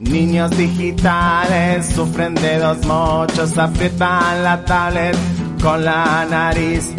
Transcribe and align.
Niños 0.00 0.56
digitales 0.56 1.86
sufren 1.92 2.32
de 2.36 2.60
dos 2.60 2.86
mochos, 2.86 3.58
aprietan 3.58 4.44
la 4.44 4.64
tablet 4.64 5.16
con 5.60 5.84
la 5.84 6.24
nariz. 6.24 6.94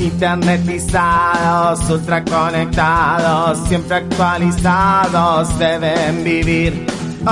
Internetizados, 0.00 1.88
ultra 1.88 2.24
conectados, 2.24 3.56
siempre 3.68 3.98
actualizados, 3.98 5.56
deben 5.60 6.24
vivir. 6.24 6.86
Oh, 7.24 7.30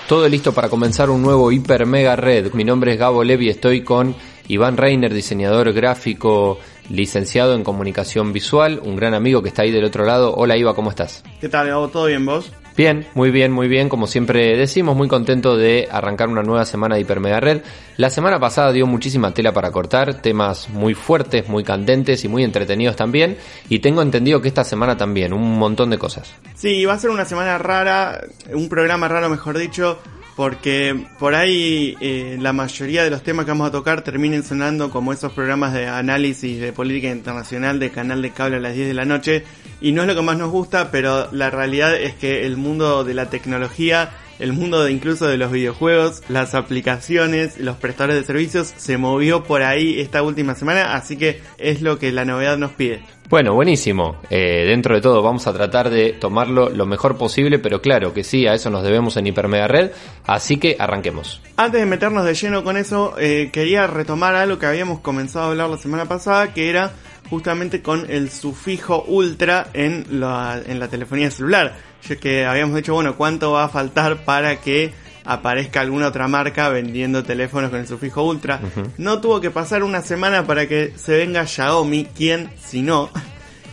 Todo 0.08 0.30
listo 0.30 0.54
para 0.54 0.70
comenzar 0.70 1.10
un 1.10 1.24
nuevo 1.24 1.52
Hiper 1.52 1.88
Mega 1.88 2.16
Red. 2.16 2.54
Mi 2.54 2.64
nombre 2.64 2.94
es 2.94 3.00
Gabo 3.00 3.24
Levi, 3.24 3.50
estoy 3.50 3.82
con 3.82 4.16
Iván 4.48 4.78
Reiner, 4.78 5.12
diseñador 5.12 5.74
gráfico, 5.74 6.60
licenciado 6.90 7.56
en 7.56 7.64
comunicación 7.64 8.32
visual, 8.32 8.80
un 8.84 8.98
gran 8.98 9.16
amigo 9.16 9.42
que 9.42 9.50
está 9.50 9.64
ahí 9.64 9.72
del 9.72 9.84
otro 9.84 10.06
lado. 10.06 10.36
Hola 10.36 10.58
Iva, 10.58 10.76
¿cómo 10.76 10.92
estás? 10.92 11.24
¿Qué 11.42 11.50
tal, 11.50 11.70
Gabo? 11.70 11.88
¿Todo 11.88 12.06
bien 12.06 12.24
vos? 12.24 12.52
Bien, 12.78 13.08
muy 13.14 13.32
bien, 13.32 13.54
muy 13.54 13.70
bien. 13.70 13.88
Como 13.88 14.06
siempre 14.06 14.58
decimos, 14.58 14.98
muy 14.98 15.08
contento 15.08 15.56
de 15.56 15.88
arrancar 15.90 16.28
una 16.28 16.44
nueva 16.44 16.66
semana 16.66 16.96
de 16.96 17.02
Hiper 17.02 17.22
Mega 17.22 17.40
Red. 17.40 17.62
La 17.96 18.10
semana 18.10 18.38
pasada 18.38 18.74
dio 18.74 18.86
muchísima 18.86 19.34
tela 19.34 19.54
para 19.54 19.72
cortar, 19.72 20.22
temas 20.22 20.68
muy 20.70 20.94
fuertes, 20.94 21.48
muy 21.48 21.64
candentes 21.64 22.26
y 22.26 22.28
muy 22.28 22.44
entretenidos 22.44 22.98
también. 22.98 23.38
Y 23.70 23.80
tengo 23.80 24.02
entendido 24.02 24.42
que 24.42 24.50
esta 24.50 24.66
semana 24.66 24.98
también, 24.98 25.32
un 25.32 25.58
montón 25.58 25.90
de 25.90 25.98
cosas. 25.98 26.36
Sí, 26.54 26.84
va 26.84 26.94
a 26.94 27.00
ser 27.00 27.12
una 27.12 27.24
semana 27.24 27.58
rara, 27.58 28.22
un 28.52 28.68
programa 28.68 29.08
raro 29.08 29.30
mejor 29.30 29.58
dicho, 29.58 30.00
porque 30.36 31.08
por 31.18 31.34
ahí 31.34 31.96
eh, 32.02 32.38
la 32.40 32.52
mayoría 32.52 33.04
de 33.04 33.10
los 33.10 33.24
temas 33.24 33.46
que 33.46 33.52
vamos 33.52 33.70
a 33.70 33.72
tocar 33.72 34.02
terminen 34.02 34.44
sonando 34.44 34.90
como 34.90 35.14
esos 35.14 35.32
programas 35.32 35.74
de 35.74 35.88
análisis 35.88 36.60
de 36.60 36.74
política 36.74 37.10
internacional 37.10 37.80
de 37.80 37.90
canal 37.90 38.22
de 38.22 38.32
cable 38.32 38.58
a 38.58 38.60
las 38.60 38.76
10 38.76 38.88
de 38.88 38.94
la 38.94 39.06
noche. 39.06 39.44
Y 39.80 39.94
no 39.94 40.02
es 40.02 40.08
lo 40.08 40.16
que 40.16 40.22
más 40.22 40.38
nos 40.38 40.52
gusta, 40.52 40.92
pero 40.92 41.32
la 41.32 41.50
realidad 41.50 41.96
es 41.96 42.16
que 42.16 42.46
el 42.46 42.58
mundo 42.58 43.04
de 43.04 43.14
la 43.14 43.30
tecnología, 43.30 44.12
el 44.40 44.54
mundo 44.54 44.84
de 44.84 44.92
incluso 44.92 45.28
de 45.28 45.38
los 45.38 45.52
videojuegos, 45.52 46.22
las 46.30 46.56
aplicaciones, 46.56 47.60
los 47.60 47.78
prestadores 47.78 48.18
de 48.18 48.24
servicios 48.24 48.74
se 48.76 48.98
movió 48.98 49.44
por 49.44 49.64
ahí 49.64 50.00
esta 50.00 50.24
última 50.24 50.56
semana, 50.56 50.96
así 50.96 51.18
que 51.18 51.42
es 51.58 51.82
lo 51.82 52.00
que 52.00 52.12
la 52.12 52.26
novedad 52.26 52.58
nos 52.58 52.72
pide. 52.72 53.02
Bueno, 53.28 53.56
buenísimo. 53.56 54.18
Eh, 54.30 54.66
dentro 54.68 54.94
de 54.94 55.02
todo 55.02 55.24
vamos 55.24 55.48
a 55.48 55.54
tratar 55.54 55.90
de 55.90 56.14
tomarlo 56.14 56.70
lo 56.70 56.86
mejor 56.86 57.18
posible, 57.18 57.58
pero 57.58 57.82
claro 57.82 58.14
que 58.14 58.24
sí, 58.24 58.46
a 58.46 58.54
eso 58.54 58.70
nos 58.70 58.84
debemos 58.84 59.18
en 59.18 59.26
Hipermega 59.26 59.68
Red, 59.68 59.92
así 60.26 60.58
que 60.58 60.76
arranquemos. 60.78 61.42
Antes 61.58 61.80
de 61.80 61.88
meternos 61.88 62.24
de 62.24 62.36
lleno 62.36 62.64
con 62.64 62.78
eso, 62.78 63.16
eh, 63.18 63.50
quería 63.52 63.88
retomar 63.88 64.36
algo 64.36 64.60
que 64.60 64.68
habíamos 64.68 65.00
comenzado 65.00 65.46
a 65.46 65.50
hablar 65.50 65.70
la 65.70 65.78
semana 65.78 66.06
pasada, 66.06 66.54
que 66.54 66.70
era 66.70 66.94
justamente 67.30 67.82
con 67.82 68.10
el 68.10 68.30
sufijo 68.30 69.04
ultra 69.08 69.68
en 69.74 70.20
la, 70.20 70.62
en 70.66 70.80
la 70.80 70.88
telefonía 70.88 71.32
celular. 71.32 71.76
Ya 72.08 72.16
que 72.18 72.46
habíamos 72.46 72.76
dicho, 72.76 72.94
bueno, 72.94 73.16
¿cuánto 73.16 73.52
va 73.52 73.66
a 73.66 73.70
faltar 73.70 74.24
para 74.26 74.58
que 74.62 74.94
aparezca 75.26 75.82
alguna 75.82 76.08
otra 76.08 76.28
marca 76.28 76.70
vendiendo 76.70 77.24
teléfonos 77.24 77.72
con 77.72 77.80
el 77.80 77.88
sufijo 77.88 78.24
ultra? 78.24 78.60
No 78.98 79.22
tuvo 79.22 79.42
que 79.42 79.52
pasar 79.52 79.84
una 79.84 80.02
semana 80.02 80.46
para 80.46 80.68
que 80.68 80.94
se 80.96 81.18
venga 81.18 81.48
Xiaomi, 81.48 82.06
quien 82.06 82.52
si 82.64 82.82
no, 82.82 83.10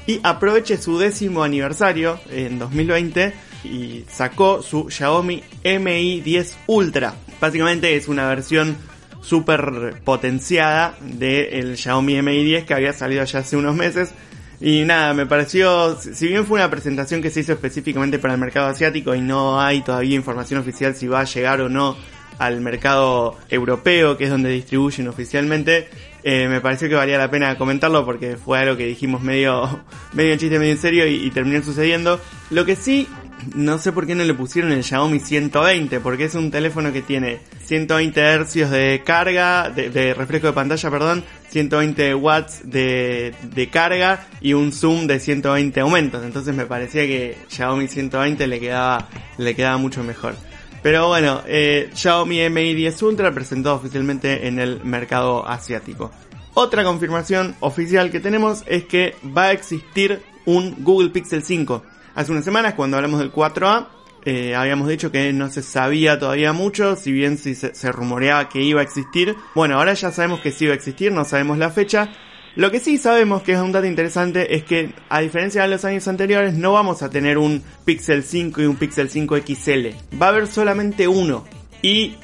y 0.07 0.21
aproveche 0.23 0.79
su 0.79 0.99
décimo 0.99 1.45
aniversario 1.45 2.19
en 2.31 2.59
2020 2.59 3.33
y 3.65 4.05
sacó 4.09 4.63
su 4.63 4.91
Xiaomi 4.91 5.43
Mi 5.81 6.21
10 6.21 6.57
Ultra. 6.67 7.15
Básicamente 7.41 7.95
es 7.97 8.09
una 8.09 8.27
versión 8.27 8.77
súper 9.23 10.01
potenciada 10.05 10.95
del 11.01 11.79
Xiaomi 11.79 12.21
Mi 12.21 12.45
10 12.45 12.65
que 12.65 12.75
había 12.75 12.93
salido 12.93 13.25
ya 13.25 13.39
hace 13.39 13.57
unos 13.57 13.75
meses. 13.75 14.13
Y 14.61 14.83
nada, 14.85 15.13
me 15.15 15.27
pareció, 15.27 15.97
si 15.97 16.29
bien 16.29 16.47
fue 16.47 16.61
una 16.61 16.71
presentación 16.71 17.21
que 17.21 17.31
se 17.31 17.41
hizo 17.41 17.53
específicamente 17.53 18.19
para 18.19 18.35
el 18.35 18.41
mercado 18.41 18.69
asiático 18.69 19.15
y 19.15 19.21
no 19.21 19.61
hay 19.61 19.81
todavía 19.81 20.15
información 20.15 20.61
oficial 20.61 20.95
si 20.95 21.09
va 21.09 21.21
a 21.21 21.25
llegar 21.25 21.61
o 21.63 21.69
no 21.69 21.97
al 22.39 22.61
mercado 22.61 23.37
europeo, 23.49 24.17
que 24.17 24.25
es 24.25 24.31
donde 24.31 24.51
distribuyen 24.51 25.09
oficialmente, 25.09 25.89
eh, 26.23 26.47
me 26.49 26.61
pareció 26.61 26.89
que 26.89 26.95
valía 26.95 27.19
la 27.19 27.31
pena 27.31 27.59
comentarlo 27.59 28.05
porque 28.05 28.37
fue 28.37 28.61
algo 28.61 28.77
que 28.77 28.87
dijimos 28.87 29.21
medio, 29.23 29.85
medio 30.13 30.37
chiste, 30.37 30.59
medio 30.59 30.73
en 30.73 30.79
serio 30.79 31.07
y, 31.09 31.27
y 31.27 31.31
terminó 31.31 31.61
sucediendo. 31.63 32.21
Lo 32.51 32.65
que 32.65 32.77
sí 32.77 33.09
no 33.55 33.79
sé 33.79 33.93
por 33.93 34.07
qué 34.07 34.15
no 34.15 34.25
le 34.25 34.35
pusieron 34.35 34.73
el 34.73 34.85
Xiaomi 34.85 35.21
120, 35.21 36.01
porque 36.01 36.25
es 36.25 36.35
un 36.35 36.51
teléfono 36.51 36.93
que 36.93 37.03
tiene 37.03 37.41
120 37.65 38.45
Hz 38.45 38.71
de 38.71 39.03
carga, 39.05 39.71
de, 39.71 40.15
refresco 40.15 40.49
de 40.49 40.53
pantalla, 40.53 40.91
perdón, 40.91 41.25
120 41.49 42.15
watts 42.15 42.61
de, 42.65 43.35
de, 43.55 43.69
carga 43.69 44.27
y 44.41 44.53
un 44.55 44.73
zoom 44.73 45.07
de 45.07 45.21
120 45.21 45.81
aumentos. 45.81 46.25
Entonces 46.25 46.55
me 46.55 46.67
parecía 46.67 47.03
que 47.03 47.37
Xiaomi 47.49 47.89
120 47.89 48.47
le 48.47 48.61
quedaba, 48.61 49.09
le 49.39 49.55
quedaba 49.55 49.77
mucho 49.77 50.03
mejor. 50.03 50.35
Pero 50.83 51.09
bueno, 51.09 51.43
eh, 51.47 51.91
Xiaomi 51.95 52.49
Mi 52.51 52.75
10 52.75 53.03
Ultra 53.03 53.33
presentado 53.33 53.77
oficialmente 53.77 54.49
en 54.49 54.59
el 54.59 54.83
mercado 54.83 55.47
asiático. 55.47 56.11
Otra 56.55 56.85
confirmación 56.85 57.55
oficial 57.61 58.11
que 58.11 58.21
tenemos 58.21 58.65
es 58.67 58.85
que 58.85 59.15
va 59.37 59.45
a 59.45 59.53
existir 59.53 60.21
un 60.45 60.83
Google 60.83 61.11
Pixel 61.11 61.43
5 61.43 61.83
Hace 62.15 62.33
unas 62.33 62.45
semanas, 62.45 62.75
cuando 62.75 62.97
hablamos 62.97 63.21
del 63.21 63.33
4A, 63.33 63.89
eh, 64.25 64.55
habíamos 64.55 64.89
dicho 64.89 65.11
que 65.11 65.33
no 65.33 65.51
se 65.51 65.63
sabía 65.63 66.19
todavía 66.19 66.53
mucho, 66.53 66.95
si 66.95 67.11
bien 67.11 67.39
se, 67.39 67.93
rumoreaba 67.93 68.49
que 68.49 68.63
iba 68.63 68.81
a 68.81 68.85
existir. 68.85 69.35
Bueno, 69.55 69.79
ahora 69.79 69.95
ya 69.95 70.13
sabemos 70.13 70.41
que 70.41 70.53
sí 70.53 70.65
iba 70.65 70.75
a 70.75 70.77
existir, 70.77 71.11
no 71.11 71.25
sabemos 71.25 71.59
la 71.59 71.71
fecha. 71.71 72.11
Lo 72.55 72.71
que 72.71 72.81
sí 72.81 72.99
sabemos 72.99 73.43
que 73.43 73.53
es 73.53 73.59
un 73.59 73.73
dato 73.73 73.87
interesante 73.87 74.55
es 74.55 74.63
que, 74.63 74.95
a 75.09 75.21
diferencia 75.21 75.63
de 75.63 75.69
los 75.69 75.85
años 75.85 76.07
anteriores, 76.07 76.55
no 76.55 76.73
vamos 76.73 77.03
a 77.03 77.11
tener 77.11 77.39
un 77.39 77.63
Pixel 77.85 78.23
5 78.23 78.61
y 78.61 78.67
un 78.67 78.77
Pixel 78.77 79.09
5 79.09 79.39
XL. 79.39 79.89
Va 80.21 80.27
a 80.27 80.29
haber 80.29 80.47
solamente 80.47 81.09
uno. 81.09 81.45
Y 81.81 82.15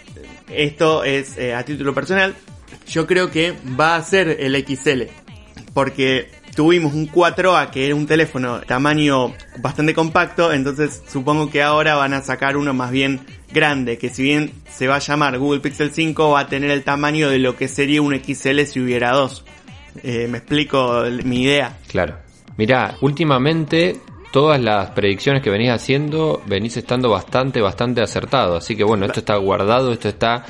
esto 0.51 1.03
es 1.03 1.37
eh, 1.39 1.55
a 1.55 1.65
título 1.65 1.95
personal. 1.95 2.35
Yo 2.87 3.07
creo 3.07 3.31
que 3.31 3.55
va 3.79 3.97
a 3.97 4.03
ser 4.03 4.29
el 4.41 4.55
XL. 4.55 5.05
Porque 5.73 6.31
tuvimos 6.59 6.93
un 6.93 7.09
4A 7.09 7.71
que 7.71 7.87
era 7.87 7.95
un 7.95 8.09
teléfono 8.09 8.59
tamaño 8.63 9.33
bastante 9.61 9.95
compacto, 9.95 10.53
entonces 10.53 11.05
supongo 11.07 11.49
que 11.51 11.63
ahora 11.63 11.95
van 11.95 12.15
a 12.15 12.21
sacar 12.21 12.57
uno 12.57 12.75
más 12.75 12.91
bien 12.91 13.21
grande, 13.53 13.97
que 13.97 14.11
si 14.11 14.25
bien 14.25 14.51
se 14.69 14.89
va 14.89 14.97
a 14.97 14.99
llamar 14.99 15.39
Google 15.39 15.61
Pixel 15.61 15.93
5 15.93 16.31
va 16.31 16.41
a 16.41 16.47
tener 16.49 16.73
el 16.73 16.83
tamaño 16.83 17.31
de 17.31 17.39
lo 17.39 17.55
que 17.55 17.69
sería 17.69 18.03
un 18.03 18.13
XL 18.13 18.63
si 18.63 18.81
hubiera 18.81 19.13
dos. 19.13 19.45
Eh, 20.03 20.27
me 20.29 20.39
explico 20.39 21.05
mi 21.23 21.45
idea. 21.45 21.79
Claro. 21.87 22.17
Mirá, 22.57 22.97
últimamente 23.03 24.01
todas 24.33 24.61
las 24.61 24.91
predicciones 24.91 25.45
que 25.45 25.51
venís 25.51 25.71
haciendo 25.71 26.43
venís 26.45 26.77
estando 26.77 27.09
bastante, 27.09 27.61
bastante 27.61 28.03
acertado. 28.03 28.57
Así 28.57 28.75
que 28.75 28.83
bueno, 28.83 29.07
esto 29.07 29.21
está 29.21 29.37
guardado, 29.37 29.93
esto 29.93 30.09
está 30.09 30.45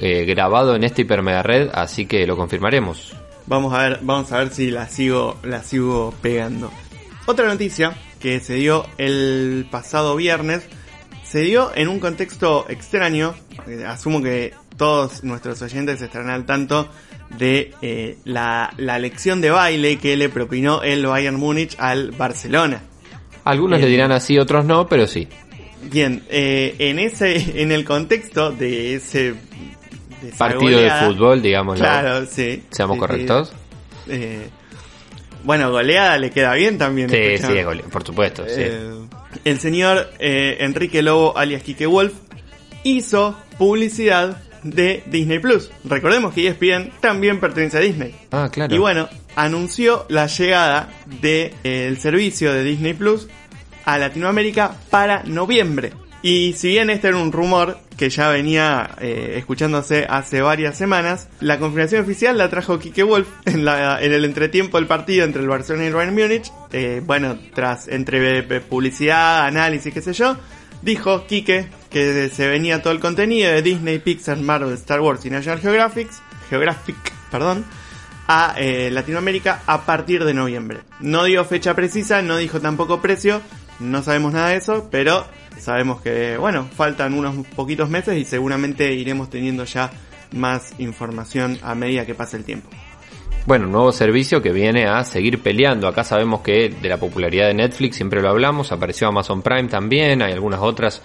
eh, 0.00 0.24
grabado 0.24 0.74
en 0.74 0.82
esta 0.82 1.02
hipermega 1.02 1.44
red, 1.44 1.70
así 1.72 2.06
que 2.06 2.26
lo 2.26 2.36
confirmaremos. 2.36 3.21
Vamos 3.46 3.74
a 3.74 3.88
ver, 3.88 3.98
vamos 4.02 4.30
a 4.32 4.38
ver 4.38 4.50
si 4.50 4.70
la 4.70 4.88
sigo, 4.88 5.38
la 5.42 5.62
sigo 5.62 6.14
pegando. 6.22 6.70
Otra 7.26 7.46
noticia 7.46 7.94
que 8.20 8.40
se 8.40 8.54
dio 8.54 8.86
el 8.98 9.66
pasado 9.70 10.16
viernes 10.16 10.64
se 11.24 11.40
dio 11.40 11.72
en 11.74 11.88
un 11.88 11.98
contexto 12.00 12.66
extraño. 12.68 13.34
Eh, 13.66 13.84
asumo 13.86 14.22
que 14.22 14.52
todos 14.76 15.24
nuestros 15.24 15.62
oyentes 15.62 16.00
estarán 16.02 16.30
al 16.30 16.46
tanto 16.46 16.88
de 17.38 17.72
eh, 17.82 18.18
la, 18.24 18.72
la 18.76 18.98
lección 18.98 19.40
de 19.40 19.50
baile 19.50 19.96
que 19.96 20.16
le 20.16 20.28
propinó 20.28 20.82
el 20.82 21.06
Bayern 21.06 21.36
Múnich 21.36 21.76
al 21.78 22.10
Barcelona. 22.10 22.82
Algunos 23.44 23.80
le 23.80 23.88
dirán 23.88 24.12
así, 24.12 24.38
otros 24.38 24.64
no, 24.64 24.86
pero 24.86 25.06
sí. 25.06 25.28
Bien, 25.90 26.22
eh, 26.30 26.76
en 26.78 26.98
ese, 26.98 27.60
en 27.62 27.72
el 27.72 27.84
contexto 27.84 28.52
de 28.52 28.94
ese 28.94 29.34
de 30.22 30.32
Partido 30.32 30.80
de 30.80 30.90
fútbol, 30.90 31.42
digamos. 31.42 31.78
Claro, 31.78 32.26
sí. 32.26 32.62
Seamos 32.70 32.96
Sí, 32.96 33.00
correctos. 33.00 33.48
sí. 34.06 34.12
Eh, 34.12 34.48
bueno, 35.44 35.70
goleada 35.70 36.18
le 36.18 36.30
queda 36.30 36.54
bien 36.54 36.78
también. 36.78 37.10
Sí, 37.10 37.16
sí, 37.16 37.22
escuchame. 37.34 37.64
gole- 37.64 37.82
por 37.90 38.04
supuesto, 38.04 38.44
sí. 38.46 38.54
Eh, 38.58 38.90
el 39.44 39.58
señor 39.60 40.10
eh, 40.18 40.58
Enrique 40.60 41.02
Lobo, 41.02 41.36
alias 41.36 41.62
Kike 41.62 41.86
Wolf, 41.86 42.12
hizo 42.84 43.36
publicidad 43.58 44.40
de 44.62 45.02
Disney 45.06 45.40
Plus. 45.40 45.70
Recordemos 45.84 46.32
que 46.34 46.46
ESPN 46.46 46.92
también 47.00 47.40
pertenece 47.40 47.78
a 47.78 47.80
Disney. 47.80 48.14
Ah, 48.30 48.48
claro. 48.52 48.72
Y 48.74 48.78
bueno, 48.78 49.08
anunció 49.34 50.06
la 50.08 50.26
llegada 50.28 50.90
del 51.20 51.98
servicio 51.98 52.52
de 52.52 52.62
Disney 52.62 52.92
Plus 52.94 53.26
a 53.84 53.98
Latinoamérica 53.98 54.76
para 54.90 55.24
noviembre. 55.24 55.92
Y 56.24 56.52
si 56.52 56.68
bien 56.68 56.88
este 56.88 57.08
era 57.08 57.16
un 57.16 57.32
rumor 57.32 57.78
que 57.96 58.08
ya 58.08 58.28
venía 58.28 58.90
eh, 59.00 59.34
escuchándose 59.38 60.06
hace 60.08 60.40
varias 60.40 60.76
semanas, 60.78 61.28
la 61.40 61.58
confirmación 61.58 62.02
oficial 62.02 62.38
la 62.38 62.48
trajo 62.48 62.78
Kike 62.78 63.02
Wolf 63.02 63.26
en, 63.44 63.64
la- 63.64 64.00
en 64.00 64.12
el 64.12 64.24
entretiempo 64.24 64.78
del 64.78 64.86
partido 64.86 65.24
entre 65.24 65.42
el 65.42 65.48
Barcelona 65.48 65.84
y 65.84 65.88
el 65.88 65.94
Bayern 65.94 66.14
Múnich. 66.14 66.52
Eh, 66.72 67.02
bueno, 67.04 67.38
tras 67.54 67.88
entre 67.88 68.42
publicidad, 68.60 69.46
análisis, 69.46 69.92
qué 69.92 70.00
sé 70.00 70.12
yo, 70.12 70.36
dijo 70.80 71.26
Kike 71.26 71.66
que 71.90 72.28
se 72.28 72.46
venía 72.46 72.80
todo 72.82 72.92
el 72.92 73.00
contenido 73.00 73.50
de 73.50 73.60
Disney, 73.62 73.98
Pixar, 73.98 74.38
Marvel, 74.38 74.74
Star 74.74 75.00
Wars 75.00 75.24
y 75.26 75.30
National 75.30 75.60
Geographic, 75.60 76.08
Geographic, 76.48 76.96
perdón, 77.32 77.64
a 78.28 78.54
eh, 78.56 78.90
Latinoamérica 78.92 79.62
a 79.66 79.84
partir 79.84 80.24
de 80.24 80.32
noviembre. 80.34 80.78
No 81.00 81.24
dio 81.24 81.44
fecha 81.44 81.74
precisa, 81.74 82.22
no 82.22 82.36
dijo 82.36 82.60
tampoco 82.60 83.02
precio, 83.02 83.42
no 83.82 84.02
sabemos 84.02 84.32
nada 84.32 84.48
de 84.48 84.56
eso, 84.56 84.88
pero 84.90 85.24
sabemos 85.58 86.00
que, 86.00 86.36
bueno, 86.36 86.68
faltan 86.74 87.14
unos 87.14 87.46
poquitos 87.48 87.88
meses 87.90 88.16
y 88.18 88.24
seguramente 88.24 88.92
iremos 88.94 89.28
teniendo 89.30 89.64
ya 89.64 89.90
más 90.32 90.72
información 90.78 91.58
a 91.62 91.74
medida 91.74 92.06
que 92.06 92.14
pase 92.14 92.36
el 92.36 92.44
tiempo. 92.44 92.70
Bueno, 93.44 93.66
nuevo 93.66 93.90
servicio 93.90 94.40
que 94.40 94.52
viene 94.52 94.86
a 94.86 95.02
seguir 95.02 95.42
peleando. 95.42 95.88
Acá 95.88 96.04
sabemos 96.04 96.42
que 96.42 96.68
de 96.68 96.88
la 96.88 96.98
popularidad 96.98 97.48
de 97.48 97.54
Netflix 97.54 97.96
siempre 97.96 98.22
lo 98.22 98.28
hablamos, 98.28 98.70
apareció 98.70 99.08
Amazon 99.08 99.42
Prime 99.42 99.68
también, 99.68 100.22
hay 100.22 100.32
algunas 100.32 100.60
otras 100.60 101.02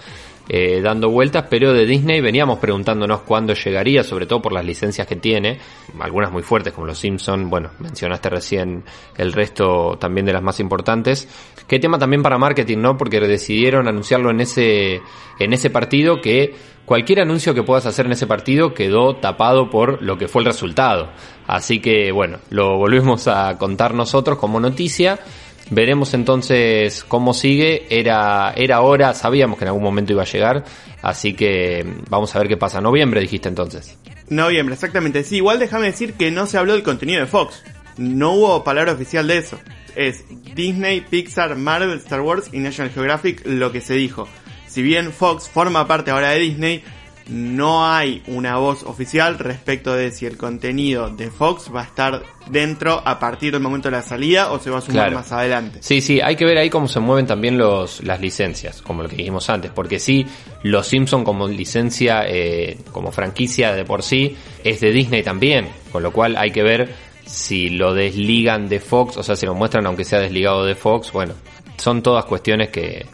eh, 0.49 0.81
dando 0.81 1.09
vueltas, 1.09 1.45
pero 1.49 1.73
de 1.73 1.85
Disney 1.85 2.21
veníamos 2.21 2.59
preguntándonos 2.59 3.21
cuándo 3.21 3.53
llegaría, 3.53 4.03
sobre 4.03 4.25
todo 4.25 4.41
por 4.41 4.53
las 4.53 4.65
licencias 4.65 5.05
que 5.05 5.15
tiene, 5.15 5.59
algunas 5.99 6.31
muy 6.31 6.43
fuertes 6.43 6.73
como 6.73 6.87
Los 6.87 6.99
Simpson, 6.99 7.49
bueno, 7.49 7.71
mencionaste 7.79 8.29
recién 8.29 8.83
el 9.17 9.33
resto 9.33 9.97
también 9.99 10.25
de 10.25 10.33
las 10.33 10.41
más 10.41 10.59
importantes. 10.59 11.27
Qué 11.67 11.79
tema 11.79 11.99
también 11.99 12.23
para 12.23 12.37
marketing, 12.37 12.77
¿no? 12.77 12.97
Porque 12.97 13.19
decidieron 13.19 13.87
anunciarlo 13.87 14.31
en 14.31 14.41
ese 14.41 15.01
en 15.39 15.53
ese 15.53 15.69
partido 15.69 16.21
que 16.21 16.55
cualquier 16.85 17.19
anuncio 17.19 17.53
que 17.53 17.63
puedas 17.63 17.85
hacer 17.85 18.05
en 18.05 18.13
ese 18.13 18.27
partido 18.27 18.73
quedó 18.73 19.17
tapado 19.17 19.69
por 19.69 20.01
lo 20.01 20.17
que 20.17 20.27
fue 20.27 20.41
el 20.41 20.45
resultado. 20.45 21.09
Así 21.45 21.79
que 21.79 22.11
bueno, 22.11 22.39
lo 22.49 22.77
volvemos 22.77 23.27
a 23.27 23.57
contar 23.57 23.93
nosotros 23.93 24.37
como 24.37 24.59
noticia. 24.59 25.19
Veremos 25.69 26.13
entonces 26.13 27.03
cómo 27.07 27.33
sigue. 27.33 27.85
Era, 27.89 28.53
era 28.55 28.81
hora, 28.81 29.13
sabíamos 29.13 29.57
que 29.57 29.65
en 29.65 29.69
algún 29.69 29.83
momento 29.83 30.13
iba 30.13 30.23
a 30.23 30.25
llegar. 30.25 30.63
Así 31.01 31.33
que 31.33 31.85
vamos 32.09 32.35
a 32.35 32.39
ver 32.39 32.47
qué 32.47 32.57
pasa. 32.57 32.81
Noviembre 32.81 33.21
dijiste 33.21 33.49
entonces. 33.49 33.97
Noviembre, 34.29 34.75
exactamente. 34.75 35.23
Sí, 35.23 35.37
igual 35.37 35.59
déjame 35.59 35.87
decir 35.87 36.13
que 36.13 36.31
no 36.31 36.47
se 36.47 36.57
habló 36.57 36.73
del 36.73 36.83
contenido 36.83 37.19
de 37.19 37.27
Fox. 37.27 37.63
No 37.97 38.33
hubo 38.33 38.63
palabra 38.63 38.93
oficial 38.93 39.27
de 39.27 39.37
eso. 39.37 39.59
Es 39.95 40.23
Disney, 40.53 41.01
Pixar, 41.01 41.55
Marvel, 41.55 41.97
Star 41.97 42.21
Wars 42.21 42.49
y 42.51 42.59
National 42.59 42.91
Geographic 42.91 43.41
lo 43.45 43.71
que 43.71 43.81
se 43.81 43.95
dijo. 43.95 44.27
Si 44.67 44.81
bien 44.81 45.11
Fox 45.11 45.49
forma 45.49 45.87
parte 45.87 46.11
ahora 46.11 46.29
de 46.29 46.39
Disney, 46.39 46.83
no 47.29 47.85
hay 47.85 48.23
una 48.27 48.57
voz 48.57 48.83
oficial 48.83 49.37
respecto 49.39 49.93
de 49.93 50.11
si 50.11 50.25
el 50.25 50.37
contenido 50.37 51.09
de 51.09 51.29
Fox 51.29 51.69
va 51.75 51.81
a 51.81 51.85
estar 51.85 52.23
dentro 52.49 53.01
a 53.05 53.19
partir 53.19 53.51
del 53.51 53.61
momento 53.61 53.89
de 53.89 53.97
la 53.97 54.01
salida 54.01 54.51
o 54.51 54.59
se 54.59 54.69
va 54.69 54.77
a 54.77 54.81
sumar 54.81 55.05
Claro. 55.07 55.17
más 55.17 55.31
adelante. 55.31 55.79
Sí, 55.81 55.99
sí, 56.01 56.21
hay 56.21 56.35
que 56.35 56.45
ver 56.45 56.57
ahí 56.57 56.69
cómo 56.69 56.87
se 56.87 56.99
mueven 56.99 57.25
también 57.27 57.57
los, 57.57 58.03
las 58.03 58.21
licencias, 58.21 58.81
como 58.81 59.03
lo 59.03 59.09
que 59.09 59.17
dijimos 59.17 59.49
antes, 59.49 59.71
porque 59.71 59.99
sí, 59.99 60.25
Los 60.63 60.87
Simpson 60.87 61.23
como 61.23 61.47
licencia, 61.47 62.23
eh, 62.27 62.77
como 62.91 63.11
franquicia 63.11 63.73
de 63.73 63.83
por 63.83 64.03
sí, 64.03 64.37
es 64.63 64.79
de 64.79 64.91
Disney 64.91 65.23
también, 65.23 65.67
con 65.91 66.03
lo 66.03 66.11
cual 66.11 66.37
hay 66.37 66.51
que 66.51 66.63
ver 66.63 66.93
si 67.25 67.69
lo 67.69 67.93
desligan 67.93 68.69
de 68.69 68.79
Fox, 68.79 69.17
o 69.17 69.23
sea, 69.23 69.35
si 69.35 69.45
lo 69.45 69.53
muestran 69.53 69.85
aunque 69.85 70.05
sea 70.05 70.19
desligado 70.19 70.65
de 70.65 70.75
Fox, 70.75 71.11
bueno, 71.11 71.33
son 71.75 72.01
todas 72.01 72.23
cuestiones 72.25 72.69
que, 72.69 73.05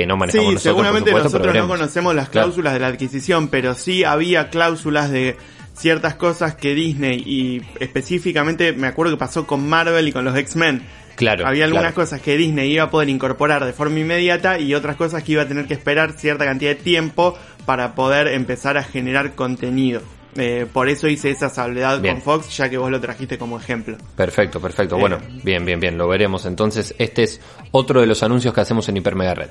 que 0.00 0.06
no 0.06 0.16
manejamos 0.16 0.46
Sí, 0.48 0.54
nosotros. 0.54 0.62
seguramente 0.62 1.10
por 1.10 1.20
supuesto, 1.20 1.38
nosotros 1.38 1.62
no 1.62 1.68
conocemos 1.68 2.14
las 2.14 2.28
Claro. 2.30 2.46
cláusulas 2.48 2.72
de 2.72 2.80
la 2.80 2.86
adquisición, 2.88 3.48
pero 3.48 3.74
sí 3.74 4.02
había 4.04 4.48
cláusulas 4.50 5.10
de 5.10 5.36
ciertas 5.74 6.14
cosas 6.14 6.54
que 6.54 6.74
Disney 6.74 7.22
y 7.26 7.62
específicamente 7.78 8.72
me 8.72 8.86
acuerdo 8.86 9.12
que 9.14 9.18
pasó 9.18 9.46
con 9.46 9.68
Marvel 9.68 10.08
y 10.08 10.12
con 10.12 10.24
los 10.24 10.36
X-Men. 10.36 10.82
Claro, 11.16 11.46
Había 11.46 11.64
algunas 11.64 11.92
claro. 11.92 12.06
cosas 12.06 12.22
que 12.22 12.36
Disney 12.38 12.72
iba 12.72 12.84
a 12.84 12.90
poder 12.90 13.10
incorporar 13.10 13.64
de 13.66 13.74
forma 13.74 13.98
inmediata 13.98 14.58
y 14.58 14.74
otras 14.74 14.96
cosas 14.96 15.22
que 15.22 15.32
iba 15.32 15.42
a 15.42 15.46
tener 15.48 15.66
que 15.66 15.74
esperar 15.74 16.12
cierta 16.12 16.46
cantidad 16.46 16.70
de 16.70 16.76
tiempo 16.76 17.36
para 17.66 17.94
poder 17.94 18.28
empezar 18.28 18.78
a 18.78 18.82
generar 18.82 19.34
contenido. 19.34 20.00
Eh, 20.36 20.64
por 20.72 20.88
eso 20.88 21.08
hice 21.08 21.28
esa 21.30 21.50
salvedad 21.50 22.00
Bien. 22.00 22.14
con 22.14 22.22
Fox, 22.22 22.56
ya 22.56 22.70
que 22.70 22.78
vos 22.78 22.90
lo 22.90 23.00
trajiste 23.00 23.36
como 23.36 23.58
ejemplo. 23.58 23.98
Perfecto, 24.16 24.60
perfecto. 24.60 24.96
Eh. 24.96 25.00
Bueno, 25.00 25.18
bien, 25.42 25.64
bien, 25.66 25.78
bien, 25.80 25.98
lo 25.98 26.08
veremos. 26.08 26.46
Entonces, 26.46 26.94
este 26.98 27.24
es 27.24 27.40
otro 27.72 28.00
de 28.00 28.06
los 28.06 28.22
anuncios 28.22 28.54
que 28.54 28.60
hacemos 28.62 28.88
en 28.88 28.96
Hiper 28.96 29.14
Mega 29.16 29.34
Red. 29.34 29.48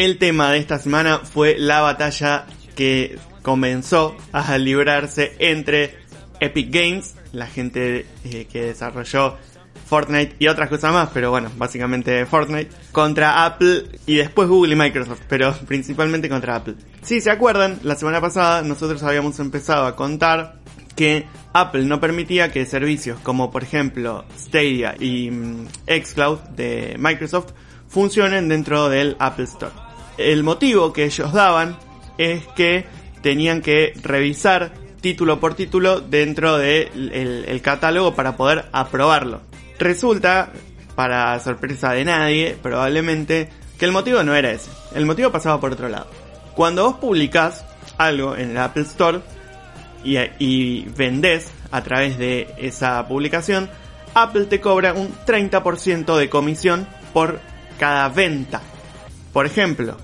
El 0.00 0.16
tema 0.16 0.50
de 0.50 0.56
esta 0.56 0.78
semana 0.78 1.18
fue 1.18 1.58
la 1.58 1.82
batalla 1.82 2.46
que 2.74 3.18
comenzó 3.42 4.16
a 4.32 4.56
librarse 4.56 5.34
entre 5.38 5.94
Epic 6.40 6.72
Games, 6.72 7.16
la 7.34 7.46
gente 7.46 8.06
eh, 8.24 8.46
que 8.50 8.62
desarrolló 8.62 9.36
Fortnite 9.84 10.36
y 10.38 10.48
otras 10.48 10.70
cosas 10.70 10.94
más, 10.94 11.10
pero 11.12 11.28
bueno, 11.30 11.50
básicamente 11.58 12.24
Fortnite, 12.24 12.70
contra 12.92 13.44
Apple 13.44 14.00
y 14.06 14.14
después 14.14 14.48
Google 14.48 14.72
y 14.72 14.76
Microsoft, 14.76 15.20
pero 15.28 15.54
principalmente 15.68 16.30
contra 16.30 16.56
Apple. 16.56 16.76
Si 17.02 17.20
se 17.20 17.30
acuerdan, 17.30 17.78
la 17.82 17.94
semana 17.94 18.22
pasada 18.22 18.62
nosotros 18.62 19.02
habíamos 19.02 19.38
empezado 19.38 19.84
a 19.84 19.96
contar 19.96 20.60
que 20.96 21.26
Apple 21.52 21.84
no 21.84 22.00
permitía 22.00 22.50
que 22.50 22.64
servicios 22.64 23.20
como 23.20 23.50
por 23.50 23.64
ejemplo 23.64 24.24
Stadia 24.34 24.94
y 24.98 25.30
mm, 25.30 25.68
xCloud 25.86 26.38
de 26.56 26.96
Microsoft 26.98 27.52
funcionen 27.86 28.48
dentro 28.48 28.88
del 28.88 29.14
Apple 29.18 29.44
Store. 29.44 29.89
El 30.20 30.42
motivo 30.44 30.92
que 30.92 31.04
ellos 31.04 31.32
daban 31.32 31.76
es 32.18 32.46
que 32.56 32.84
tenían 33.22 33.60
que 33.62 33.92
revisar 34.02 34.72
título 35.00 35.40
por 35.40 35.54
título 35.54 36.00
dentro 36.00 36.58
del 36.58 37.10
el- 37.14 37.44
el 37.48 37.62
catálogo 37.62 38.14
para 38.14 38.36
poder 38.36 38.66
aprobarlo. 38.72 39.40
Resulta, 39.78 40.52
para 40.94 41.38
sorpresa 41.40 41.92
de 41.92 42.04
nadie, 42.04 42.56
probablemente, 42.62 43.48
que 43.78 43.86
el 43.86 43.92
motivo 43.92 44.22
no 44.22 44.34
era 44.34 44.50
ese. 44.50 44.70
El 44.94 45.06
motivo 45.06 45.30
pasaba 45.30 45.58
por 45.60 45.72
otro 45.72 45.88
lado. 45.88 46.06
Cuando 46.54 46.84
vos 46.84 46.96
publicás 46.96 47.64
algo 47.96 48.36
en 48.36 48.50
el 48.50 48.58
Apple 48.58 48.82
Store, 48.82 49.20
y, 50.04 50.16
y 50.38 50.82
vendés 50.96 51.50
a 51.70 51.82
través 51.82 52.18
de 52.18 52.48
esa 52.58 53.06
publicación, 53.06 53.70
Apple 54.14 54.46
te 54.46 54.60
cobra 54.60 54.92
un 54.92 55.14
30% 55.26 56.16
de 56.16 56.28
comisión 56.28 56.86
por 57.12 57.40
cada 57.78 58.08
venta. 58.08 58.60
Por 59.32 59.46
ejemplo, 59.46 59.96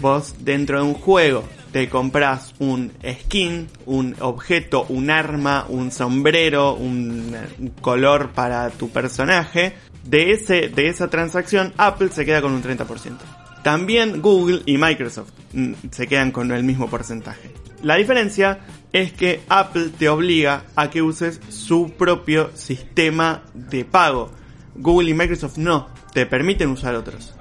vos 0.00 0.34
dentro 0.40 0.78
de 0.78 0.84
un 0.84 0.94
juego 0.94 1.44
te 1.76 1.90
compras 1.90 2.54
un 2.58 2.90
skin, 3.04 3.68
un 3.84 4.16
objeto, 4.20 4.86
un 4.88 5.10
arma, 5.10 5.66
un 5.68 5.90
sombrero, 5.90 6.74
un, 6.74 7.36
color 7.82 8.30
para 8.30 8.70
tu 8.70 8.88
personaje, 8.88 9.74
de 10.02 10.32
ese 10.32 10.68
de 10.68 10.88
esa 10.88 11.10
transacción 11.10 11.74
Apple 11.76 12.08
se 12.08 12.24
queda 12.24 12.40
con 12.40 12.52
un 12.52 12.62
30%. 12.62 13.18
También 13.62 14.22
Google 14.22 14.62
y 14.64 14.78
Microsoft 14.78 15.32
mm, 15.52 15.72
se 15.90 16.06
quedan 16.06 16.32
con 16.32 16.50
el 16.50 16.64
mismo 16.64 16.88
porcentaje. 16.88 17.50
La 17.82 17.96
diferencia 17.96 18.60
es 18.94 19.12
que 19.12 19.42
Apple 19.50 19.90
te 19.98 20.08
obliga 20.08 20.64
a 20.76 20.88
que 20.88 21.02
uses 21.02 21.42
su 21.50 21.92
propio 21.98 22.52
sistema 22.54 23.42
de 23.52 23.84
pago. 23.84 24.30
Google 24.76 25.10
y 25.10 25.14
Microsoft 25.14 25.58
no, 25.58 25.88
te 26.14 26.24
permiten 26.24 26.70
usar 26.70 26.94
otros. 26.94 27.35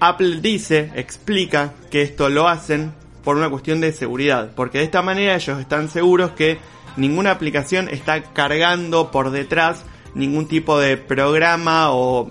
Apple 0.00 0.40
dice, 0.40 0.90
explica 0.94 1.72
que 1.90 2.02
esto 2.02 2.28
lo 2.28 2.48
hacen 2.48 2.92
por 3.24 3.36
una 3.36 3.50
cuestión 3.50 3.80
de 3.80 3.92
seguridad, 3.92 4.52
porque 4.54 4.78
de 4.78 4.84
esta 4.84 5.02
manera 5.02 5.34
ellos 5.34 5.58
están 5.60 5.88
seguros 5.88 6.32
que 6.32 6.58
ninguna 6.96 7.30
aplicación 7.30 7.88
está 7.88 8.22
cargando 8.22 9.10
por 9.10 9.30
detrás 9.30 9.84
ningún 10.14 10.48
tipo 10.48 10.78
de 10.78 10.96
programa 10.96 11.90
o, 11.92 12.30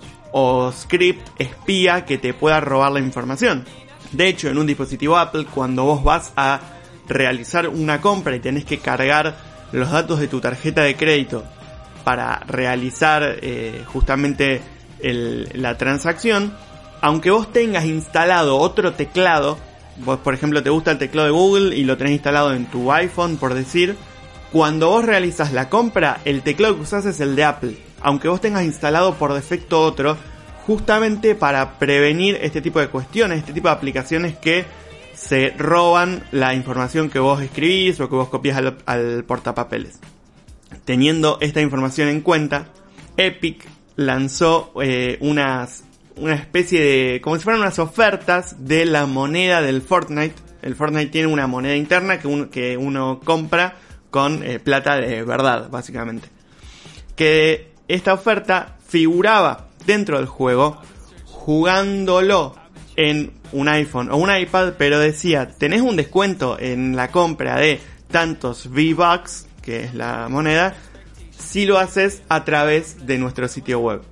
script 0.72 1.26
espía 1.38 2.04
que 2.04 2.18
te 2.18 2.34
pueda 2.34 2.60
robar 2.60 2.92
la 2.92 3.00
información. 3.00 3.64
De 4.12 4.28
hecho, 4.28 4.48
en 4.48 4.58
un 4.58 4.66
dispositivo 4.66 5.16
Apple, 5.16 5.46
cuando 5.52 5.84
vos 5.84 6.04
vas 6.04 6.32
a 6.36 6.60
realizar 7.08 7.68
una 7.68 8.00
compra 8.00 8.36
y 8.36 8.40
tenés 8.40 8.64
que 8.64 8.78
cargar 8.78 9.36
los 9.72 9.90
datos 9.90 10.20
de 10.20 10.28
tu 10.28 10.40
tarjeta 10.40 10.82
de 10.82 10.96
crédito 10.96 11.44
para 12.04 12.40
realizar 12.46 13.38
eh, 13.42 13.82
justamente 13.86 14.62
la 15.00 15.76
transacción, 15.78 16.52
aunque 17.00 17.30
vos 17.30 17.52
tengas 17.52 17.84
instalado 17.84 18.58
otro 18.58 18.92
teclado, 18.92 19.58
vos 20.04 20.18
por 20.20 20.34
ejemplo 20.34 20.62
te 20.62 20.70
gusta 20.70 20.90
el 20.92 20.98
teclado 20.98 21.26
de 21.26 21.32
Google 21.32 21.76
y 21.76 21.84
lo 21.84 21.96
tenés 21.96 22.14
instalado 22.14 22.54
en 22.54 22.66
tu 22.66 22.92
iPhone 22.92 23.36
por 23.36 23.54
decir, 23.54 23.96
cuando 24.52 24.88
vos 24.88 25.04
realizas 25.04 25.52
la 25.52 25.68
compra, 25.68 26.20
el 26.24 26.42
teclado 26.42 26.76
que 26.76 26.82
usás 26.82 27.04
es 27.06 27.20
el 27.20 27.36
de 27.36 27.44
Apple, 27.44 27.78
aunque 28.00 28.28
vos 28.28 28.40
tengas 28.40 28.64
instalado 28.64 29.14
por 29.14 29.34
defecto 29.34 29.82
otro, 29.82 30.16
justamente 30.66 31.34
para 31.34 31.78
prevenir 31.78 32.38
este 32.40 32.60
tipo 32.60 32.80
de 32.80 32.88
cuestiones, 32.88 33.38
este 33.38 33.52
tipo 33.52 33.68
de 33.68 33.74
aplicaciones 33.74 34.36
que 34.36 34.64
se 35.14 35.50
roban 35.50 36.22
la 36.30 36.54
información 36.54 37.10
que 37.10 37.18
vos 37.18 37.42
escribís 37.42 37.98
o 38.00 38.08
que 38.08 38.14
vos 38.14 38.28
copias 38.28 38.62
al, 38.86 39.24
portapapeles. 39.24 39.98
Teniendo 40.84 41.38
esta 41.40 41.60
información 41.60 42.08
en 42.08 42.20
cuenta, 42.20 42.68
Epic 43.16 43.66
lanzó 43.96 44.72
eh, 44.80 45.18
unas 45.20 45.84
una 46.20 46.34
especie 46.34 46.80
de 46.80 47.20
como 47.20 47.36
si 47.36 47.42
fueran 47.42 47.62
unas 47.62 47.78
ofertas 47.78 48.56
de 48.66 48.84
la 48.84 49.06
moneda 49.06 49.62
del 49.62 49.82
Fortnite. 49.82 50.34
El 50.62 50.74
Fortnite 50.74 51.10
tiene 51.10 51.28
una 51.28 51.46
moneda 51.46 51.76
interna 51.76 52.18
que 52.18 52.28
uno, 52.28 52.50
que 52.50 52.76
uno 52.76 53.20
compra 53.24 53.76
con 54.10 54.42
eh, 54.42 54.58
plata 54.58 54.96
de 54.96 55.22
verdad, 55.22 55.68
básicamente. 55.70 56.28
Que 57.16 57.72
esta 57.88 58.14
oferta 58.14 58.76
figuraba 58.86 59.68
dentro 59.86 60.18
del 60.18 60.26
juego 60.26 60.80
jugándolo 61.24 62.54
en 62.96 63.32
un 63.52 63.68
iPhone 63.68 64.10
o 64.10 64.16
un 64.16 64.34
iPad, 64.34 64.74
pero 64.76 64.98
decía, 64.98 65.48
tenés 65.48 65.82
un 65.82 65.96
descuento 65.96 66.58
en 66.58 66.96
la 66.96 67.10
compra 67.10 67.56
de 67.56 67.80
tantos 68.10 68.66
V-Bucks, 68.66 69.46
que 69.62 69.84
es 69.84 69.94
la 69.94 70.28
moneda, 70.28 70.74
si 71.38 71.64
lo 71.64 71.78
haces 71.78 72.22
a 72.28 72.44
través 72.44 73.06
de 73.06 73.18
nuestro 73.18 73.48
sitio 73.48 73.80
web. 73.80 74.02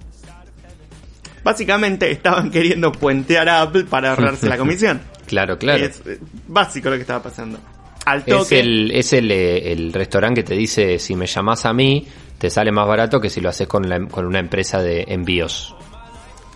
Básicamente 1.47 2.11
estaban 2.11 2.51
queriendo 2.51 2.91
puentear 2.91 3.49
a 3.49 3.63
Apple 3.63 3.85
para 3.85 4.11
ahorrarse 4.11 4.49
la 4.49 4.59
comisión. 4.63 5.01
Claro, 5.29 5.57
claro. 5.57 5.85
Es 5.85 6.03
eh, 6.05 6.19
básico 6.49 6.91
lo 6.91 6.97
que 6.97 7.03
estaba 7.03 7.23
pasando. 7.23 7.61
Al 8.05 8.19
Es 8.19 8.25
toque, 8.27 8.59
el, 8.59 8.91
es 8.91 9.13
el, 9.13 9.31
eh, 9.31 9.71
el 9.73 9.93
restaurante 9.93 10.43
que 10.43 10.49
te 10.49 10.55
dice, 10.57 10.99
si 10.99 11.15
me 11.15 11.27
llamas 11.27 11.65
a 11.65 11.73
mí, 11.73 12.05
te 12.39 12.51
sale 12.51 12.73
más 12.73 12.89
barato 12.89 13.21
que 13.21 13.31
si 13.31 13.41
lo 13.41 13.49
haces 13.49 13.69
con, 13.69 13.89
la- 13.89 14.09
con 14.09 14.27
una 14.27 14.41
empresa 14.41 14.83
de 14.83 15.05
envíos. 15.07 15.75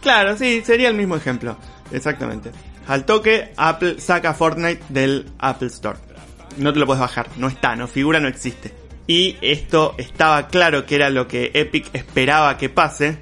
Claro, 0.02 0.37
sí, 0.37 0.61
sería 0.64 0.88
el 0.88 0.94
mismo 0.97 1.14
ejemplo. 1.14 1.56
Exactamente. 1.92 2.50
Al 2.88 3.04
toque, 3.04 3.52
Apple 3.56 4.00
saca 4.00 4.35
Fortnite 4.35 4.82
del 4.88 5.26
Apple 5.38 5.68
Store. 5.68 5.99
No 6.56 6.73
te 6.73 6.80
lo 6.80 6.87
puedes 6.87 7.00
bajar, 7.00 7.28
no 7.37 7.47
está, 7.47 7.76
no 7.76 7.87
figura, 7.87 8.18
no 8.18 8.26
existe. 8.26 8.73
Y 9.06 9.37
esto 9.40 9.94
estaba 9.99 10.49
claro 10.49 10.85
que 10.85 10.97
era 10.97 11.11
lo 11.11 11.28
que 11.28 11.52
Epic 11.54 11.90
esperaba 11.92 12.56
que 12.56 12.68
pase, 12.70 13.18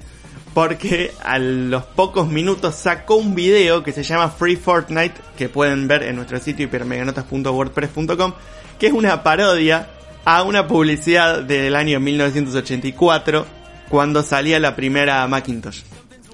porque 0.53 1.11
a 1.23 1.37
los 1.39 1.83
pocos 1.83 2.27
minutos 2.27 2.75
sacó 2.75 3.15
un 3.15 3.35
video 3.35 3.83
que 3.83 3.91
se 3.91 4.03
llama 4.03 4.29
Free 4.29 4.55
Fortnite, 4.55 5.15
que 5.37 5.49
pueden 5.49 5.87
ver 5.87 6.03
en 6.03 6.15
nuestro 6.15 6.39
sitio 6.39 6.65
hipermeganotas.wordpress.com, 6.65 8.33
que 8.79 8.87
es 8.87 8.93
una 8.93 9.23
parodia 9.23 9.89
a 10.25 10.43
una 10.43 10.67
publicidad 10.67 11.43
del 11.43 11.75
año 11.75 11.99
1984, 11.99 13.45
cuando 13.89 14.21
salía 14.23 14.59
la 14.59 14.75
primera 14.75 15.27
Macintosh 15.27 15.81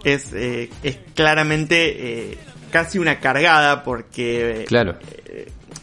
es, 0.04 0.34
eh, 0.34 0.70
es 0.84 0.98
claramente 1.16 2.30
eh, 2.32 2.38
casi 2.72 3.00
una 3.00 3.20
cargada 3.20 3.84
porque 3.84 4.62
eh, 4.62 4.66
Claro. 4.66 4.96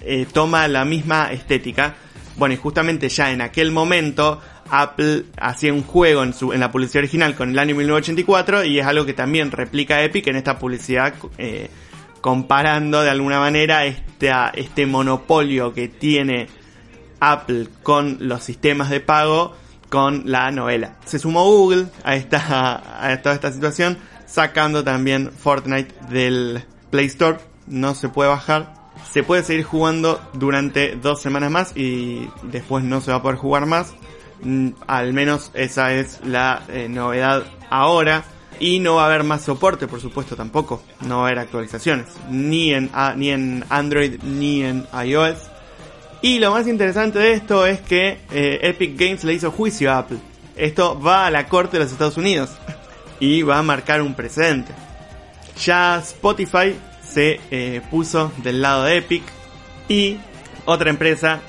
eh, 0.01 0.27
toma 0.33 0.69
la 0.69 0.85
misma 0.85 1.33
estética. 1.33 1.95
Bueno, 2.37 2.55
y 2.55 2.57
justamente 2.57 3.09
ya 3.09 3.31
en 3.33 3.41
aquel 3.43 3.73
momento 3.73 4.41
Apple 4.75 5.27
hacía 5.39 5.71
un 5.71 5.83
juego 5.83 6.23
en, 6.23 6.33
su, 6.33 6.55
en 6.55 6.61
la 6.61 6.73
publicidad 6.73 7.03
original 7.03 7.35
con 7.35 7.51
el 7.51 7.59
año 7.59 7.77
1984 7.77 8.65
y 8.65 8.79
es 8.79 8.87
algo 8.87 9.05
que 9.05 9.13
también 9.13 9.51
replica 9.51 10.03
Epic 10.03 10.27
en 10.29 10.37
esta 10.37 10.59
publicidad 10.59 11.13
eh, 11.37 11.69
comparando 12.23 13.03
de 13.03 13.11
alguna 13.11 13.39
manera 13.39 13.85
este, 13.85 14.33
este 14.55 14.87
monopolio 14.87 15.75
que 15.75 15.89
tiene 15.89 16.47
Apple 17.21 17.69
con 17.83 18.17
los 18.21 18.43
sistemas 18.43 18.89
de 18.89 19.01
pago 19.01 19.55
con 19.91 20.23
la 20.25 20.51
novela. 20.51 20.97
Se 21.05 21.19
sumó 21.19 21.45
Google 21.45 21.89
a 22.03 22.17
esta 22.17 23.11
a 23.11 23.21
toda 23.21 23.35
esta 23.35 23.53
situación 23.53 23.99
sacando 24.25 24.83
también 24.83 25.31
Fortnite 25.33 25.95
del 26.09 26.65
Play 26.91 27.07
Store. 27.07 27.39
No 27.67 27.95
se 27.95 28.09
puede 28.09 28.31
bajar. 28.31 28.73
Se 29.11 29.23
puede 29.23 29.43
seguir 29.45 29.65
jugando 29.65 30.19
durante 30.33 30.97
dos 30.97 31.21
semanas 31.21 31.51
más 31.51 31.77
y 31.77 32.31
después 32.45 32.85
no 32.85 33.03
se 33.03 33.11
va 33.11 33.19
a 33.19 33.23
poder 33.23 33.37
jugar 33.37 33.67
más. 33.67 33.95
Mm, 34.43 34.71
Al 34.87 35.13
menos 35.13 35.51
esa 35.55 35.95
es 35.95 36.21
la 36.25 36.63
eh, 36.69 36.89
novedad 36.89 37.45
ahora. 37.71 38.25
Y 38.61 38.79
no 38.79 38.97
va 38.97 39.05
a 39.05 39.07
haber 39.07 39.25
más 39.25 39.43
soporte, 39.43 39.89
por 39.89 40.01
supuesto, 40.01 40.37
tampoco. 40.37 40.83
No 41.01 41.17
va 41.19 41.23
a 41.25 41.27
haber 41.27 41.39
actualizaciones. 41.41 42.07
Ni 42.31 42.73
en, 42.73 42.91
ni 43.17 43.31
en 43.31 43.65
Android 43.71 44.23
ni 44.23 44.63
en 44.63 44.87
iOS. 45.05 45.39
Y 46.21 46.39
lo 46.39 46.53
más 46.53 46.69
interesante 46.69 47.19
de 47.19 47.33
esto 47.33 47.67
es 47.67 47.81
que 47.81 48.21
eh, 48.31 48.61
Epic 48.63 48.97
Games 48.97 49.25
le 49.25 49.33
hizo 49.33 49.51
juicio 49.51 49.91
a 49.91 49.99
Apple. 49.99 50.19
Esto 50.55 51.01
va 51.01 51.27
a 51.27 51.31
la 51.33 51.49
corte 51.49 51.79
de 51.79 51.85
los 51.85 51.93
Estados 51.93 52.17
Unidos 52.17 52.51
y 53.21 53.43
va 53.43 53.59
a 53.59 53.63
marcar 53.63 54.01
un 54.01 54.15
precedente. 54.15 54.73
Ya 55.65 55.99
Spotify 55.99 56.77
se 57.03 57.41
eh, 57.51 57.81
puso 57.91 58.31
del 58.39 58.63
lado 58.63 58.85
de 58.85 58.99
Epic 58.99 59.25
y 59.89 60.19
otra 60.65 60.91
empresa 60.91 61.41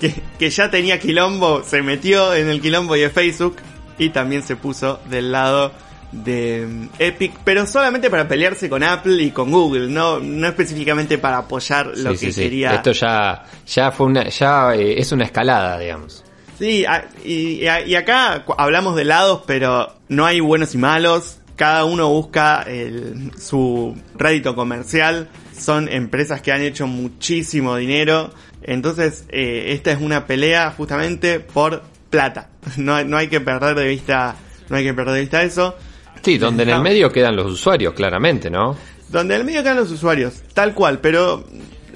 que, 0.00 0.14
que 0.38 0.50
ya 0.50 0.70
tenía 0.70 0.98
quilombo 0.98 1.62
se 1.64 1.82
metió 1.82 2.34
en 2.34 2.48
el 2.48 2.60
quilombo 2.60 2.94
de 2.94 3.10
Facebook 3.10 3.56
y 3.98 4.10
también 4.10 4.42
se 4.42 4.56
puso 4.56 5.00
del 5.10 5.32
lado 5.32 5.72
de 6.12 6.66
mm, 6.66 6.88
Epic, 6.98 7.32
pero 7.44 7.66
solamente 7.66 8.08
para 8.08 8.26
pelearse 8.28 8.68
con 8.70 8.82
Apple 8.82 9.22
y 9.22 9.30
con 9.30 9.50
Google, 9.50 9.88
no, 9.88 10.18
no 10.20 10.46
específicamente 10.48 11.18
para 11.18 11.38
apoyar 11.38 11.88
lo 11.96 12.12
Sí, 12.14 12.26
que 12.26 12.26
sí, 12.26 12.32
sí. 12.32 12.42
quería. 12.42 12.74
Esto 12.76 12.92
ya, 12.92 13.44
ya 13.66 13.90
fue 13.90 14.06
una, 14.06 14.28
ya 14.28 14.74
eh, 14.74 14.98
es 14.98 15.12
una 15.12 15.24
escalada, 15.24 15.78
digamos. 15.78 16.24
Sí, 16.58 16.84
a- 16.86 17.08
y, 17.24 17.62
y 17.62 17.66
a- 17.68 17.86
y 17.86 17.94
acá 17.94 18.44
hablamos 18.56 18.96
de 18.96 19.04
lados, 19.04 19.42
pero 19.46 19.92
no 20.08 20.24
hay 20.26 20.40
buenos 20.40 20.74
y 20.74 20.78
malos. 20.78 21.38
Cada 21.56 21.84
uno 21.84 22.08
busca 22.08 22.62
el- 22.62 23.32
su 23.38 23.96
rédito 24.16 24.54
comercial. 24.54 25.28
Son 25.56 25.88
empresas 25.88 26.40
que 26.40 26.52
han 26.52 26.62
hecho 26.62 26.86
muchísimo 26.86 27.76
dinero. 27.76 28.30
Entonces, 28.62 29.24
eh, 29.30 29.66
esta 29.72 29.90
es 29.92 30.00
una 30.00 30.26
pelea 30.26 30.72
justamente 30.76 31.40
por 31.40 31.82
plata. 32.10 32.48
No, 32.76 32.94
hay- 32.94 33.04
no 33.04 33.16
hay 33.16 33.28
que 33.28 33.40
perder 33.40 33.74
de 33.76 33.86
vista, 33.88 34.36
no 34.68 34.76
hay 34.76 34.84
que 34.84 34.94
perder 34.94 35.14
de 35.14 35.20
vista 35.20 35.42
eso. 35.42 35.74
Sí, 36.22 36.36
donde 36.38 36.64
en 36.64 36.70
el 36.70 36.80
medio 36.80 37.10
quedan 37.12 37.36
los 37.36 37.46
usuarios, 37.52 37.94
claramente, 37.94 38.50
¿no? 38.50 38.76
Donde 39.08 39.34
en 39.34 39.40
el 39.40 39.46
medio 39.46 39.62
quedan 39.62 39.76
los 39.76 39.90
usuarios, 39.90 40.42
tal 40.52 40.74
cual, 40.74 40.98
pero 41.00 41.44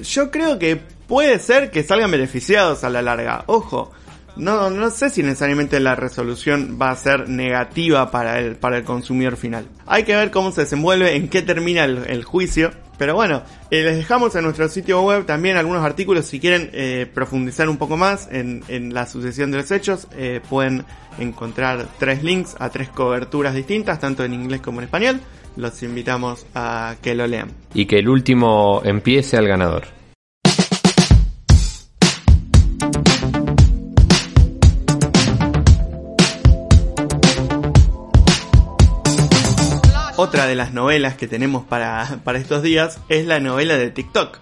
yo 0.02 0.30
creo 0.30 0.58
que 0.58 0.76
puede 1.08 1.38
ser 1.40 1.70
que 1.70 1.82
salgan 1.82 2.10
beneficiados 2.10 2.84
a 2.84 2.88
la 2.90 3.02
larga. 3.02 3.42
Ojo, 3.46 3.92
no, 4.36 4.70
no 4.70 4.90
sé 4.90 5.10
si 5.10 5.22
necesariamente 5.22 5.78
la 5.80 5.94
resolución 5.94 6.78
va 6.80 6.90
a 6.90 6.96
ser 6.96 7.28
negativa 7.28 8.10
para 8.10 8.38
el, 8.38 8.56
para 8.56 8.78
el 8.78 8.84
consumidor 8.84 9.36
final. 9.36 9.66
Hay 9.86 10.04
que 10.04 10.16
ver 10.16 10.30
cómo 10.30 10.52
se 10.52 10.62
desenvuelve, 10.62 11.16
en 11.16 11.28
qué 11.28 11.42
termina 11.42 11.84
el, 11.84 12.24
juicio. 12.24 12.70
Pero 12.98 13.14
bueno, 13.14 13.42
eh, 13.70 13.82
les 13.82 13.96
dejamos 13.96 14.34
en 14.36 14.44
nuestro 14.44 14.68
sitio 14.68 15.02
web 15.02 15.26
también 15.26 15.56
algunos 15.56 15.84
artículos 15.84 16.26
si 16.26 16.38
quieren 16.38 16.70
eh, 16.72 17.06
profundizar 17.12 17.68
un 17.68 17.76
poco 17.76 17.96
más 17.96 18.28
en, 18.30 18.62
en 18.68 18.94
la 18.94 19.06
sucesión 19.06 19.50
de 19.50 19.58
los 19.58 19.70
hechos. 19.70 20.06
eh, 20.16 20.40
pueden 20.48 20.84
encontrar 21.18 21.88
tres 21.98 22.22
links 22.22 22.54
a 22.58 22.70
tres 22.70 22.88
coberturas 22.88 23.54
distintas, 23.54 23.98
tanto 23.98 24.24
en 24.24 24.34
inglés 24.34 24.60
como 24.60 24.80
en 24.80 24.84
español. 24.84 25.20
Los 25.56 25.82
invitamos 25.82 26.46
a 26.54 26.94
que 27.02 27.14
lo 27.14 27.26
lean. 27.26 27.50
Y 27.74 27.86
que 27.86 27.98
el 27.98 28.08
último 28.08 28.80
empiece 28.84 29.36
al 29.36 29.48
ganador. 29.48 30.01
Otra 40.22 40.46
de 40.46 40.54
las 40.54 40.72
novelas 40.72 41.16
que 41.16 41.26
tenemos 41.26 41.64
para, 41.64 42.20
para 42.22 42.38
estos 42.38 42.62
días 42.62 43.00
es 43.08 43.26
la 43.26 43.40
novela 43.40 43.76
de 43.76 43.90
TikTok. 43.90 44.38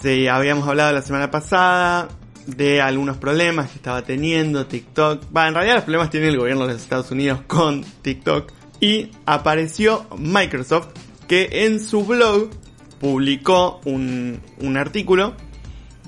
Sí, 0.00 0.28
habíamos 0.28 0.68
hablado 0.68 0.92
la 0.92 1.02
semana 1.02 1.28
pasada 1.28 2.06
de 2.46 2.80
algunos 2.80 3.16
problemas 3.16 3.68
que 3.68 3.78
estaba 3.78 4.02
teniendo 4.02 4.66
TikTok. 4.66 5.24
Va, 5.36 5.48
en 5.48 5.54
realidad 5.54 5.74
los 5.74 5.82
problemas 5.82 6.10
tiene 6.10 6.28
el 6.28 6.38
gobierno 6.38 6.68
de 6.68 6.74
los 6.74 6.82
Estados 6.82 7.10
Unidos 7.10 7.40
con 7.48 7.82
TikTok. 7.82 8.52
Y 8.78 9.10
apareció 9.26 10.06
Microsoft 10.16 10.90
que 11.26 11.48
en 11.64 11.80
su 11.80 12.04
blog 12.04 12.50
publicó 13.00 13.80
un, 13.86 14.40
un 14.60 14.76
artículo 14.76 15.34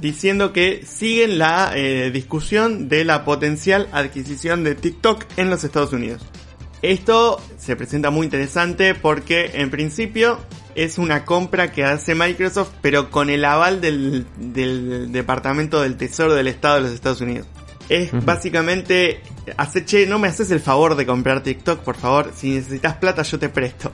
diciendo 0.00 0.52
que 0.52 0.86
siguen 0.86 1.36
la 1.36 1.72
eh, 1.74 2.12
discusión 2.12 2.88
de 2.88 3.04
la 3.04 3.24
potencial 3.24 3.88
adquisición 3.90 4.62
de 4.62 4.76
TikTok 4.76 5.24
en 5.36 5.50
los 5.50 5.64
Estados 5.64 5.92
Unidos. 5.92 6.24
Esto 6.82 7.40
se 7.58 7.76
presenta 7.76 8.10
muy 8.10 8.24
interesante 8.24 8.94
porque 8.94 9.50
en 9.54 9.70
principio 9.70 10.38
es 10.74 10.98
una 10.98 11.24
compra 11.24 11.72
que 11.72 11.84
hace 11.84 12.14
Microsoft 12.14 12.70
pero 12.80 13.10
con 13.10 13.28
el 13.28 13.44
aval 13.44 13.80
del, 13.80 14.26
del 14.36 15.12
Departamento 15.12 15.82
del 15.82 15.96
Tesoro 15.96 16.34
del 16.34 16.46
Estado 16.46 16.76
de 16.76 16.80
los 16.82 16.92
Estados 16.92 17.20
Unidos. 17.20 17.46
Es 17.90 18.12
básicamente, 18.24 19.20
hace, 19.56 19.84
che, 19.84 20.06
no 20.06 20.20
me 20.20 20.28
haces 20.28 20.52
el 20.52 20.60
favor 20.60 20.94
de 20.94 21.04
comprar 21.04 21.42
TikTok, 21.42 21.80
por 21.80 21.96
favor, 21.96 22.30
si 22.34 22.50
necesitas 22.50 22.94
plata 22.94 23.22
yo 23.22 23.38
te 23.38 23.48
presto. 23.48 23.90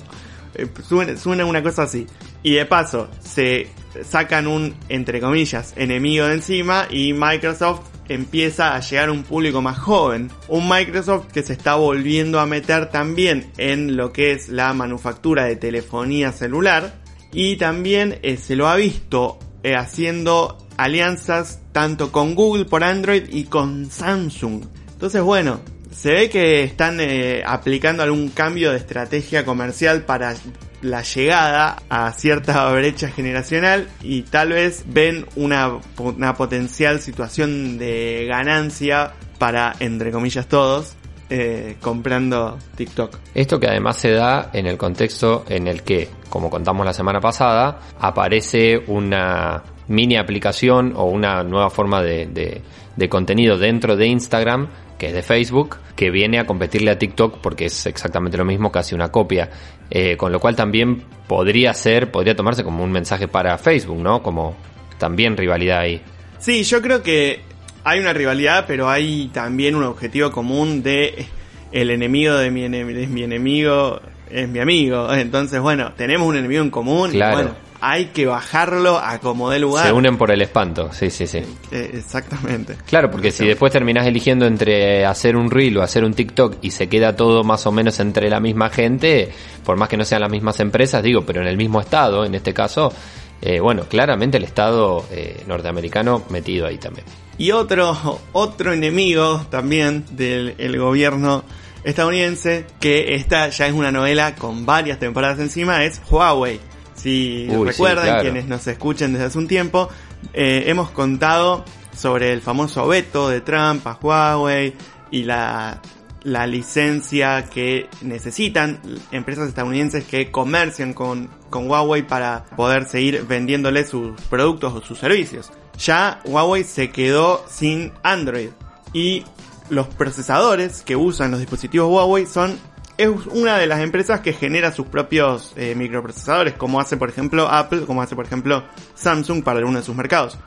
Eh, 0.54 0.68
Suena, 0.86 1.16
suena 1.16 1.46
una 1.46 1.62
cosa 1.62 1.84
así. 1.84 2.06
Y 2.42 2.54
de 2.54 2.66
paso, 2.66 3.08
se 3.20 3.68
sacan 4.06 4.46
un, 4.46 4.74
entre 4.90 5.18
comillas, 5.18 5.72
enemigo 5.76 6.26
de 6.26 6.34
encima 6.34 6.86
y 6.90 7.14
Microsoft 7.14 7.80
empieza 8.08 8.74
a 8.74 8.80
llegar 8.80 9.10
un 9.10 9.22
público 9.22 9.62
más 9.62 9.78
joven. 9.78 10.30
Un 10.48 10.68
Microsoft 10.68 11.32
que 11.32 11.42
se 11.42 11.52
está 11.52 11.74
volviendo 11.74 12.40
a 12.40 12.46
meter 12.46 12.90
también 12.90 13.50
en 13.56 13.96
lo 13.96 14.12
que 14.12 14.32
es 14.32 14.48
la 14.48 14.72
manufactura 14.72 15.44
de 15.44 15.56
telefonía 15.56 16.32
celular 16.32 17.00
y 17.32 17.56
también 17.56 18.18
eh, 18.22 18.36
se 18.36 18.56
lo 18.56 18.68
ha 18.68 18.76
visto 18.76 19.38
eh, 19.62 19.74
haciendo 19.74 20.58
alianzas 20.76 21.60
tanto 21.72 22.12
con 22.12 22.34
Google 22.34 22.64
por 22.64 22.84
Android 22.84 23.24
y 23.30 23.44
con 23.44 23.90
Samsung. 23.90 24.64
Entonces 24.92 25.22
bueno, 25.22 25.60
se 25.90 26.12
ve 26.12 26.30
que 26.30 26.62
están 26.62 27.00
eh, 27.00 27.42
aplicando 27.44 28.02
algún 28.02 28.28
cambio 28.28 28.70
de 28.70 28.78
estrategia 28.78 29.44
comercial 29.44 30.04
para 30.04 30.34
la 30.82 31.02
llegada 31.02 31.76
a 31.88 32.12
cierta 32.12 32.70
brecha 32.72 33.08
generacional 33.08 33.88
y 34.02 34.22
tal 34.22 34.50
vez 34.50 34.84
ven 34.86 35.26
una, 35.36 35.78
una 35.98 36.34
potencial 36.34 37.00
situación 37.00 37.78
de 37.78 38.26
ganancia 38.28 39.12
para, 39.38 39.74
entre 39.80 40.10
comillas, 40.10 40.46
todos, 40.46 40.96
eh, 41.28 41.76
comprando 41.80 42.56
TikTok. 42.76 43.18
Esto 43.34 43.58
que 43.58 43.66
además 43.66 43.96
se 43.96 44.12
da 44.12 44.50
en 44.52 44.66
el 44.66 44.76
contexto 44.76 45.44
en 45.48 45.66
el 45.66 45.82
que, 45.82 46.08
como 46.28 46.50
contamos 46.50 46.86
la 46.86 46.92
semana 46.92 47.20
pasada, 47.20 47.80
aparece 47.98 48.78
una 48.86 49.62
mini 49.88 50.16
aplicación 50.16 50.92
o 50.96 51.04
una 51.04 51.42
nueva 51.42 51.70
forma 51.70 52.02
de, 52.02 52.26
de, 52.26 52.62
de 52.96 53.08
contenido 53.08 53.58
dentro 53.58 53.96
de 53.96 54.06
Instagram 54.06 54.68
que 54.98 55.08
es 55.08 55.12
de 55.12 55.22
Facebook, 55.22 55.76
que 55.94 56.10
viene 56.10 56.38
a 56.38 56.46
competirle 56.46 56.90
a 56.90 56.98
TikTok 56.98 57.38
porque 57.42 57.66
es 57.66 57.84
exactamente 57.84 58.38
lo 58.38 58.46
mismo, 58.46 58.72
casi 58.72 58.94
una 58.94 59.10
copia. 59.12 59.50
Eh, 59.90 60.16
con 60.16 60.32
lo 60.32 60.40
cual 60.40 60.56
también 60.56 61.02
podría 61.28 61.74
ser, 61.74 62.10
podría 62.10 62.34
tomarse 62.34 62.64
como 62.64 62.82
un 62.82 62.90
mensaje 62.90 63.28
para 63.28 63.58
Facebook, 63.58 63.98
¿no? 63.98 64.22
Como 64.22 64.56
también 64.98 65.36
rivalidad 65.36 65.80
ahí. 65.80 66.00
Sí, 66.38 66.62
yo 66.64 66.80
creo 66.80 67.02
que 67.02 67.40
hay 67.84 68.00
una 68.00 68.14
rivalidad, 68.14 68.64
pero 68.66 68.88
hay 68.88 69.28
también 69.34 69.74
un 69.76 69.84
objetivo 69.84 70.30
común 70.32 70.82
de 70.82 71.26
el 71.72 71.90
enemigo 71.90 72.34
de 72.36 72.50
mi, 72.50 72.62
enem- 72.62 72.94
de 72.94 73.06
mi 73.06 73.22
enemigo 73.22 74.00
es 74.30 74.48
mi 74.48 74.60
amigo. 74.60 75.12
Entonces, 75.12 75.60
bueno, 75.60 75.92
tenemos 75.94 76.26
un 76.26 76.36
enemigo 76.38 76.62
en 76.62 76.70
común 76.70 77.10
Claro. 77.10 77.32
y 77.32 77.42
bueno, 77.42 77.56
hay 77.88 78.06
que 78.06 78.26
bajarlo 78.26 78.98
a 78.98 79.20
como 79.20 79.48
dé 79.48 79.60
lugar. 79.60 79.86
Se 79.86 79.92
unen 79.92 80.18
por 80.18 80.32
el 80.32 80.42
espanto, 80.42 80.92
sí, 80.92 81.08
sí, 81.08 81.28
sí. 81.28 81.38
Eh, 81.70 81.90
exactamente. 81.94 82.76
Claro, 82.84 83.12
porque 83.12 83.30
si 83.30 83.46
después 83.46 83.70
terminás 83.70 84.08
eligiendo 84.08 84.44
entre 84.44 85.06
hacer 85.06 85.36
un 85.36 85.48
reel 85.52 85.78
o 85.78 85.82
hacer 85.82 86.02
un 86.02 86.12
TikTok 86.12 86.56
y 86.62 86.72
se 86.72 86.88
queda 86.88 87.14
todo 87.14 87.44
más 87.44 87.64
o 87.64 87.70
menos 87.70 88.00
entre 88.00 88.28
la 88.28 88.40
misma 88.40 88.70
gente, 88.70 89.30
por 89.64 89.76
más 89.76 89.88
que 89.88 89.96
no 89.96 90.04
sean 90.04 90.22
las 90.22 90.30
mismas 90.32 90.58
empresas, 90.58 91.00
digo, 91.00 91.22
pero 91.24 91.42
en 91.42 91.46
el 91.46 91.56
mismo 91.56 91.80
estado, 91.80 92.24
en 92.24 92.34
este 92.34 92.52
caso, 92.52 92.92
eh, 93.40 93.60
bueno, 93.60 93.84
claramente 93.84 94.38
el 94.38 94.44
estado 94.44 95.06
eh, 95.12 95.44
norteamericano 95.46 96.24
metido 96.30 96.66
ahí 96.66 96.78
también. 96.78 97.06
Y 97.38 97.52
otro, 97.52 98.18
otro 98.32 98.72
enemigo 98.72 99.46
también 99.48 100.04
del 100.10 100.56
el 100.58 100.76
gobierno 100.76 101.44
estadounidense, 101.84 102.66
que 102.80 103.14
esta 103.14 103.48
ya 103.50 103.68
es 103.68 103.72
una 103.72 103.92
novela 103.92 104.34
con 104.34 104.66
varias 104.66 104.98
temporadas 104.98 105.38
encima, 105.38 105.84
es 105.84 106.02
Huawei. 106.10 106.58
Si 107.06 107.46
Uy, 107.48 107.58
sí, 107.58 107.64
recuerdan, 107.64 108.04
claro. 108.04 108.22
quienes 108.22 108.46
nos 108.46 108.66
escuchen 108.66 109.12
desde 109.12 109.26
hace 109.26 109.38
un 109.38 109.46
tiempo, 109.46 109.88
eh, 110.32 110.64
hemos 110.66 110.90
contado 110.90 111.64
sobre 111.96 112.32
el 112.32 112.40
famoso 112.42 112.88
veto 112.88 113.28
de 113.28 113.40
Trump 113.42 113.86
a 113.86 113.96
Huawei 114.02 114.74
y 115.12 115.22
la, 115.22 115.80
la 116.24 116.48
licencia 116.48 117.44
que 117.44 117.88
necesitan 118.02 118.80
empresas 119.12 119.46
estadounidenses 119.48 120.02
que 120.02 120.32
comercian 120.32 120.94
con, 120.94 121.30
con 121.48 121.70
Huawei 121.70 122.02
para 122.02 122.44
poder 122.56 122.86
seguir 122.86 123.24
vendiéndole 123.24 123.84
sus 123.84 124.20
productos 124.22 124.74
o 124.74 124.82
sus 124.82 124.98
servicios. 124.98 125.52
Ya 125.78 126.18
Huawei 126.24 126.64
se 126.64 126.90
quedó 126.90 127.44
sin 127.48 127.92
Android 128.02 128.48
y 128.92 129.22
los 129.70 129.86
procesadores 129.86 130.82
que 130.82 130.96
usan 130.96 131.30
los 131.30 131.38
dispositivos 131.38 131.88
Huawei 131.88 132.26
son 132.26 132.58
es 132.98 133.10
una 133.30 133.58
de 133.58 133.66
las 133.66 133.80
empresas 133.80 134.20
que 134.20 134.32
genera 134.32 134.72
sus 134.72 134.86
propios 134.86 135.52
eh, 135.56 135.74
microprocesadores, 135.74 136.54
como 136.54 136.80
hace 136.80 136.96
por 136.96 137.08
ejemplo 137.08 137.48
Apple, 137.48 137.82
como 137.82 138.02
hace 138.02 138.16
por 138.16 138.26
ejemplo 138.26 138.64
Samsung 138.94 139.42
para 139.42 139.58
algunos 139.58 139.82
de 139.82 139.86
sus 139.86 139.96
mercados. 139.96 140.38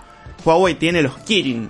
Huawei 0.43 0.75
tiene 0.75 1.01
los 1.01 1.17
Kirin. 1.19 1.69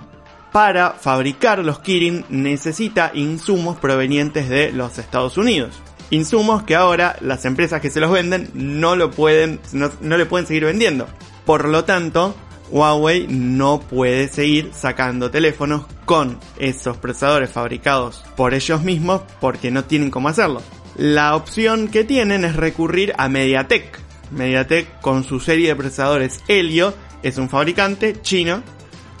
Para 0.52 0.90
fabricar 0.90 1.60
los 1.60 1.78
Kirin 1.80 2.24
necesita 2.28 3.12
insumos 3.14 3.78
provenientes 3.78 4.48
de 4.48 4.72
los 4.72 4.98
Estados 4.98 5.38
Unidos. 5.38 5.80
Insumos 6.10 6.64
que 6.64 6.74
ahora 6.74 7.16
las 7.20 7.44
empresas 7.44 7.80
que 7.80 7.90
se 7.90 8.00
los 8.00 8.10
venden 8.10 8.50
no 8.54 8.96
lo 8.96 9.12
pueden, 9.12 9.60
no, 9.72 9.90
no 10.00 10.16
le 10.16 10.26
pueden 10.26 10.46
seguir 10.46 10.64
vendiendo. 10.64 11.06
Por 11.44 11.68
lo 11.68 11.84
tanto, 11.84 12.34
Huawei 12.70 13.26
no 13.28 13.80
puede 13.80 14.28
seguir 14.28 14.70
sacando 14.72 15.30
teléfonos 15.30 15.86
con 16.04 16.38
esos 16.58 16.96
procesadores 16.96 17.50
fabricados 17.50 18.22
por 18.36 18.54
ellos 18.54 18.82
mismos 18.82 19.22
porque 19.40 19.70
no 19.70 19.84
tienen 19.84 20.10
cómo 20.10 20.28
hacerlo. 20.28 20.62
La 20.96 21.34
opción 21.34 21.88
que 21.88 22.04
tienen 22.04 22.44
es 22.44 22.56
recurrir 22.56 23.12
a 23.16 23.28
MediaTek. 23.28 23.98
MediaTek 24.30 25.00
con 25.00 25.24
su 25.24 25.40
serie 25.40 25.68
de 25.68 25.76
procesadores 25.76 26.40
Helio 26.46 26.94
es 27.22 27.38
un 27.38 27.48
fabricante 27.48 28.20
chino 28.22 28.62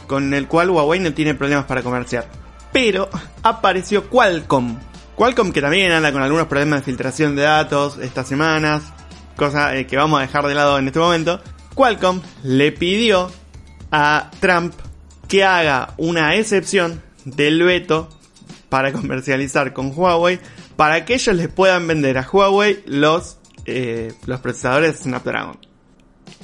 con 0.06 0.34
el 0.34 0.48
cual 0.48 0.70
Huawei 0.70 1.00
no 1.00 1.12
tiene 1.12 1.34
problemas 1.34 1.66
para 1.66 1.82
comerciar. 1.82 2.28
Pero 2.72 3.08
apareció 3.42 4.08
Qualcomm. 4.08 4.78
Qualcomm 5.16 5.52
que 5.52 5.60
también 5.60 5.92
anda 5.92 6.12
con 6.12 6.22
algunos 6.22 6.46
problemas 6.46 6.80
de 6.80 6.84
filtración 6.84 7.36
de 7.36 7.42
datos 7.42 7.98
estas 7.98 8.26
semanas, 8.26 8.82
cosa 9.36 9.76
eh, 9.76 9.86
que 9.86 9.96
vamos 9.96 10.18
a 10.18 10.22
dejar 10.22 10.46
de 10.46 10.54
lado 10.54 10.78
en 10.78 10.86
este 10.86 10.98
momento. 10.98 11.40
Qualcomm 11.74 12.20
le 12.42 12.72
pidió 12.72 13.30
a 13.90 14.30
Trump 14.40 14.74
que 15.28 15.44
haga 15.44 15.94
una 15.96 16.34
excepción 16.36 17.02
del 17.24 17.62
veto 17.62 18.08
para 18.68 18.92
comercializar 18.92 19.72
con 19.72 19.92
Huawei 19.94 20.38
para 20.76 21.04
que 21.04 21.14
ellos 21.14 21.34
les 21.36 21.48
puedan 21.48 21.86
vender 21.86 22.18
a 22.18 22.22
Huawei 22.30 22.82
los, 22.86 23.38
eh, 23.66 24.12
los 24.26 24.40
procesadores 24.40 25.00
Snapdragon. 25.00 25.58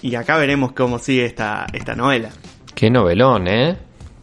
Y 0.02 0.14
acá 0.14 0.37
veremos 0.37 0.72
cómo 0.72 0.98
sigue 0.98 1.24
esta, 1.24 1.66
esta 1.72 1.94
novela. 1.94 2.30
Qué 2.74 2.90
novelón, 2.90 3.48
¿eh? 3.48 3.78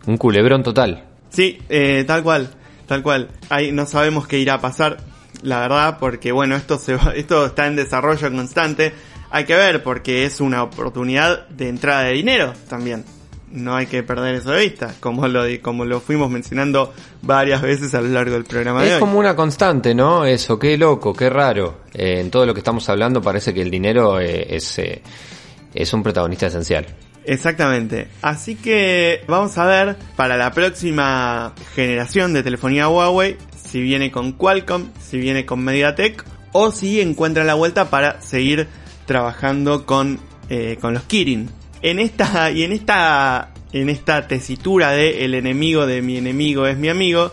Un 0.05 0.17
culebrón 0.17 0.61
total. 0.63 1.05
Sí, 1.29 1.59
eh, 1.69 2.03
tal 2.05 2.21
cual, 2.21 2.49
tal 2.85 3.01
cual. 3.01 3.29
Ahí 3.49 3.71
no 3.71 3.85
sabemos 3.87 4.27
qué 4.27 4.37
irá 4.37 4.55
a 4.55 4.61
pasar, 4.61 4.97
la 5.41 5.61
verdad, 5.61 5.97
porque 5.99 6.31
bueno, 6.31 6.55
esto 6.55 6.77
se 6.77 6.95
va- 6.95 7.13
esto 7.15 7.47
está 7.47 7.65
en 7.65 7.75
desarrollo 7.75 8.31
constante. 8.31 8.93
Hay 9.35 9.45
que 9.45 9.55
ver 9.55 9.81
porque 9.81 10.25
es 10.25 10.39
una 10.41 10.61
oportunidad 10.61 11.47
de 11.49 11.67
entrada 11.67 12.03
de 12.03 12.13
dinero 12.13 12.53
también. 12.69 13.03
No 13.51 13.75
hay 13.75 13.87
que 13.87 14.03
perder 14.03 14.35
eso 14.35 14.51
de 14.51 14.61
vista, 14.61 14.93
como 14.99 15.27
lo 15.27 15.43
como 15.59 15.85
lo 15.85 15.99
fuimos 16.01 16.29
mencionando 16.29 16.93
varias 17.23 17.59
veces 17.63 17.95
a 17.95 18.01
lo 18.01 18.09
largo 18.09 18.33
del 18.33 18.43
programa 18.43 18.83
de 18.83 18.89
Es 18.89 18.93
hoy. 18.93 18.99
como 18.99 19.17
una 19.17 19.35
constante, 19.35 19.95
¿no? 19.95 20.23
Eso, 20.23 20.59
qué 20.59 20.77
loco, 20.77 21.15
qué 21.15 21.31
raro. 21.31 21.79
Eh, 21.95 22.19
en 22.19 22.29
todo 22.29 22.45
lo 22.45 22.53
que 22.53 22.59
estamos 22.59 22.87
hablando 22.89 23.23
parece 23.23 23.55
que 23.55 23.63
el 23.63 23.71
dinero 23.71 24.19
eh, 24.19 24.55
es, 24.55 24.77
eh, 24.77 25.01
es 25.73 25.91
un 25.93 26.03
protagonista 26.03 26.45
esencial. 26.45 26.85
Exactamente. 27.25 28.09
Así 28.21 28.53
que 28.53 29.23
vamos 29.27 29.57
a 29.57 29.65
ver 29.65 29.95
para 30.15 30.37
la 30.37 30.51
próxima 30.51 31.53
generación 31.73 32.33
de 32.33 32.43
telefonía 32.43 32.87
Huawei 32.87 33.37
si 33.55 33.81
viene 33.81 34.11
con 34.11 34.33
Qualcomm, 34.33 34.91
si 35.01 35.17
viene 35.17 35.43
con 35.47 35.63
MediaTek 35.63 36.23
o 36.51 36.69
si 36.69 37.01
encuentra 37.01 37.43
la 37.43 37.55
vuelta 37.55 37.89
para 37.89 38.21
seguir 38.21 38.67
trabajando 39.05 39.85
con, 39.85 40.19
eh, 40.49 40.77
con 40.79 40.93
los 40.93 41.03
Kirin. 41.03 41.49
En 41.81 41.99
esta 41.99 42.51
y 42.51 42.63
en 42.63 42.71
esta 42.71 43.51
en 43.73 43.89
esta 43.89 44.27
tesitura 44.27 44.91
de 44.91 45.25
el 45.25 45.33
enemigo 45.33 45.85
de 45.85 46.01
mi 46.01 46.17
enemigo 46.17 46.67
es 46.67 46.77
mi 46.77 46.89
amigo, 46.89 47.31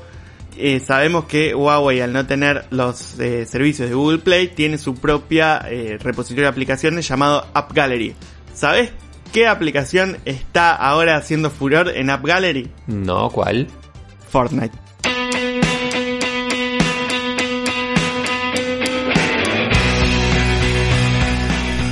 eh, 0.56 0.80
sabemos 0.80 1.26
que 1.26 1.54
Huawei 1.54 2.00
al 2.00 2.12
no 2.12 2.26
tener 2.26 2.64
los 2.70 3.20
eh, 3.20 3.44
servicios 3.44 3.88
de 3.88 3.94
Google 3.94 4.18
Play 4.18 4.48
tiene 4.48 4.78
su 4.78 4.94
propia 4.94 5.60
repositorio 6.00 6.44
de 6.44 6.48
aplicaciones 6.48 7.06
llamado 7.06 7.46
App 7.52 7.72
Gallery. 7.72 8.14
¿Sabes 8.54 8.90
qué 9.32 9.46
aplicación 9.46 10.16
está 10.24 10.74
ahora 10.74 11.16
haciendo 11.16 11.50
furor 11.50 11.92
en 11.94 12.10
App 12.10 12.24
Gallery? 12.24 12.70
No, 12.86 13.28
¿cuál? 13.30 13.68
Fortnite. 14.30 14.79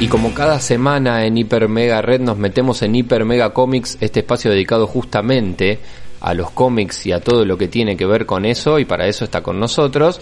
Y 0.00 0.06
como 0.06 0.32
cada 0.32 0.60
semana 0.60 1.26
en 1.26 1.36
Hiper 1.36 1.68
Mega 1.68 2.00
Red 2.00 2.20
nos 2.20 2.38
metemos 2.38 2.82
en 2.82 2.94
Hiper 2.94 3.24
Mega 3.24 3.52
Comics, 3.52 3.98
este 4.00 4.20
espacio 4.20 4.48
dedicado 4.48 4.86
justamente 4.86 5.80
a 6.20 6.34
los 6.34 6.52
cómics 6.52 7.04
y 7.06 7.10
a 7.10 7.18
todo 7.18 7.44
lo 7.44 7.58
que 7.58 7.66
tiene 7.66 7.96
que 7.96 8.06
ver 8.06 8.24
con 8.24 8.44
eso, 8.44 8.78
y 8.78 8.84
para 8.84 9.08
eso 9.08 9.24
está 9.24 9.42
con 9.42 9.58
nosotros 9.58 10.20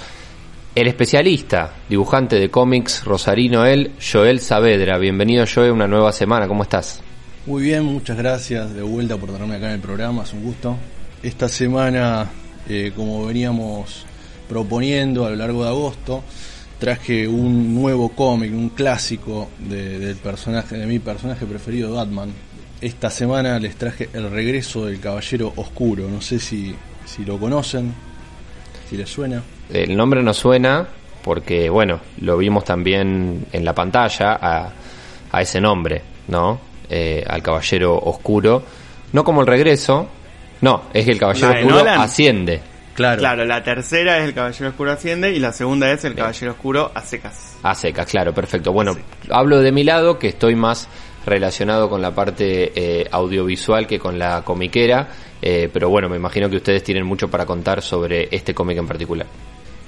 El 0.75 0.89
especialista, 0.89 1.75
dibujante 1.91 2.37
de 2.37 2.51
cómics 2.51 3.05
rosarino 3.05 3.67
él, 3.67 3.93
Joel 4.01 4.41
Saavedra. 4.41 4.97
Bienvenido 4.97 5.45
Joel, 5.47 5.73
una 5.73 5.87
nueva 5.87 6.11
semana, 6.11 6.49
¿cómo 6.49 6.63
estás? 6.63 7.03
Muy 7.45 7.63
bien, 7.63 7.85
muchas 7.85 8.17
gracias 8.17 8.73
de 8.75 8.81
vuelta 8.81 9.19
por 9.19 9.31
tenerme 9.31 9.57
acá 9.57 9.67
en 9.67 9.75
el 9.75 9.81
programa, 9.81 10.23
es 10.23 10.33
un 10.33 10.43
gusto. 10.43 10.75
Esta 11.23 11.51
semana, 11.51 12.31
eh, 12.67 12.93
como 12.97 13.27
veníamos 13.27 14.07
proponiendo 14.49 15.27
a 15.27 15.31
lo 15.31 15.37
largo 15.37 15.65
de 15.65 15.69
agosto, 15.69 16.25
traje 16.79 17.27
un 17.27 17.75
nuevo 17.75 18.11
cómic, 18.11 18.53
un 18.53 18.71
clásico 18.71 19.49
de, 19.59 19.99
del 19.99 20.17
personaje, 20.17 20.77
de 20.77 20.87
mi 20.87 20.99
personaje 20.99 21.47
preferido, 21.47 21.95
Batman. 21.95 22.33
Esta 22.81 23.09
semana 23.11 23.59
les 23.59 23.77
traje 23.77 24.11
El 24.13 24.31
regreso 24.31 24.85
del 24.87 25.01
Caballero 25.01 25.53
Oscuro. 25.57 26.09
No 26.09 26.21
sé 26.21 26.39
si, 26.39 26.75
si 27.05 27.25
lo 27.25 27.39
conocen, 27.39 27.95
si 28.91 28.97
les 28.97 29.09
suena. 29.09 29.43
El 29.73 29.97
nombre 29.97 30.23
no 30.23 30.35
suena 30.35 30.87
porque, 31.25 31.69
bueno, 31.71 32.01
lo 32.21 32.37
vimos 32.37 32.65
también 32.65 33.47
en 33.51 33.65
la 33.65 33.75
pantalla 33.75 34.39
a, 34.41 34.71
a 35.33 35.43
ese 35.43 35.61
nombre, 35.61 36.03
¿no? 36.29 36.61
Eh, 36.89 37.25
al 37.27 37.43
Caballero 37.43 37.99
Oscuro. 37.99 38.63
No 39.13 39.25
como 39.25 39.41
el 39.41 39.47
regreso, 39.47 40.09
no, 40.61 40.83
es 40.93 41.05
que 41.05 41.13
el 41.13 41.19
Caballero 41.19 41.51
Oscuro 41.53 41.77
Nolan. 41.77 42.01
asciende. 42.01 42.61
Claro, 42.97 43.19
Claro, 43.21 43.45
la 43.45 43.63
tercera 43.63 44.19
es 44.19 44.25
el 44.25 44.35
Caballero 44.35 44.71
Oscuro 44.71 44.91
Asciende 44.93 45.31
y 45.33 45.39
la 45.39 45.53
segunda 45.53 45.91
es 45.93 46.03
el 46.05 46.15
Caballero 46.15 46.53
Oscuro 46.53 46.91
a 46.95 47.03
secas. 47.03 47.57
A 47.63 47.75
secas, 47.75 48.07
claro, 48.07 48.33
perfecto. 48.33 48.73
Bueno, 48.73 48.95
Sí. 48.95 49.01
hablo 49.31 49.61
de 49.61 49.71
mi 49.71 49.85
lado, 49.85 50.19
que 50.19 50.29
estoy 50.29 50.55
más 50.57 50.89
relacionado 51.27 51.91
con 51.91 52.01
la 52.01 52.15
parte 52.15 52.73
eh, 52.75 53.07
audiovisual 53.11 53.87
que 53.87 53.99
con 53.99 54.19
la 54.19 54.43
comiquera, 54.43 55.09
eh, 55.43 55.69
pero 55.73 55.91
bueno, 55.91 56.09
me 56.09 56.17
imagino 56.17 56.49
que 56.49 56.57
ustedes 56.57 56.83
tienen 56.85 57.05
mucho 57.05 57.29
para 57.29 57.45
contar 57.45 57.83
sobre 57.83 58.29
este 58.35 58.55
cómic 58.55 58.79
en 58.79 58.87
particular, 58.87 59.27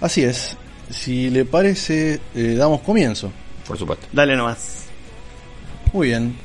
Así 0.00 0.22
es. 0.24 0.56
Si 0.90 1.30
le 1.30 1.44
parece, 1.44 2.20
eh, 2.34 2.54
damos 2.58 2.80
comienzo. 2.82 3.32
por 3.66 3.76
supuesto. 3.78 4.06
Dale 4.12 4.36
nomás. 4.36 4.86
Muy 5.92 6.08
bien. 6.08 6.36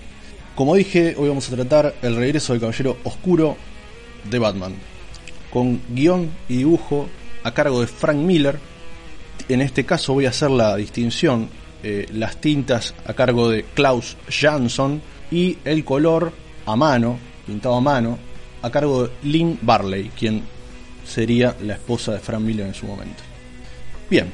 Como 0.55 0.75
dije, 0.75 1.15
hoy 1.17 1.27
vamos 1.29 1.51
a 1.51 1.55
tratar 1.55 1.93
el 2.01 2.15
regreso 2.15 2.53
del 2.53 2.59
Caballero 2.61 2.97
Oscuro 3.03 3.57
de 4.29 4.39
Batman. 4.39 4.73
Con 5.53 5.79
guion 5.89 6.31
y 6.49 6.57
dibujo 6.57 7.07
a 7.43 7.53
cargo 7.53 7.79
de 7.79 7.87
Frank 7.87 8.17
Miller. 8.17 8.59
En 9.47 9.61
este 9.61 9.85
caso 9.85 10.13
voy 10.13 10.25
a 10.25 10.29
hacer 10.29 10.49
la 10.49 10.75
distinción. 10.75 11.47
eh, 11.83 12.07
las 12.13 12.37
tintas 12.37 12.95
a 13.05 13.13
cargo 13.13 13.49
de 13.49 13.63
Klaus 13.73 14.15
Jansson 14.29 15.01
y 15.29 15.57
el 15.65 15.83
color 15.83 16.31
a 16.65 16.75
mano, 16.75 17.19
pintado 17.45 17.75
a 17.75 17.81
mano, 17.81 18.17
a 18.61 18.69
cargo 18.71 19.03
de 19.03 19.11
Lynn 19.23 19.59
Barley, 19.61 20.09
quien 20.17 20.41
sería 21.05 21.55
la 21.61 21.73
esposa 21.73 22.13
de 22.13 22.19
Frank 22.19 22.41
Miller 22.41 22.67
en 22.67 22.73
su 22.73 22.85
momento. 22.85 23.21
Bien, 24.09 24.31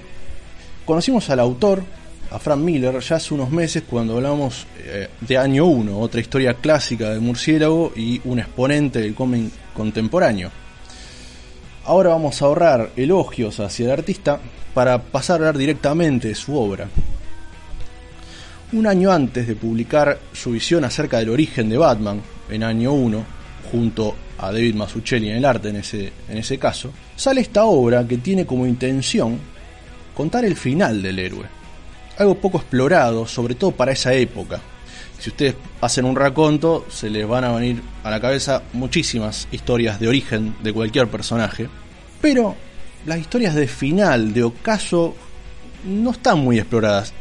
conocimos 0.85 1.27
al 1.31 1.39
autor, 1.39 1.83
a 2.29 2.37
Frank 2.37 2.59
Miller, 2.59 2.99
ya 2.99 3.15
hace 3.15 3.33
unos 3.33 3.49
meses 3.49 3.83
cuando 3.89 4.17
hablamos 4.17 4.67
eh, 4.83 5.09
de 5.19 5.37
Año 5.37 5.65
1, 5.65 5.99
otra 5.99 6.21
historia 6.21 6.53
clásica 6.53 7.09
de 7.09 7.19
Murciélago 7.19 7.91
y 7.95 8.21
un 8.25 8.37
exponente 8.37 8.99
del 9.01 9.15
cómic 9.15 9.51
contemporáneo. 9.73 10.51
Ahora 11.89 12.11
vamos 12.11 12.39
a 12.39 12.45
ahorrar 12.45 12.91
elogios 12.97 13.59
hacia 13.59 13.85
el 13.87 13.91
artista 13.91 14.39
para 14.75 15.01
pasar 15.01 15.33
a 15.33 15.35
hablar 15.37 15.57
directamente 15.57 16.27
de 16.27 16.35
su 16.35 16.55
obra. 16.55 16.87
Un 18.73 18.85
año 18.85 19.11
antes 19.11 19.47
de 19.47 19.55
publicar 19.55 20.19
su 20.31 20.51
visión 20.51 20.85
acerca 20.85 21.17
del 21.17 21.31
origen 21.31 21.67
de 21.67 21.79
Batman, 21.79 22.21
en 22.47 22.61
año 22.61 22.93
1, 22.93 23.25
junto 23.71 24.15
a 24.37 24.51
David 24.51 24.75
Mazzucchelli 24.75 25.31
en 25.31 25.37
el 25.37 25.45
arte 25.45 25.69
en 25.69 25.77
ese, 25.77 26.13
en 26.29 26.37
ese 26.37 26.59
caso, 26.59 26.91
sale 27.15 27.41
esta 27.41 27.65
obra 27.65 28.07
que 28.07 28.19
tiene 28.19 28.45
como 28.45 28.67
intención 28.67 29.39
contar 30.13 30.45
el 30.45 30.55
final 30.55 31.01
del 31.01 31.17
héroe. 31.17 31.47
Algo 32.19 32.35
poco 32.35 32.59
explorado, 32.59 33.25
sobre 33.25 33.55
todo 33.55 33.71
para 33.71 33.93
esa 33.93 34.13
época. 34.13 34.61
Si 35.19 35.29
ustedes 35.29 35.55
hacen 35.81 36.05
un 36.05 36.15
raconto, 36.15 36.85
se 36.89 37.09
les 37.09 37.27
van 37.27 37.43
a 37.43 37.51
venir 37.51 37.81
a 38.03 38.09
la 38.09 38.21
cabeza 38.21 38.63
muchísimas 38.73 39.47
historias 39.51 39.99
de 39.99 40.07
origen 40.07 40.55
de 40.63 40.71
cualquier 40.71 41.07
personaje. 41.07 41.67
Pero 42.21 42.55
las 43.05 43.19
historias 43.19 43.53
de 43.53 43.67
final, 43.67 44.33
de 44.33 44.43
ocaso, 44.43 45.15
no 45.85 46.11
están 46.11 46.39
muy 46.39 46.57
exploradas. 46.57 47.13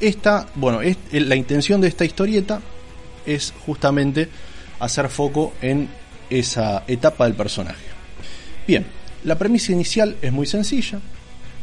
Esta, 0.00 0.46
bueno, 0.54 0.80
es, 0.80 0.96
la 1.12 1.36
intención 1.36 1.80
de 1.80 1.88
esta 1.88 2.04
historieta 2.04 2.60
es 3.26 3.52
justamente 3.64 4.28
hacer 4.80 5.08
foco 5.08 5.52
en 5.60 5.88
esa 6.30 6.84
etapa 6.86 7.24
del 7.24 7.34
personaje. 7.34 7.84
Bien, 8.66 8.86
la 9.24 9.38
premisa 9.38 9.72
inicial 9.72 10.16
es 10.22 10.32
muy 10.32 10.46
sencilla. 10.46 11.00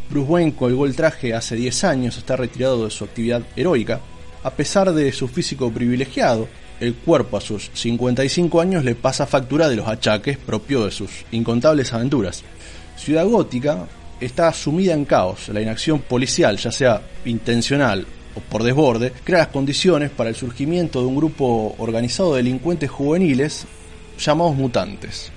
Bruce 0.09 0.29
Wayne 0.29 0.55
colgó 0.55 0.85
el 0.85 0.95
traje 0.95 1.33
hace 1.33 1.55
10 1.55 1.83
años, 1.83 2.17
está 2.17 2.35
retirado 2.35 2.85
de 2.85 2.91
su 2.91 3.03
actividad 3.03 3.41
heroica. 3.55 3.99
A 4.43 4.49
pesar 4.49 4.91
de 4.91 5.11
su 5.11 5.27
físico 5.27 5.71
privilegiado, 5.71 6.47
el 6.79 6.95
cuerpo 6.95 7.37
a 7.37 7.41
sus 7.41 7.69
55 7.73 8.59
años 8.59 8.83
le 8.83 8.95
pasa 8.95 9.27
factura 9.27 9.69
de 9.69 9.75
los 9.75 9.87
achaques 9.87 10.37
propios 10.39 10.85
de 10.85 10.91
sus 10.91 11.11
incontables 11.31 11.93
aventuras. 11.93 12.43
Ciudad 12.97 13.27
Gótica 13.27 13.85
está 14.19 14.51
sumida 14.51 14.93
en 14.93 15.05
caos. 15.05 15.49
La 15.49 15.61
inacción 15.61 15.99
policial, 15.99 16.57
ya 16.57 16.71
sea 16.71 17.01
intencional 17.23 18.07
o 18.35 18.39
por 18.39 18.63
desborde, 18.63 19.13
crea 19.23 19.39
las 19.39 19.47
condiciones 19.49 20.09
para 20.09 20.29
el 20.29 20.35
surgimiento 20.35 21.01
de 21.01 21.05
un 21.05 21.17
grupo 21.17 21.75
organizado 21.77 22.31
de 22.31 22.37
delincuentes 22.37 22.89
juveniles 22.89 23.65
llamados 24.17 24.55
mutantes. 24.55 25.31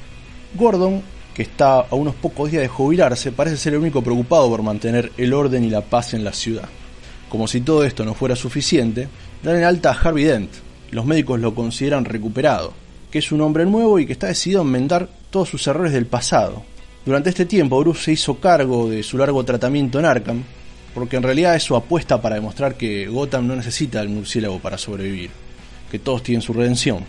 Gordon, 0.55 1.03
que 1.35 1.43
está 1.43 1.81
a 1.81 1.95
unos 1.95 2.15
pocos 2.15 2.51
días 2.51 2.63
de 2.63 2.69
jubilarse, 2.69 3.33
parece 3.33 3.59
ser 3.59 3.75
el 3.75 3.81
único 3.81 4.01
preocupado 4.01 4.49
por 4.49 4.63
mantener 4.63 5.13
el 5.19 5.35
orden 5.35 5.63
y 5.63 5.69
la 5.69 5.83
paz 5.83 6.15
en 6.15 6.25
la 6.25 6.33
ciudad. 6.33 6.69
Como 7.35 7.49
si 7.49 7.63
todo 7.63 7.83
esto 7.83 8.05
no 8.05 8.15
fuera 8.15 8.37
suficiente, 8.37 9.09
dan 9.43 9.57
en 9.57 9.65
alta 9.65 9.91
a 9.91 9.95
Harvey 9.95 10.23
Dent. 10.23 10.53
Los 10.93 11.05
médicos 11.05 11.41
lo 11.41 11.53
consideran 11.53 12.05
recuperado, 12.05 12.73
que 13.11 13.19
es 13.19 13.33
un 13.33 13.41
hombre 13.41 13.67
nuevo 13.67 13.99
y 13.99 14.07
que 14.07 14.13
está 14.13 14.29
decidido 14.29 14.61
a 14.61 14.65
enmendar 14.65 15.09
todos 15.31 15.49
sus 15.49 15.67
errores 15.67 15.93
del 15.93 16.07
pasado. 16.07 16.63
Durante 17.05 17.31
este 17.31 17.45
tiempo, 17.45 17.81
Bruce 17.81 18.05
se 18.05 18.13
hizo 18.13 18.39
cargo 18.39 18.89
de 18.89 19.03
su 19.03 19.19
largo 19.19 19.45
tratamiento 19.45 19.99
en 19.99 20.05
Arkham, 20.05 20.45
porque 20.95 21.17
en 21.17 21.25
realidad 21.25 21.57
es 21.57 21.65
su 21.65 21.75
apuesta 21.75 22.23
para 22.23 22.37
demostrar 22.37 22.77
que 22.77 23.09
Gotham 23.09 23.49
no 23.49 23.57
necesita 23.57 23.99
al 23.99 24.11
murciélago 24.11 24.61
para 24.61 24.79
sobrevivir, 24.79 25.31
que 25.91 25.99
todos 25.99 26.23
tienen 26.23 26.41
su 26.41 26.53
redención. 26.53 27.01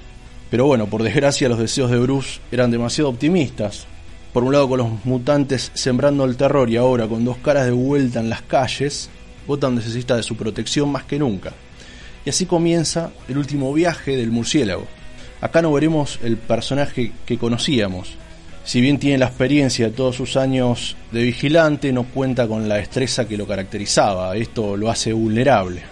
Pero 0.49 0.65
bueno, 0.65 0.87
por 0.87 1.03
desgracia 1.03 1.49
los 1.49 1.59
deseos 1.59 1.91
de 1.91 1.99
Bruce 1.99 2.39
eran 2.51 2.71
demasiado 2.71 3.11
optimistas. 3.11 3.85
Por 4.33 4.43
un 4.43 4.53
lado 4.53 4.69
con 4.69 4.79
los 4.79 5.05
mutantes 5.05 5.69
sembrando 5.75 6.25
el 6.25 6.35
terror 6.35 6.67
y 6.71 6.77
ahora 6.77 7.07
con 7.07 7.23
dos 7.23 7.37
caras 7.37 7.67
de 7.67 7.73
vuelta 7.73 8.21
en 8.21 8.31
las 8.31 8.41
calles, 8.41 9.11
Gotham 9.47 9.75
necesita 9.75 10.15
de 10.15 10.23
su 10.23 10.35
protección 10.35 10.91
más 10.91 11.03
que 11.03 11.19
nunca. 11.19 11.53
Y 12.25 12.29
así 12.29 12.45
comienza 12.45 13.11
el 13.27 13.37
último 13.37 13.71
viaje 13.73 14.17
del 14.17 14.31
murciélago. 14.31 14.87
Acá 15.41 15.61
no 15.61 15.71
veremos 15.71 16.19
el 16.23 16.37
personaje 16.37 17.11
que 17.25 17.37
conocíamos. 17.37 18.15
Si 18.63 18.81
bien 18.81 18.97
tiene 18.97 19.19
la 19.19 19.27
experiencia 19.27 19.85
de 19.85 19.91
todos 19.91 20.15
sus 20.15 20.37
años 20.37 20.97
de 21.11 21.21
vigilante, 21.21 21.93
no 21.93 22.03
cuenta 22.03 22.47
con 22.47 22.67
la 22.67 22.75
destreza 22.75 23.27
que 23.27 23.37
lo 23.37 23.45
caracterizaba. 23.45 24.35
Esto 24.35 24.75
lo 24.75 24.89
hace 24.89 25.13
vulnerable. 25.13 25.83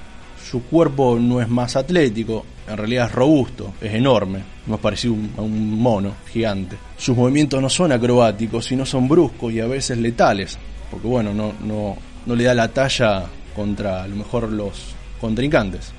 Su 0.43 0.63
cuerpo 0.63 1.19
no 1.19 1.39
es 1.39 1.47
más 1.47 1.75
atlético, 1.75 2.43
en 2.67 2.77
realidad 2.77 3.07
es 3.07 3.11
robusto, 3.11 3.73
es 3.79 3.93
enorme, 3.93 4.39
más 4.65 4.79
parecido 4.79 5.15
a 5.37 5.41
un 5.41 5.79
mono 5.79 6.15
gigante. 6.31 6.77
Sus 6.97 7.15
movimientos 7.15 7.61
no 7.61 7.69
son 7.69 7.91
acrobáticos, 7.91 8.65
sino 8.65 8.85
son 8.85 9.07
bruscos 9.07 9.53
y 9.53 9.59
a 9.59 9.67
veces 9.67 9.97
letales, 9.99 10.57
porque 10.89 11.07
bueno, 11.07 11.33
no, 11.33 11.53
no, 11.63 11.95
no 12.25 12.35
le 12.35 12.43
da 12.43 12.53
la 12.53 12.67
talla 12.69 13.25
contra 13.55 14.03
a 14.03 14.07
lo 14.07 14.15
mejor 14.15 14.51
los 14.51 14.95
contrincantes. 15.21 15.91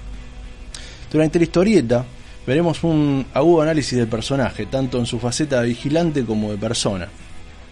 Durante 1.11 1.38
la 1.38 1.45
historieta 1.45 2.05
veremos 2.47 2.83
un 2.85 3.25
agudo 3.33 3.62
análisis 3.62 3.99
del 3.99 4.09
personaje, 4.09 4.67
tanto 4.67 4.99
en 4.99 5.07
su 5.07 5.19
faceta 5.19 5.61
de 5.61 5.69
vigilante 5.69 6.25
como 6.25 6.51
de 6.51 6.59
persona. 6.59 7.09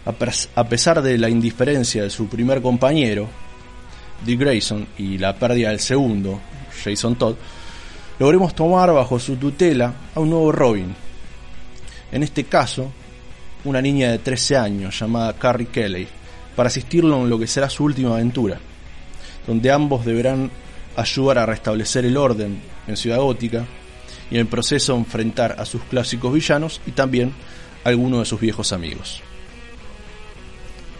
A 0.04 0.64
pesar 0.64 1.02
de 1.02 1.18
la 1.18 1.28
indiferencia 1.28 2.02
de 2.02 2.10
su 2.10 2.28
primer 2.28 2.62
compañero, 2.62 3.28
Dick 4.24 4.40
Grayson, 4.40 4.86
y 4.98 5.18
la 5.18 5.34
pérdida 5.34 5.70
del 5.70 5.80
segundo, 5.80 6.40
Jason 6.82 7.16
Todd, 7.16 7.36
logremos 8.18 8.54
tomar 8.54 8.92
bajo 8.92 9.18
su 9.18 9.36
tutela 9.36 9.92
a 10.14 10.20
un 10.20 10.30
nuevo 10.30 10.52
Robin. 10.52 10.94
En 12.10 12.22
este 12.22 12.44
caso, 12.44 12.90
una 13.64 13.80
niña 13.80 14.10
de 14.10 14.18
13 14.18 14.56
años 14.56 14.98
llamada 14.98 15.34
Carrie 15.34 15.68
Kelly, 15.68 16.06
para 16.56 16.68
asistirlo 16.68 17.22
en 17.22 17.30
lo 17.30 17.38
que 17.38 17.46
será 17.46 17.68
su 17.70 17.84
última 17.84 18.14
aventura, 18.14 18.58
donde 19.46 19.70
ambos 19.70 20.04
deberán 20.04 20.50
ayudar 20.96 21.38
a 21.38 21.46
restablecer 21.46 22.04
el 22.04 22.16
orden 22.16 22.60
en 22.86 22.96
Ciudad 22.96 23.18
Gótica 23.18 23.64
y 24.30 24.34
en 24.34 24.42
el 24.42 24.46
proceso 24.46 24.96
enfrentar 24.96 25.56
a 25.58 25.64
sus 25.64 25.82
clásicos 25.84 26.32
villanos 26.32 26.80
y 26.86 26.92
también 26.92 27.32
a 27.84 27.88
algunos 27.88 28.20
de 28.20 28.24
sus 28.26 28.40
viejos 28.40 28.72
amigos. 28.72 29.22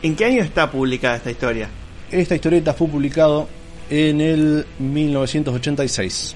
¿En 0.03 0.17
qué 0.17 0.25
año 0.25 0.43
está 0.43 0.71
publicada 0.71 1.17
esta 1.17 1.31
historia? 1.31 1.69
Esta 2.11 2.35
historieta 2.35 2.75
fue 2.75 2.89
publicado 2.89 3.49
en 3.89 4.21
el 4.21 4.67
1986. 4.79 6.35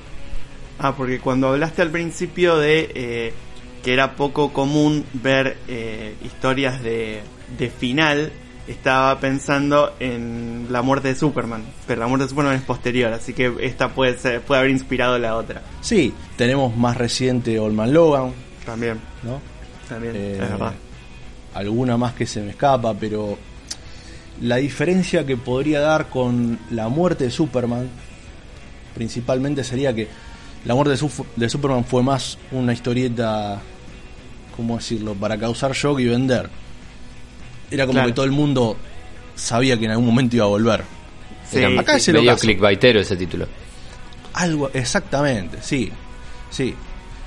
Ah, 0.79 0.95
porque 0.97 1.19
cuando 1.21 1.49
hablaste 1.49 1.83
al 1.83 1.90
principio 1.90 2.59
de 2.59 2.90
eh, 2.95 3.33
que 3.83 3.92
era 3.92 4.14
poco 4.14 4.53
común 4.53 5.05
ver 5.14 5.57
eh, 5.69 6.14
historias 6.25 6.83
de, 6.83 7.21
de 7.59 7.71
final, 7.71 8.33
estaba 8.69 9.19
pensando 9.21 9.95
en 10.01 10.67
la 10.71 10.83
muerte 10.83 11.09
de 11.09 11.15
Superman, 11.15 11.63
pero 11.87 12.01
la 12.01 12.07
muerte 12.09 12.25
de 12.25 12.31
Superman 12.31 12.55
es 12.57 12.63
posterior, 12.63 13.13
así 13.13 13.33
que 13.33 13.53
esta 13.61 13.91
puede 13.91 14.19
ser, 14.19 14.41
puede 14.43 14.61
haber 14.61 14.71
inspirado 14.73 15.19
la 15.19 15.37
otra. 15.37 15.63
Sí, 15.81 16.13
tenemos 16.37 16.77
más 16.77 16.97
reciente 16.97 17.59
Olman 17.61 17.93
Logan, 17.93 18.33
También, 18.65 18.99
¿no? 19.23 19.41
también, 19.89 20.15
Eh, 20.17 20.33
es 20.35 20.39
verdad. 20.51 20.73
alguna 21.55 21.97
más 21.97 22.15
que 22.15 22.27
se 22.27 22.41
me 22.43 22.51
escapa, 22.51 22.93
pero 22.95 23.39
la 24.41 24.57
diferencia 24.57 25.25
que 25.25 25.37
podría 25.37 25.81
dar 25.81 26.09
con 26.09 26.59
la 26.71 26.89
muerte 26.89 27.25
de 27.25 27.31
Superman, 27.31 27.89
principalmente 28.95 29.63
sería 29.65 29.95
que 29.95 30.09
la 30.65 30.75
muerte 30.75 30.91
de, 30.93 30.99
Suf- 30.99 31.25
de 31.37 31.49
Superman 31.49 31.85
fue 31.85 32.03
más 32.03 32.37
una 32.51 32.73
historieta, 32.73 33.61
¿cómo 34.57 34.77
decirlo?, 34.77 35.15
para 35.15 35.39
causar 35.39 35.73
shock 35.73 36.01
y 36.01 36.07
vender. 36.07 36.51
Era 37.71 37.85
como 37.87 37.95
Claro. 37.95 38.09
que 38.09 38.13
todo 38.15 38.25
el 38.27 38.33
mundo 38.33 38.77
sabía 39.35 39.79
que 39.79 39.85
en 39.87 39.91
algún 39.93 40.07
momento 40.07 40.37
iba 40.37 40.45
a 40.45 40.49
volver. 40.49 40.85
Sí, 41.51 41.59
Era 41.59 41.81
acá 41.81 41.97
es 41.97 42.09
el 42.09 42.15
medio 42.15 42.37
clickbaitero 42.37 43.01
ese 43.01 43.17
título. 43.17 43.47
Algo, 44.35 44.71
exactamente, 44.75 45.59
sí, 45.63 45.91
sí. 46.51 46.75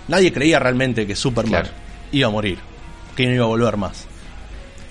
Nadie 0.08 0.32
creía 0.34 0.60
realmente 0.60 1.06
que 1.08 1.15
Superman 1.15 1.62
Claro. 1.63 1.69
iba 2.12 2.28
a 2.28 2.32
morir, 2.32 2.58
que 3.15 3.25
no 3.28 3.34
iba 3.34 3.45
a 3.45 3.47
volver 3.47 3.78
más. 3.78 4.06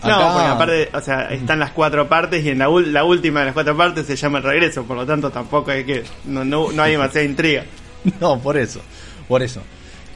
No, 0.03 0.15
Acá- 0.15 0.33
porque 0.33 0.47
aparte, 0.49 0.89
o 0.97 1.01
sea, 1.01 1.23
están 1.33 1.59
las 1.59 1.73
cuatro 1.73 2.09
partes 2.09 2.45
y 2.45 2.51
en 2.51 2.59
la, 2.59 2.69
última 2.69 3.41
de 3.41 3.47
las 3.47 3.55
cuatro 3.55 3.77
partes 3.77 4.07
se 4.07 4.15
llama 4.17 4.39
el 4.39 4.45
regreso, 4.45 4.85
por 4.85 4.97
lo 4.97 5.05
tanto 5.05 5.31
tampoco 5.31 5.73
hay 5.73 5.85
que, 5.85 6.05
no, 6.27 6.45
no, 6.45 6.71
no 6.71 6.83
hay 6.83 6.93
demasiada 6.93 7.27
intriga. 7.27 7.65
No, 8.21 8.39
por 8.39 8.57
eso, 8.57 8.81
por 9.27 9.43
eso. 9.43 9.61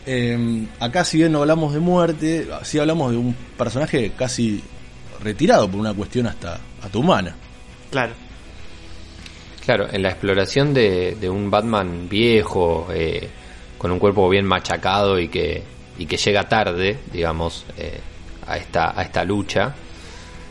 Eh, 0.07 0.67
acá 0.81 1.05
si 1.05 1.17
bien 1.19 1.33
no 1.33 1.41
hablamos 1.41 1.75
de 1.75 1.81
muerte, 1.81 2.47
sí 2.63 2.79
hablamos 2.79 3.11
de 3.11 3.17
un 3.19 3.35
personaje 3.59 4.13
casi 4.17 4.63
retirado 5.23 5.71
por 5.71 5.81
una 5.81 5.95
cuestión 5.95 6.27
hasta, 6.27 6.59
hasta 6.83 6.99
humana. 6.99 7.35
Claro. 7.91 8.13
Claro, 9.65 9.87
en 9.93 10.03
la 10.03 10.11
exploración 10.11 10.75
de, 10.75 11.17
de 11.21 11.31
un 11.31 11.51
Batman 11.51 12.09
viejo, 12.09 12.89
eh, 12.93 13.29
con 13.79 13.93
un 13.93 13.99
cuerpo 13.99 14.29
bien 14.29 14.45
machacado 14.45 15.19
y 15.19 15.29
que, 15.29 15.63
y 15.99 16.07
que 16.07 16.17
llega 16.17 16.49
tarde, 16.49 16.99
digamos, 17.13 17.65
eh, 17.77 18.01
a, 18.47 18.57
esta, 18.57 18.99
a 18.99 19.03
esta 19.03 19.25
lucha, 19.25 19.75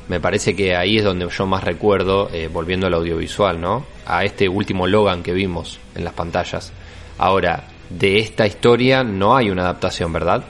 me 0.08 0.20
parece 0.20 0.56
que 0.56 0.76
ahí 0.76 0.98
es 0.98 1.04
donde 1.04 1.28
yo 1.30 1.46
más 1.46 1.64
recuerdo, 1.64 2.30
eh, 2.34 2.50
volviendo 2.52 2.88
al 2.88 2.94
audiovisual, 2.94 3.60
¿no? 3.60 3.86
A 4.06 4.24
este 4.24 4.50
último 4.50 4.88
Logan 4.88 5.24
que 5.24 5.34
vimos 5.34 5.80
en 5.96 6.04
las 6.04 6.14
pantallas. 6.14 6.74
Ahora, 7.18 7.66
de 7.90 8.20
esta 8.20 8.48
historia 8.48 9.04
no 9.04 9.36
hay 9.36 9.50
una 9.50 9.64
adaptación, 9.64 10.12
¿verdad? 10.12 10.44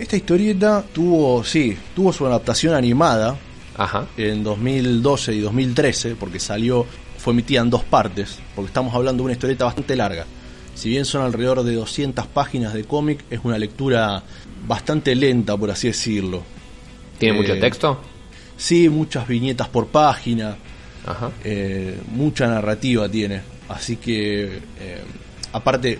Esta 0.00 0.16
historieta 0.16 0.82
tuvo, 0.94 1.44
sí, 1.44 1.76
tuvo 1.94 2.10
su 2.10 2.26
adaptación 2.26 2.74
animada 2.74 3.36
Ajá. 3.76 4.06
en 4.16 4.42
2012 4.42 5.34
y 5.34 5.40
2013, 5.40 6.14
porque 6.16 6.40
salió, 6.40 6.86
fue 7.18 7.34
emitida 7.34 7.60
en 7.60 7.68
dos 7.68 7.84
partes, 7.84 8.38
porque 8.56 8.68
estamos 8.68 8.94
hablando 8.94 9.20
de 9.22 9.24
una 9.26 9.32
historieta 9.34 9.66
bastante 9.66 9.94
larga. 9.96 10.24
Si 10.74 10.88
bien 10.88 11.04
son 11.04 11.20
alrededor 11.22 11.62
de 11.64 11.74
200 11.74 12.26
páginas 12.28 12.72
de 12.72 12.84
cómic, 12.84 13.22
es 13.28 13.40
una 13.44 13.58
lectura 13.58 14.22
bastante 14.66 15.14
lenta, 15.14 15.54
por 15.58 15.70
así 15.70 15.88
decirlo. 15.88 16.42
¿Tiene 17.18 17.36
Eh, 17.36 17.42
mucho 17.42 17.58
texto? 17.60 18.00
Sí, 18.56 18.88
muchas 18.88 19.28
viñetas 19.28 19.68
por 19.68 19.88
página, 19.88 20.56
Ajá. 21.06 21.30
eh, 21.44 21.98
mucha 22.10 22.46
narrativa 22.46 23.06
tiene. 23.06 23.42
Así 23.68 23.96
que, 23.96 24.44
eh, 24.80 25.02
aparte, 25.52 25.98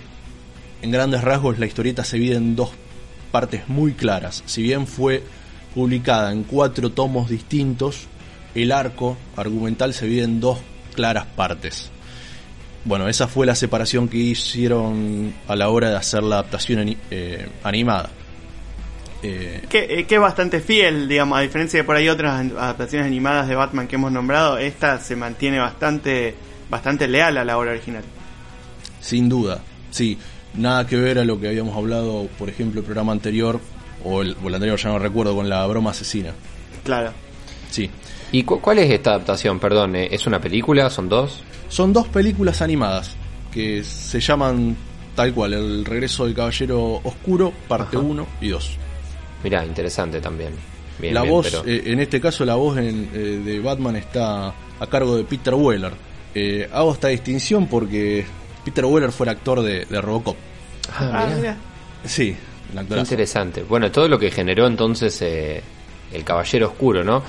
en 0.81 0.91
grandes 0.91 1.23
rasgos, 1.23 1.59
la 1.59 1.67
historieta 1.67 2.03
se 2.03 2.17
divide 2.17 2.37
en 2.37 2.57
dos 2.57 2.71
partes 3.31 3.69
muy 3.69 3.93
claras. 3.93 4.43
Si 4.47 4.63
bien 4.63 4.87
fue 4.87 5.23
publicada 5.75 6.33
en 6.33 6.43
cuatro 6.45 6.91
tomos 6.91 7.29
distintos, 7.29 8.07
el 8.55 8.73
arco 8.73 9.17
argumental 9.37 9.95
se 9.95 10.07
divide 10.07 10.25
en 10.25 10.41
dos 10.41 10.59
claras 10.95 11.27
partes. 11.27 11.91
Bueno, 12.85 13.09
esa 13.09 13.29
fue 13.29 13.47
la 13.47 13.55
separación 13.55 14.09
que 14.09 14.17
hicieron 14.17 15.35
a 15.47 15.55
la 15.55 15.69
hora 15.69 15.91
de 15.91 15.97
hacer 15.97 16.23
la 16.23 16.37
adaptación 16.37 16.97
eh, 17.11 17.49
animada. 17.63 18.09
Eh, 19.23 19.63
Que, 19.69 20.01
eh, 20.01 20.07
que 20.07 20.15
es 20.15 20.21
bastante 20.21 20.61
fiel, 20.61 21.07
digamos, 21.07 21.39
a 21.39 21.43
diferencia 21.43 21.81
de 21.81 21.85
por 21.85 21.95
ahí 21.95 22.09
otras 22.09 22.41
adaptaciones 22.53 23.07
animadas 23.07 23.49
de 23.49 23.55
Batman 23.55 23.87
que 23.87 23.97
hemos 23.97 24.11
nombrado, 24.11 24.57
esta 24.57 24.99
se 24.99 25.15
mantiene 25.15 25.59
bastante, 25.59 26.35
bastante 26.71 27.07
leal 27.07 27.37
a 27.37 27.45
la 27.45 27.59
obra 27.59 27.73
original. 27.73 28.03
Sin 29.01 29.29
duda, 29.29 29.61
sí. 29.91 30.19
Nada 30.55 30.87
que 30.87 30.97
ver 30.97 31.19
a 31.19 31.25
lo 31.25 31.41
que 31.41 31.49
habíamos 31.49 31.77
hablado, 31.77 32.29
por 32.39 32.49
ejemplo, 32.49 32.81
el 32.81 32.85
programa 32.85 33.13
anterior, 33.13 33.61
o 34.05 34.23
el, 34.23 34.37
o 34.43 34.49
el 34.49 34.55
anterior, 34.55 34.79
ya 34.79 34.89
no 34.91 34.99
recuerdo, 34.99 35.35
con 35.35 35.49
la 35.49 35.65
broma 35.67 35.91
asesina. 35.91 36.33
Claro. 36.85 37.13
Sí. 37.71 37.89
¿Y 38.33 38.43
cu- 38.43 38.61
cuál 38.61 38.79
es 38.81 38.91
esta 38.91 39.11
adaptación? 39.11 39.59
Perdón, 39.61 39.97
eh, 39.97 40.09
¿es 40.11 40.27
una 40.27 40.41
película? 40.41 40.91
¿Son 40.91 41.09
dos? 41.09 41.43
Son 41.69 41.93
dos 41.93 42.09
películas 42.09 42.63
animadas 42.63 43.17
que 43.53 43.85
se 43.85 44.21
llaman 44.21 44.77
tal 45.15 45.33
cual, 45.35 45.53
El 45.55 45.85
regreso 45.85 46.25
del 46.25 46.35
Caballero 46.35 47.01
Oscuro, 47.05 47.53
parte 47.69 47.97
Ajá. 47.97 48.07
1 48.07 48.27
y 48.41 48.49
2. 48.49 48.71
Mirá, 49.45 49.65
interesante 49.65 50.21
también. 50.21 50.53
Bien, 50.99 51.15
la 51.15 51.23
bien, 51.23 51.33
voz, 51.35 51.49
pero- 51.51 51.65
eh, 51.67 51.83
en 51.87 52.01
este 52.01 52.21
caso 52.21 52.45
la 52.45 52.55
voz 52.57 52.77
en- 52.79 53.09
eh, 53.15 53.43
de 53.45 53.61
Batman 53.61 53.97
está 53.97 54.49
a 54.81 54.87
cargo 54.89 55.17
de 55.17 55.25
Peter 55.25 55.55
Weller. 55.55 55.93
Eh, 56.35 56.69
hago 56.73 56.93
esta 56.93 57.09
distinción 57.09 57.67
porque 57.67 58.25
Peter 58.65 58.85
Weller 58.85 59.13
fue 59.13 59.27
el 59.27 59.31
actor 59.31 59.63
de, 59.63 59.85
de 59.87 60.01
Robocop. 60.01 60.37
Ah, 60.93 61.11
Ah, 61.27 61.35
mira. 61.37 61.57
Sí, 62.05 62.29
el 62.29 62.37
Qué 62.75 62.79
actorazo. 62.81 63.07
interesante. 63.07 63.63
Bueno, 63.63 63.91
todo 63.91 64.09
lo 64.09 64.19
que 64.19 64.31
generó 64.31 64.67
entonces 64.67 65.21
eh, 65.23 65.63
el 66.13 66.25
Caballero 66.25 66.69
Oscuro, 66.69 67.05
¿no? 67.05 67.23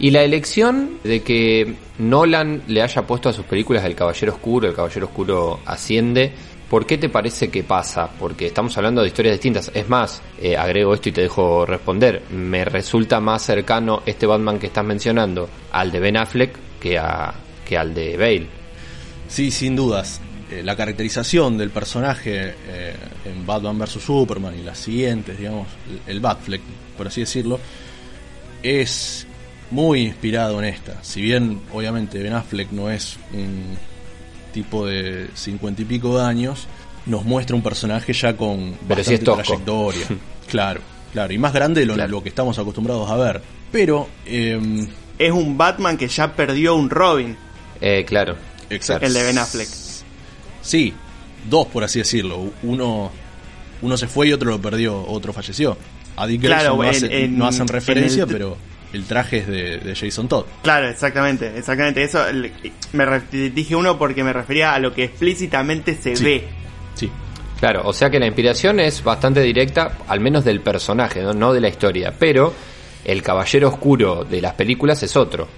Y 0.00 0.10
la 0.10 0.22
elección 0.22 0.98
de 1.02 1.22
que 1.22 1.74
Nolan 1.98 2.62
le 2.68 2.82
haya 2.82 3.02
puesto 3.02 3.28
a 3.28 3.32
sus 3.32 3.44
películas 3.46 3.84
el 3.84 3.94
Caballero 3.96 4.32
Oscuro, 4.34 4.68
el 4.68 4.74
Caballero 4.74 5.06
Oscuro 5.06 5.58
asciende, 5.66 6.32
¿por 6.70 6.86
qué 6.86 6.98
te 6.98 7.08
parece 7.08 7.50
que 7.50 7.64
pasa? 7.64 8.08
Porque 8.18 8.46
estamos 8.46 8.76
hablando 8.76 9.00
de 9.02 9.08
historias 9.08 9.34
distintas. 9.34 9.72
Es 9.74 9.88
más, 9.88 10.22
eh, 10.40 10.56
agrego 10.56 10.94
esto 10.94 11.08
y 11.08 11.12
te 11.12 11.22
dejo 11.22 11.66
responder. 11.66 12.22
Me 12.30 12.64
resulta 12.64 13.18
más 13.18 13.42
cercano 13.42 14.02
este 14.06 14.26
Batman 14.26 14.60
que 14.60 14.68
estás 14.68 14.84
mencionando 14.84 15.48
al 15.72 15.90
de 15.90 15.98
Ben 15.98 16.16
Affleck 16.16 16.56
que, 16.78 16.96
a, 16.96 17.34
que 17.66 17.76
al 17.76 17.92
de 17.92 18.16
Bale. 18.16 18.46
Sí, 19.26 19.50
sin 19.50 19.74
dudas. 19.74 20.20
Eh, 20.50 20.62
la 20.62 20.74
caracterización 20.76 21.58
del 21.58 21.68
personaje 21.70 22.54
eh, 22.66 22.94
en 23.26 23.44
Batman 23.46 23.78
vs. 23.78 24.02
Superman 24.02 24.58
y 24.58 24.62
las 24.62 24.78
siguientes, 24.78 25.36
digamos, 25.36 25.68
el, 26.06 26.20
Batfleck, 26.20 26.62
por 26.96 27.06
así 27.06 27.20
decirlo, 27.20 27.60
es 28.62 29.26
muy 29.70 30.00
inspirado 30.00 30.58
en 30.58 30.64
esta. 30.64 31.02
Si 31.04 31.20
bien, 31.20 31.60
obviamente, 31.72 32.18
Ben 32.22 32.32
Affleck 32.32 32.70
no 32.72 32.90
es 32.90 33.18
un 33.34 33.76
tipo 34.52 34.86
de 34.86 35.28
cincuenta 35.34 35.82
y 35.82 35.84
pico 35.84 36.18
de 36.18 36.24
años, 36.24 36.66
nos 37.04 37.24
muestra 37.24 37.54
un 37.54 37.62
personaje 37.62 38.12
ya 38.14 38.34
con 38.36 38.74
Pero 38.88 39.00
bastante 39.00 39.24
trayectoria. 39.24 40.06
claro, 40.48 40.80
claro. 41.12 41.32
Y 41.32 41.38
más 41.38 41.52
grande 41.52 41.80
de 41.80 41.86
lo, 41.86 41.94
Claro. 41.94 42.10
lo 42.10 42.22
que 42.22 42.30
estamos 42.30 42.58
acostumbrados 42.58 43.10
a 43.10 43.16
ver. 43.16 43.42
Pero, 43.70 44.08
eh, 44.24 44.58
Es 45.18 45.30
un 45.32 45.58
Batman 45.58 45.98
que 45.98 46.08
ya 46.08 46.32
perdió 46.34 46.74
un 46.74 46.88
Robin. 46.88 47.36
Eh, 47.82 48.04
claro. 48.06 48.36
exacto. 48.70 49.04
El 49.06 49.12
de 49.12 49.24
Ben 49.24 49.36
Affleck. 49.36 49.68
Sí, 50.68 50.92
dos 51.48 51.66
por 51.68 51.82
así 51.84 51.98
decirlo. 52.00 52.50
Uno, 52.62 53.10
uno 53.80 53.96
se 53.96 54.06
fue 54.06 54.28
y 54.28 54.32
otro 54.34 54.50
lo 54.50 54.60
perdió, 54.60 55.02
otro 55.06 55.32
falleció. 55.32 55.76
A 56.16 56.26
Dick 56.26 56.42
Claro, 56.42 56.76
no, 56.76 56.84
en- 56.84 56.90
hace- 56.90 57.24
en- 57.24 57.38
no 57.38 57.46
hacen 57.46 57.62
en 57.62 57.68
referencia, 57.68 58.24
el- 58.24 58.28
pero 58.28 58.56
el 58.92 59.04
traje 59.04 59.38
es 59.38 59.46
de, 59.46 59.78
de 59.78 59.94
Jason 59.96 60.28
Todd. 60.28 60.44
Claro, 60.62 60.88
exactamente, 60.88 61.56
exactamente. 61.56 62.02
Eso 62.02 62.22
me 62.92 63.04
re- 63.06 63.50
dije 63.50 63.74
uno 63.76 63.96
porque 63.98 64.22
me 64.24 64.32
refería 64.32 64.74
a 64.74 64.78
lo 64.78 64.92
que 64.92 65.04
explícitamente 65.04 65.94
se 65.94 66.16
Sí. 66.16 66.24
ve. 66.24 66.44
Sí, 66.94 67.10
Claro, 67.60 67.82
o 67.86 67.92
sea 67.92 68.08
que 68.10 68.20
la 68.20 68.26
inspiración 68.26 68.78
es 68.78 69.02
bastante 69.02 69.40
directa, 69.40 69.98
al 70.06 70.20
menos 70.20 70.44
del 70.44 70.60
personaje, 70.60 71.22
no, 71.22 71.32
No 71.34 71.52
de 71.52 71.60
la 71.60 71.68
historia. 71.68 72.14
Pero 72.16 72.52
el 73.04 73.20
caballero 73.22 73.68
oscuro 73.68 74.24
de 74.24 74.40
las 74.42 74.52
películas 74.54 75.02
es 75.02 75.16
otro. 75.16 75.48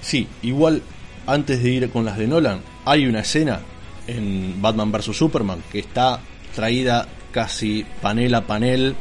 sí. 0.00 0.26
Igual, 0.42 0.80
antes 1.26 1.62
de 1.62 1.68
ir 1.70 1.90
con 1.90 2.04
las 2.06 2.16
de 2.16 2.26
Nolan, 2.26 2.60
hay 2.86 3.06
una 3.06 3.20
escena 3.20 3.60
en 4.06 4.60
Batman 4.60 4.90
vs. 4.92 5.16
Superman 5.16 5.62
que 5.70 5.78
está 5.80 6.20
traída 6.54 7.06
casi 7.30 7.84
panel 8.00 8.34
a 8.34 8.42
panel 8.46 8.94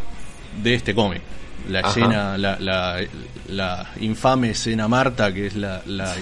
de 0.64 0.74
este 0.74 0.94
cómic. 0.96 1.22
La 1.70 1.80
Ajá. 1.80 1.90
escena, 1.90 2.38
la, 2.38 2.58
la, 2.60 3.00
la 3.50 3.92
infame 4.00 4.52
escena 4.52 4.88
Marta, 4.88 5.34
que 5.34 5.48
es 5.48 5.56
la, 5.56 5.82
la- 5.86 6.16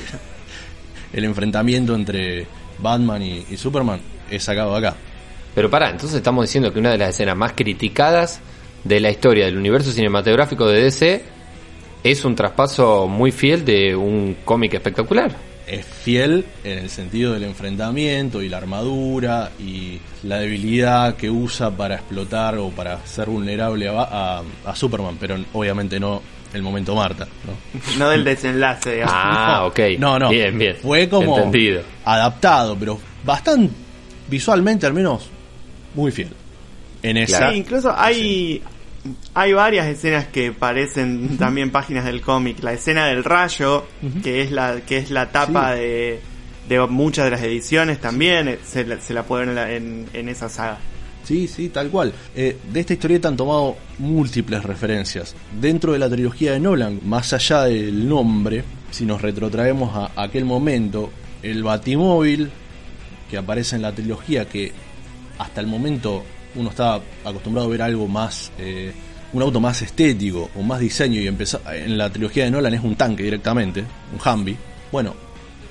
el 1.13 1.23
enfrentamiento 1.25 1.95
entre 1.95 2.45
Batman 2.79 3.21
y, 3.21 3.45
y 3.49 3.57
Superman, 3.57 3.99
es 4.29 4.43
sacado 4.43 4.75
acá. 4.75 4.95
Pero 5.55 5.69
pará, 5.69 5.89
entonces 5.89 6.17
estamos 6.17 6.45
diciendo 6.45 6.71
que 6.71 6.79
una 6.79 6.91
de 6.91 6.97
las 6.97 7.09
escenas 7.09 7.35
más 7.35 7.53
criticadas 7.53 8.39
de 8.83 8.99
la 8.99 9.09
historia 9.09 9.45
del 9.45 9.57
universo 9.57 9.91
cinematográfico 9.91 10.67
de 10.67 10.83
DC 10.83 11.23
es 12.03 12.23
un 12.25 12.35
traspaso 12.35 13.07
muy 13.07 13.31
fiel 13.31 13.65
de 13.65 13.95
un 13.95 14.37
cómic 14.45 14.73
espectacular. 14.75 15.35
Es 15.69 15.85
fiel 15.85 16.45
en 16.63 16.79
el 16.79 16.89
sentido 16.89 17.33
del 17.33 17.43
enfrentamiento 17.43 18.41
y 18.41 18.49
la 18.49 18.57
armadura 18.57 19.51
y 19.59 19.99
la 20.23 20.39
debilidad 20.39 21.15
que 21.15 21.29
usa 21.29 21.71
para 21.71 21.95
explotar 21.95 22.57
o 22.57 22.69
para 22.69 23.05
ser 23.05 23.29
vulnerable 23.29 23.87
a, 23.89 24.01
a- 24.39 24.43
a 24.65 24.75
Superman, 24.75 25.17
pero 25.19 25.37
obviamente 25.53 25.99
no 25.99 26.21
el 26.53 26.61
momento 26.63 26.95
Marta. 26.95 27.27
¿no? 27.45 27.99
No 27.99 28.09
del 28.09 28.23
desenlace, 28.23 28.93
digamos. 28.93 29.13
Ah, 29.15 29.65
ok. 29.67 29.79
No, 29.99 30.17
no. 30.17 30.29
Bien, 30.29 30.57
bien. 30.57 30.75
Fue 30.81 31.07
como 31.07 31.37
Entendido. 31.37 31.83
adaptado, 32.05 32.75
pero 32.77 32.99
bastante 33.23 33.71
visualmente 34.27 34.85
al 34.87 34.93
menos 34.93 35.29
muy 35.93 36.11
fiel. 36.11 36.29
En 37.03 37.17
esa. 37.17 37.51
Sí, 37.51 37.57
incluso 37.57 37.93
hay, 37.95 38.61
hay 39.33 39.53
varias 39.53 39.87
escenas 39.87 40.27
que 40.27 40.51
parecen 40.51 41.37
también 41.37 41.71
páginas 41.71 42.05
del 42.05 42.21
cómic. 42.21 42.61
La 42.63 42.73
escena 42.73 43.05
del 43.07 43.23
rayo, 43.23 43.85
que 44.23 44.41
es 44.41 44.51
la 44.51 44.81
que 44.81 44.97
es 44.97 45.09
la 45.11 45.31
tapa 45.31 45.73
Sí. 45.75 45.79
de, 45.79 46.19
de 46.67 46.87
muchas 46.87 47.25
de 47.25 47.31
las 47.31 47.41
ediciones 47.41 47.99
también, 47.99 48.47
eh, 48.47 48.59
se, 48.65 48.85
la- 48.85 48.99
se 48.99 49.13
la 49.13 49.23
puede 49.23 49.45
ver 49.45 49.49
en, 49.49 49.55
la- 49.55 49.71
en, 49.73 50.05
en 50.13 50.29
esa 50.29 50.49
saga. 50.49 50.77
Sí, 51.23 51.47
sí, 51.47 51.69
tal 51.69 51.89
cual. 51.89 52.13
Eh, 52.35 52.57
de 52.71 52.79
esta 52.79 52.93
historieta 52.93 53.27
han 53.27 53.37
tomado 53.37 53.75
múltiples 53.99 54.63
referencias. 54.63 55.35
Dentro 55.59 55.93
de 55.93 55.99
la 55.99 56.09
trilogía 56.09 56.53
de 56.53 56.59
Nolan, 56.59 57.01
más 57.05 57.33
allá 57.33 57.63
del 57.65 58.07
nombre, 58.07 58.63
si 58.89 59.05
nos 59.05 59.21
retrotraemos 59.21 59.95
a 59.95 60.11
aquel 60.23 60.45
momento, 60.45 61.11
el 61.43 61.61
Batimóvil 61.63 62.49
que 63.29 63.37
aparece 63.37 63.75
en 63.75 63.83
la 63.83 63.91
trilogía, 63.91 64.45
que 64.49 64.71
hasta 65.37 65.61
el 65.61 65.67
momento 65.67 66.23
uno 66.59 66.69
estaba 66.69 67.01
acostumbrado 67.23 67.67
a 67.67 67.71
ver 67.71 67.81
algo 67.81 68.07
más, 68.07 68.51
eh, 68.57 68.91
un 69.33 69.41
auto 69.41 69.59
más 69.59 69.81
estético 69.81 70.49
o 70.55 70.61
más 70.61 70.79
diseño, 70.79 71.21
y 71.21 71.27
empezó, 71.27 71.61
en 71.71 71.97
la 71.97 72.09
trilogía 72.09 72.45
de 72.45 72.51
Nolan 72.51 72.73
es 72.73 72.83
un 72.83 72.95
tanque 72.95 73.23
directamente, 73.23 73.83
un 74.13 74.33
Humvee. 74.33 74.57
Bueno, 74.91 75.15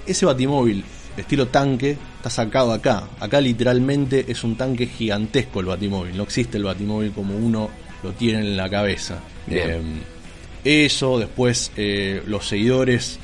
ese 0.06 0.26
batimóvil 0.26 0.84
estilo 1.16 1.48
tanque 1.48 1.96
está 2.16 2.30
sacado 2.30 2.72
acá. 2.72 3.08
Acá 3.20 3.40
literalmente 3.40 4.24
es 4.28 4.44
un 4.44 4.56
tanque 4.56 4.86
gigantesco 4.86 5.60
el 5.60 5.66
batimóvil. 5.66 6.16
No 6.16 6.22
existe 6.22 6.56
el 6.56 6.64
batimóvil 6.64 7.12
como 7.12 7.36
uno 7.36 7.70
lo 8.02 8.12
tiene 8.12 8.40
en 8.40 8.56
la 8.56 8.68
cabeza. 8.68 9.20
Eh, 9.50 9.80
eso, 10.64 11.18
después 11.18 11.72
eh, 11.76 12.22
los 12.26 12.46
seguidores 12.46 13.18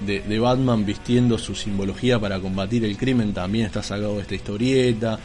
de, 0.00 0.20
de 0.20 0.38
Batman 0.38 0.86
vistiendo 0.86 1.38
su 1.38 1.54
simbología 1.54 2.18
para 2.18 2.40
combatir 2.40 2.84
el 2.84 2.96
crimen 2.96 3.32
también 3.32 3.66
está 3.66 3.82
sacado 3.82 4.16
de 4.16 4.22
esta 4.22 4.34
historieta. 4.34 5.18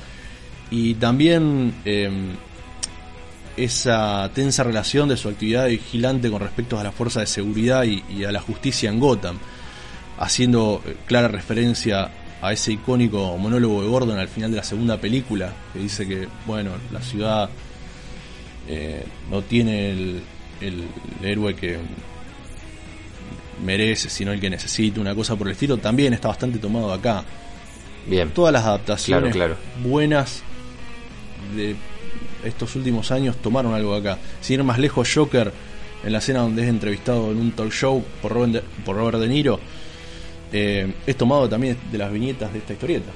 Y 0.71 0.95
también 0.95 1.73
eh, 1.86 2.10
esa 3.58 4.30
tensa 4.34 4.63
relación 4.63 5.10
de 5.10 5.17
su 5.17 5.30
actividad 5.30 5.67
vigilante 5.67 6.30
con 6.32 6.41
respecto 6.41 6.80
a 6.80 6.84
las 6.84 6.93
fuerzas 6.93 7.23
de 7.23 7.28
seguridad 7.28 7.84
y, 7.84 8.04
y 8.10 8.23
a 8.23 8.32
la 8.32 8.41
justicia 8.41 8.89
en 8.89 8.99
Gotham, 8.99 9.38
haciendo 10.17 10.82
eh, 10.86 10.95
clara 11.06 11.28
referencia 11.28 12.10
a 12.41 12.52
ese 12.52 12.73
icónico 12.73 13.38
monólogo 13.38 13.82
de 13.82 13.88
Gordon 13.88 14.19
al 14.19 14.28
final 14.28 14.52
de 14.52 14.58
la 14.58 14.63
segunda 14.63 14.97
película, 14.97 15.54
que 15.71 15.80
dice 15.80 16.08
que, 16.08 16.28
bueno, 16.45 16.71
la 16.91 17.02
ciudad 17.02 17.49
eh, 18.67 19.06
no 19.32 19.41
tiene 19.43 19.91
el, 19.91 20.21
el 20.60 20.84
héroe 21.21 21.56
que 21.56 21.78
merece, 23.63 24.10
sino 24.10 24.32
el 24.32 24.41
que 24.41 24.49
necesita, 24.49 24.99
una 24.99 25.15
cosa 25.15 25.36
por 25.36 25.47
el 25.47 25.54
estilo, 25.54 25.78
también 25.78 26.13
está 26.13 26.28
bastante 26.28 26.60
tomado 26.60 26.91
acá. 26.91 27.23
Bien. 28.06 28.30
Todas 28.32 28.52
las 28.52 28.65
adaptaciones 28.65 29.34
Claro, 29.34 29.56
buenas 29.82 30.43
de 31.56 31.76
estos 32.44 32.76
últimos 32.76 33.12
años 33.12 33.38
tomaron 33.38 33.74
algo 33.74 34.00
de 34.00 34.10
acá. 34.10 34.22
Sin 34.42 34.60
ir 34.60 34.63
más 34.63 34.80
lejos, 34.80 35.10
Joker, 35.13 35.52
en 36.04 36.12
la 36.12 36.20
escena 36.20 36.39
donde 36.42 36.63
es 36.63 36.70
entrevistado 36.70 37.32
en 37.32 37.38
un 37.38 37.52
talk 37.52 37.72
show 37.72 38.04
por 38.22 38.34
Robert 38.34 38.54
De, 38.54 38.62
por 38.84 38.96
Robert 38.96 39.20
De 39.20 39.28
Niro, 39.28 39.60
eh, 40.52 40.94
es 41.08 41.18
tomado 41.18 41.48
también 41.50 41.78
de 41.92 41.98
las 41.98 42.12
viñetas 42.12 42.52
de 42.54 42.60
esta 42.60 42.74
historieta. 42.74 43.12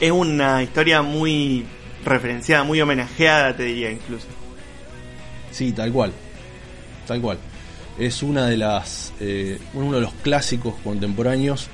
Es 0.00 0.10
una 0.10 0.62
historia 0.62 1.02
muy 1.02 1.64
referenciada, 2.04 2.64
muy 2.64 2.80
homenajeada, 2.80 3.56
te 3.56 3.64
diría 3.64 3.90
incluso. 3.90 4.26
Sí, 5.50 5.72
tal 5.72 5.92
cual. 5.92 6.12
Tal 7.06 7.20
cual. 7.20 7.38
Es 7.98 8.22
una 8.22 8.46
de 8.46 8.56
las. 8.56 9.12
eh, 9.20 9.58
uno 9.74 9.96
de 9.96 10.02
los 10.02 10.12
clásicos 10.14 10.74
contemporáneos, 10.84 11.68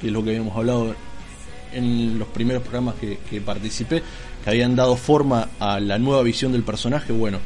que 0.00 0.06
es 0.08 0.12
lo 0.12 0.22
que 0.22 0.30
habíamos 0.30 0.56
hablado 0.56 0.94
en 1.72 2.18
los 2.18 2.28
primeros 2.28 2.62
programas 2.62 2.94
que, 2.96 3.18
que 3.30 3.40
participé, 3.40 4.02
que 4.44 4.50
habían 4.50 4.74
dado 4.76 4.96
forma 4.96 5.48
a 5.60 5.80
la 5.80 5.98
nueva 5.98 6.22
visión 6.22 6.52
del 6.52 6.62
personaje. 6.62 7.12
Bueno, 7.12 7.38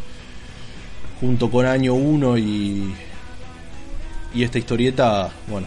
junto 1.21 1.51
con 1.51 1.67
Año 1.67 1.95
1 1.95 2.39
y. 2.39 2.95
y 4.35 4.43
esta 4.43 4.59
historieta, 4.59 5.31
bueno, 5.49 5.67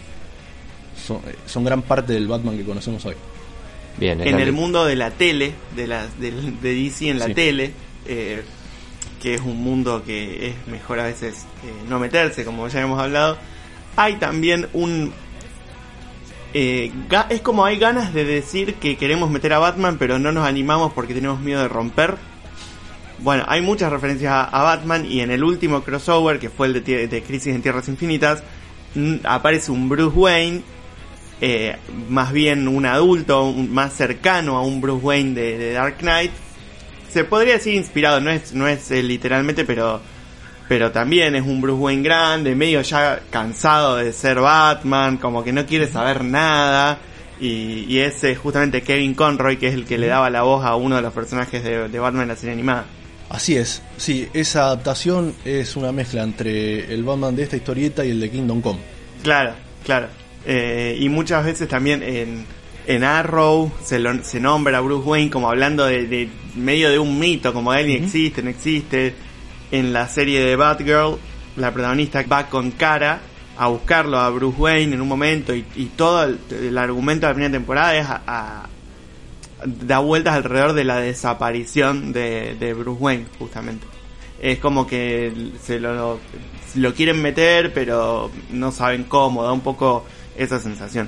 son, 1.05 1.17
eh, 1.27 1.35
son 1.45 1.63
gran 1.63 1.81
parte 1.81 2.13
del 2.13 2.27
Batman 2.27 2.57
que 2.57 2.63
conocemos 2.63 3.03
hoy. 3.05 3.15
Bien. 3.97 4.19
en 4.19 4.37
el 4.39 4.45
que- 4.47 4.51
mundo 4.51 4.83
de 4.83 4.95
la 4.97 5.11
tele, 5.11 5.53
de, 5.73 5.87
la, 5.87 6.05
del- 6.19 6.59
de 6.59 6.73
DC 6.75 7.09
en 7.09 7.17
la 7.19 7.27
Sí. 7.27 7.33
tele, 7.33 7.71
eh, 8.05 8.43
que 9.21 9.35
es 9.35 9.41
un 9.41 9.55
mundo 9.63 10.03
que 10.05 10.49
es 10.49 10.67
mejor 10.67 10.99
a 10.99 11.03
veces 11.05 11.45
eh, 11.63 11.71
no 11.87 11.97
meterse, 11.99 12.43
como 12.43 12.67
ya 12.67 12.81
hemos 12.81 12.99
hablado, 12.99 13.37
hay 13.95 14.15
también 14.15 14.67
un... 14.73 15.13
eh, 16.57 16.89
es 17.29 17.41
como 17.41 17.65
hay 17.65 17.77
ganas 17.77 18.13
de 18.13 18.23
decir 18.23 18.75
que 18.75 18.95
queremos 18.95 19.29
meter 19.29 19.51
a 19.51 19.59
Batman, 19.59 19.97
pero 19.99 20.19
no 20.19 20.31
nos 20.31 20.47
animamos 20.47 20.93
porque 20.93 21.13
tenemos 21.13 21.41
miedo 21.41 21.61
de 21.61 21.67
romper. 21.67 22.15
Bueno, 23.19 23.43
hay 23.47 23.59
muchas 23.61 23.91
referencias 23.91 24.31
a, 24.33 24.63
Batman 24.63 25.05
y 25.05 25.19
en 25.19 25.31
el 25.31 25.43
último 25.43 25.81
crossover, 25.81 26.39
que 26.39 26.49
fue 26.49 26.67
el 26.67 26.81
de, 26.81 27.23
Crisis 27.27 27.53
en 27.53 27.61
Tierras 27.61 27.89
Infinitas, 27.89 28.41
aparece 29.25 29.71
un 29.71 29.89
Bruce 29.89 30.17
Wayne 30.17 30.63
eh, 31.41 31.75
más 32.07 32.31
bien 32.31 32.69
un 32.69 32.85
adulto, 32.85 33.43
un- 33.43 33.73
más 33.73 33.91
cercano 33.93 34.57
a 34.57 34.61
un 34.61 34.79
Bruce 34.79 35.05
Wayne 35.05 35.33
de, 35.33 35.57
de 35.57 35.73
Dark 35.73 35.97
Knight. 35.97 36.31
Se 37.09 37.25
podría 37.25 37.55
decir 37.55 37.73
inspirado, 37.73 38.21
no 38.21 38.31
es, 38.31 38.53
no 38.53 38.65
es 38.67 38.89
eh, 38.91 39.03
literalmente, 39.03 39.65
pero, 39.65 39.99
pero 40.67 40.91
también 40.91 41.35
es 41.35 41.43
un 41.43 41.61
Bruce 41.61 41.79
Wayne 41.81 42.01
grande, 42.03 42.55
medio 42.55 42.81
ya 42.81 43.19
cansado 43.29 43.97
de 43.97 44.11
ser 44.13 44.39
Batman, 44.39 45.17
como 45.17 45.43
que 45.43 45.51
no 45.53 45.65
quiere 45.65 45.87
saber 45.87 46.23
nada. 46.23 46.99
Y, 47.39 47.85
y 47.89 47.99
es 47.99 48.23
eh, 48.23 48.33
justamente 48.35 48.81
Kevin 48.81 49.13
Conroy, 49.13 49.57
que 49.57 49.67
es 49.67 49.73
el 49.73 49.85
que 49.85 49.97
le 49.97 50.07
daba 50.07 50.29
la 50.29 50.43
voz 50.43 50.63
a 50.65 50.75
uno 50.75 50.95
de 50.95 51.01
los 51.01 51.13
personajes 51.13 51.63
de, 51.63 51.89
de 51.89 51.99
Batman 51.99 52.23
en 52.23 52.27
la 52.29 52.35
serie 52.37 52.53
animada. 52.53 52.85
Así 53.29 53.57
es, 53.57 53.81
sí, 53.97 54.29
esa 54.33 54.65
adaptación 54.67 55.33
es 55.43 55.75
una 55.75 55.91
mezcla 55.91 56.23
entre 56.23 56.93
el 56.93 57.03
Batman 57.03 57.35
de 57.35 57.43
esta 57.43 57.57
historieta 57.57 58.05
y 58.05 58.11
el 58.11 58.19
de 58.21 58.29
Kingdom 58.31 58.61
Come. 58.61 58.79
Claro, 59.23 59.53
claro. 59.83 60.07
Eh, 60.45 60.95
y 60.99 61.09
muchas 61.09 61.43
veces 61.43 61.67
también 61.67 62.03
en, 62.03 62.45
en 62.87 63.03
Arrow 63.03 63.71
se, 63.83 63.97
lo- 63.99 64.23
se 64.23 64.39
nombra 64.39 64.77
a 64.77 64.81
Bruce 64.81 65.07
Wayne 65.09 65.31
como 65.31 65.49
hablando 65.49 65.85
de, 65.85 66.05
de 66.07 66.29
medio 66.55 66.89
de 66.91 66.99
un 66.99 67.17
mito, 67.19 67.51
como 67.51 67.73
él 67.73 67.87
ni 67.87 67.93
existe, 67.95 68.43
no 68.43 68.49
existe. 68.51 69.13
En 69.71 69.93
la 69.93 70.07
serie 70.07 70.43
de 70.43 70.55
Batgirl, 70.55 71.17
la 71.57 71.71
protagonista 71.73 72.23
va 72.23 72.47
con 72.47 72.71
cara 72.71 73.19
a 73.57 73.67
buscarlo 73.69 74.19
a 74.19 74.29
Bruce 74.29 74.59
Wayne 74.59 74.95
en 74.95 75.01
un 75.01 75.07
momento 75.07 75.55
y, 75.55 75.63
todo 75.95 76.23
el, 76.25 76.39
el 76.51 76.77
argumento 76.77 77.25
de 77.25 77.31
la 77.31 77.33
primera 77.35 77.53
temporada 77.53 77.95
es 77.95 78.05
a, 78.05 78.21
a- 78.27 78.69
da 79.65 79.99
vueltas 79.99 80.35
alrededor 80.35 80.73
de 80.73 80.83
la 80.83 80.97
desaparición 80.99 82.11
de, 82.13 82.55
de 82.59 82.73
Bruce 82.73 83.01
Wayne, 83.01 83.25
justamente. 83.39 83.87
Es 84.41 84.59
como 84.59 84.85
que 84.85 85.31
se 85.61 85.79
lo, 85.79 86.19
lo 86.75 86.93
quieren 86.93 87.21
meter, 87.21 87.73
pero 87.73 88.29
no 88.51 88.71
saben 88.71 89.05
cómo, 89.05 89.43
da 89.43 89.51
un 89.53 89.61
poco 89.61 90.05
esa 90.37 90.59
sensación. 90.59 91.07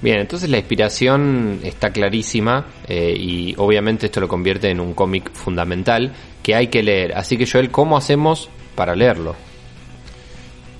Bien, 0.00 0.20
entonces 0.20 0.48
la 0.48 0.58
inspiración 0.58 1.58
está 1.64 1.90
clarísima 1.90 2.66
eh, 2.86 3.16
y 3.18 3.54
obviamente 3.56 4.06
esto 4.06 4.20
lo 4.20 4.28
convierte 4.28 4.70
en 4.70 4.78
un 4.78 4.94
cómic 4.94 5.32
fundamental 5.32 6.12
que 6.48 6.54
hay 6.54 6.68
que 6.68 6.82
leer. 6.82 7.12
Así 7.14 7.36
que 7.36 7.46
Joel, 7.46 7.70
¿cómo 7.70 7.94
hacemos 7.94 8.48
para 8.74 8.96
leerlo? 8.96 9.36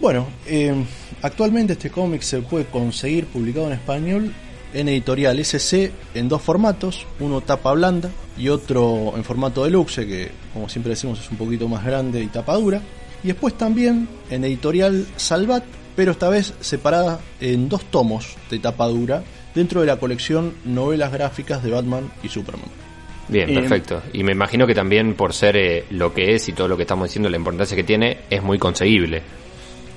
Bueno, 0.01 0.27
eh, 0.47 0.73
actualmente 1.21 1.75
este 1.75 1.91
cómic 1.91 2.23
se 2.23 2.39
puede 2.39 2.65
conseguir 2.65 3.27
publicado 3.27 3.67
en 3.67 3.75
español 3.75 4.33
en 4.73 4.89
editorial 4.89 5.39
SC 5.39 5.93
en 6.15 6.27
dos 6.31 6.41
formatos, 6.41 7.07
uno 7.21 7.43
tapa 7.43 7.75
blanda 7.75 8.11
y 8.39 8.49
otro 8.49 9.13
en 9.15 9.25
formato 9.25 9.65
deluxe, 9.65 10.07
que 10.07 10.31
como 10.55 10.71
siempre 10.71 10.95
decimos 10.95 11.21
es 11.21 11.31
un 11.31 11.37
poquito 11.37 11.69
más 11.69 11.85
grande 11.85 12.23
y 12.23 12.29
tapa 12.29 12.55
dura. 12.55 12.81
Y 13.23 13.27
después 13.27 13.53
también 13.53 14.09
en 14.31 14.45
editorial 14.47 15.07
Salvat, 15.17 15.65
pero 15.95 16.13
esta 16.13 16.31
vez 16.31 16.55
separada 16.61 17.21
en 17.43 17.69
dos 17.69 17.85
tomos 17.91 18.37
de 18.49 18.59
tapa 18.59 18.87
dura 18.87 19.23
dentro 19.55 19.83
de 19.83 19.89
la 19.89 19.99
colección 19.99 20.55
Novelas 20.65 21.13
Gráficas 21.13 21.63
de 21.63 21.73
Batman 21.73 22.11
y 22.23 22.31
Superman. 22.31 22.71
Bien, 23.29 23.51
Eh, 23.51 23.55
perfecto. 23.55 24.03
Y 24.13 24.23
me 24.25 24.33
imagino 24.33 24.67
que 24.67 24.75
también 24.75 25.15
por 25.15 25.33
ser 25.35 25.57
eh, 25.57 25.85
lo 25.91 26.13
que 26.15 26.35
es 26.35 26.49
y 26.49 26.53
todo 26.53 26.67
lo 26.69 26.77
que 26.77 26.83
estamos 26.85 27.09
diciendo, 27.09 27.29
la 27.29 27.37
importancia 27.37 27.77
que 27.77 27.85
tiene, 27.85 28.19
es 28.31 28.43
muy 28.43 28.59
conseguible. 28.59 29.23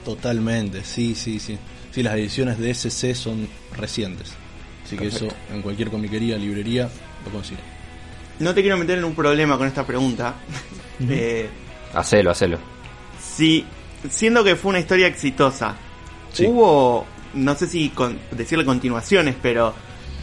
Totalmente, 0.06 0.84
sí, 0.84 1.16
sí, 1.16 1.40
sí. 1.40 1.58
Sí, 1.92 2.04
las 2.04 2.16
ediciones 2.16 2.58
de 2.58 2.72
SC 2.74 3.14
son 3.16 3.48
recientes. 3.78 4.34
Así 4.86 4.98
que 4.98 5.08
eso 5.08 5.28
en 5.54 5.62
cualquier 5.62 5.90
comiquería, 5.90 6.38
librería, 6.38 6.90
lo 7.26 7.32
consigue. 7.32 7.60
No 8.40 8.54
te 8.54 8.62
quiero 8.62 8.78
meter 8.78 8.98
en 8.98 9.04
un 9.06 9.14
problema 9.16 9.58
con 9.58 9.68
esta 9.68 9.86
pregunta. 9.86 10.36
Eh, 11.10 11.50
Hacelo, 11.96 12.30
hacelo. 12.30 12.60
si, 13.20 13.66
siendo 14.08 14.44
que 14.44 14.56
fue 14.56 14.70
una 14.70 14.80
historia 14.80 15.08
exitosa, 15.08 15.76
Sí. 16.32 16.46
hubo, 16.46 17.08
no 17.34 17.56
sé 17.56 17.66
si 17.66 17.90
con, 17.90 18.20
decirle 18.32 18.64
continuaciones, 18.66 19.36
pero 19.42 19.74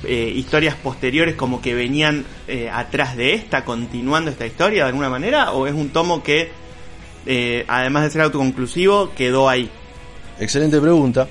eh, 0.05 0.32
historias 0.34 0.74
posteriores 0.76 1.34
como 1.34 1.61
que 1.61 1.74
venían 1.74 2.24
eh, 2.46 2.70
atrás 2.72 3.16
de 3.16 3.34
esta, 3.34 3.64
continuando 3.64 4.30
esta 4.30 4.46
historia 4.46 4.84
de 4.84 4.88
alguna 4.90 5.09
manera? 5.11 5.53
¿O 5.53 5.66
es 5.66 5.74
un 5.74 5.88
tomo 5.90 6.22
que, 6.22 6.51
eh, 7.26 7.64
además 7.68 8.05
de 8.05 8.11
ser 8.11 8.20
autoconclusivo, 8.22 9.12
quedó 9.14 9.49
ahí? 9.49 9.68
Excelente 10.40 10.80
pregunta. 10.80 11.26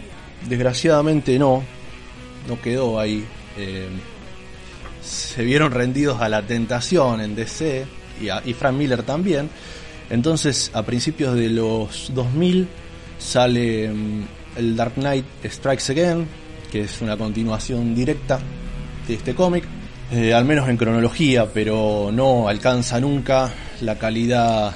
Desgraciadamente 0.48 1.38
no, 1.40 1.64
no 2.48 2.62
quedó 2.62 3.00
ahí. 3.00 3.26
Se 5.02 5.44
vieron 5.44 5.72
rendidos 5.72 6.22
a 6.22 6.28
la 6.30 6.42
tentación 6.42 7.22
en 7.22 7.36
DC 7.36 7.86
y, 8.22 8.30
a- 8.30 8.42
y 8.46 8.54
Frank 8.54 8.76
Miller 8.76 9.04
también. 9.04 9.50
Entonces, 10.10 10.72
a 10.74 10.84
principios 10.84 11.36
de 11.36 11.50
los 11.50 12.12
2000 12.14 12.68
sale 13.18 13.90
mm, 13.90 14.22
el 14.58 14.76
Dark 14.76 14.94
Knight 14.96 15.26
Strikes 15.46 15.92
Again, 15.92 16.28
que 16.72 16.82
es 16.82 17.02
una 17.02 17.18
continuación 17.18 17.96
directa 17.96 18.40
de 19.08 19.14
este 19.14 19.34
cómic, 19.34 19.64
eh, 20.12 20.34
al 20.34 20.46
menos 20.46 20.70
en 20.70 20.78
cronología, 20.78 21.52
pero 21.54 22.10
no 22.14 22.48
alcanza 22.48 23.00
nunca 23.00 23.52
la 23.82 23.98
calidad, 23.98 24.76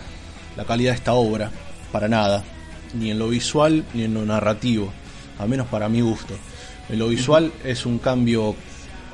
la 0.56 0.66
calidad 0.66 0.92
de 0.92 0.98
esta 0.98 1.14
obra, 1.14 1.52
para 1.92 2.08
nada, 2.08 2.44
ni 2.94 3.12
en 3.12 3.20
lo 3.20 3.30
visual 3.30 3.86
ni 3.94 4.04
en 4.04 4.14
lo 4.14 4.26
narrativo, 4.26 4.92
al 5.40 5.50
menos 5.50 5.68
para 5.68 5.90
mi 5.90 6.02
gusto. 6.02 6.34
En 6.90 7.00
lo 7.00 7.08
visual 7.08 7.52
es 7.64 7.86
un 7.86 8.00
cambio, 8.00 8.56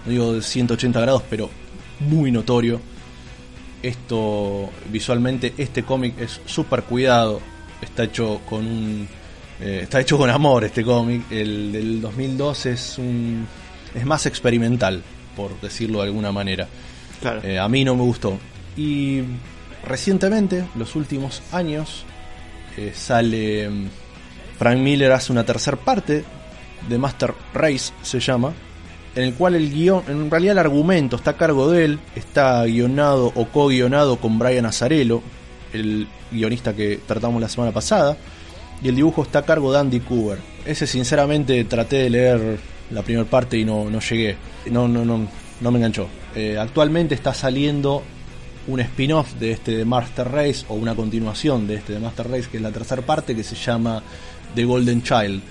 no 0.05 0.11
digo 0.11 0.33
de 0.33 0.41
180 0.41 0.99
grados, 0.99 1.23
pero 1.29 1.49
muy 1.99 2.31
notorio. 2.31 2.81
Esto 3.83 4.69
visualmente, 4.91 5.53
este 5.57 5.83
cómic 5.83 6.19
es 6.19 6.41
súper 6.45 6.83
cuidado, 6.83 7.39
está 7.81 8.03
hecho 8.03 8.41
con 8.49 8.65
un 8.65 9.07
eh, 9.61 9.81
está 9.83 9.99
hecho 9.99 10.17
con 10.17 10.29
amor 10.29 10.63
este 10.63 10.83
cómic. 10.83 11.31
El 11.31 11.71
del 11.71 12.01
2002 12.01 12.65
es 12.67 12.97
un 12.97 13.47
es 13.95 14.05
más 14.05 14.25
experimental, 14.25 15.01
por 15.35 15.59
decirlo 15.61 15.99
de 15.99 16.05
alguna 16.05 16.31
manera. 16.31 16.67
Claro. 17.21 17.41
Eh, 17.43 17.57
a 17.57 17.67
mí 17.67 17.83
no 17.83 17.95
me 17.95 18.03
gustó. 18.03 18.37
Y 18.75 19.21
recientemente, 19.85 20.65
los 20.75 20.95
últimos 20.95 21.41
años, 21.51 22.05
eh, 22.77 22.91
sale 22.93 23.69
mm, 23.69 23.87
Frank 24.59 24.79
Miller 24.79 25.11
hace 25.11 25.31
una 25.31 25.43
tercera 25.43 25.77
parte 25.77 26.23
de 26.87 26.97
Master 26.97 27.33
Race 27.53 27.91
se 28.03 28.19
llama, 28.19 28.53
en 29.15 29.23
el 29.23 29.33
cual 29.33 29.55
el 29.55 29.71
guion, 29.71 30.03
en 30.07 30.29
realidad 30.29 30.53
el 30.53 30.59
argumento 30.59 31.15
está 31.15 31.31
a 31.31 31.37
cargo 31.37 31.71
de 31.71 31.85
él, 31.85 31.99
está 32.15 32.63
guionado 32.65 33.31
o 33.35 33.47
co-guionado 33.47 34.17
con 34.17 34.37
Brian 34.37 34.65
Azarello, 34.65 35.23
el 35.73 36.07
guionista 36.31 36.75
que 36.75 36.99
tratamos 37.07 37.41
la 37.41 37.49
semana 37.49 37.71
pasada, 37.71 38.15
y 38.81 38.89
el 38.89 38.95
dibujo 38.95 39.23
está 39.23 39.39
a 39.39 39.45
cargo 39.45 39.71
de 39.71 39.79
Andy 39.79 39.99
Cooper. 40.01 40.39
Ese 40.65 40.85
sinceramente 40.87 41.63
traté 41.65 41.97
de 41.97 42.09
leer 42.09 42.59
la 42.91 43.01
primera 43.01 43.25
parte 43.25 43.57
y 43.57 43.65
no, 43.65 43.89
no 43.89 43.99
llegué, 43.99 44.37
no, 44.71 44.87
no, 44.87 45.03
no, 45.03 45.27
no 45.61 45.71
me 45.71 45.77
enganchó. 45.77 46.07
Eh, 46.35 46.57
actualmente 46.57 47.15
está 47.15 47.33
saliendo 47.33 48.03
un 48.67 48.79
spin-off 48.81 49.33
de 49.35 49.51
este 49.51 49.71
de 49.77 49.85
Master 49.85 50.29
Race 50.29 50.65
o 50.67 50.75
una 50.75 50.93
continuación 50.93 51.67
de 51.67 51.75
este 51.75 51.93
de 51.93 51.99
Master 51.99 52.29
Race 52.29 52.49
que 52.51 52.57
es 52.57 52.63
la 52.63 52.71
tercera 52.71 53.01
parte 53.01 53.33
que 53.35 53.43
se 53.43 53.55
llama 53.55 54.03
The 54.53 54.65
Golden 54.65 55.01
Child 55.01 55.41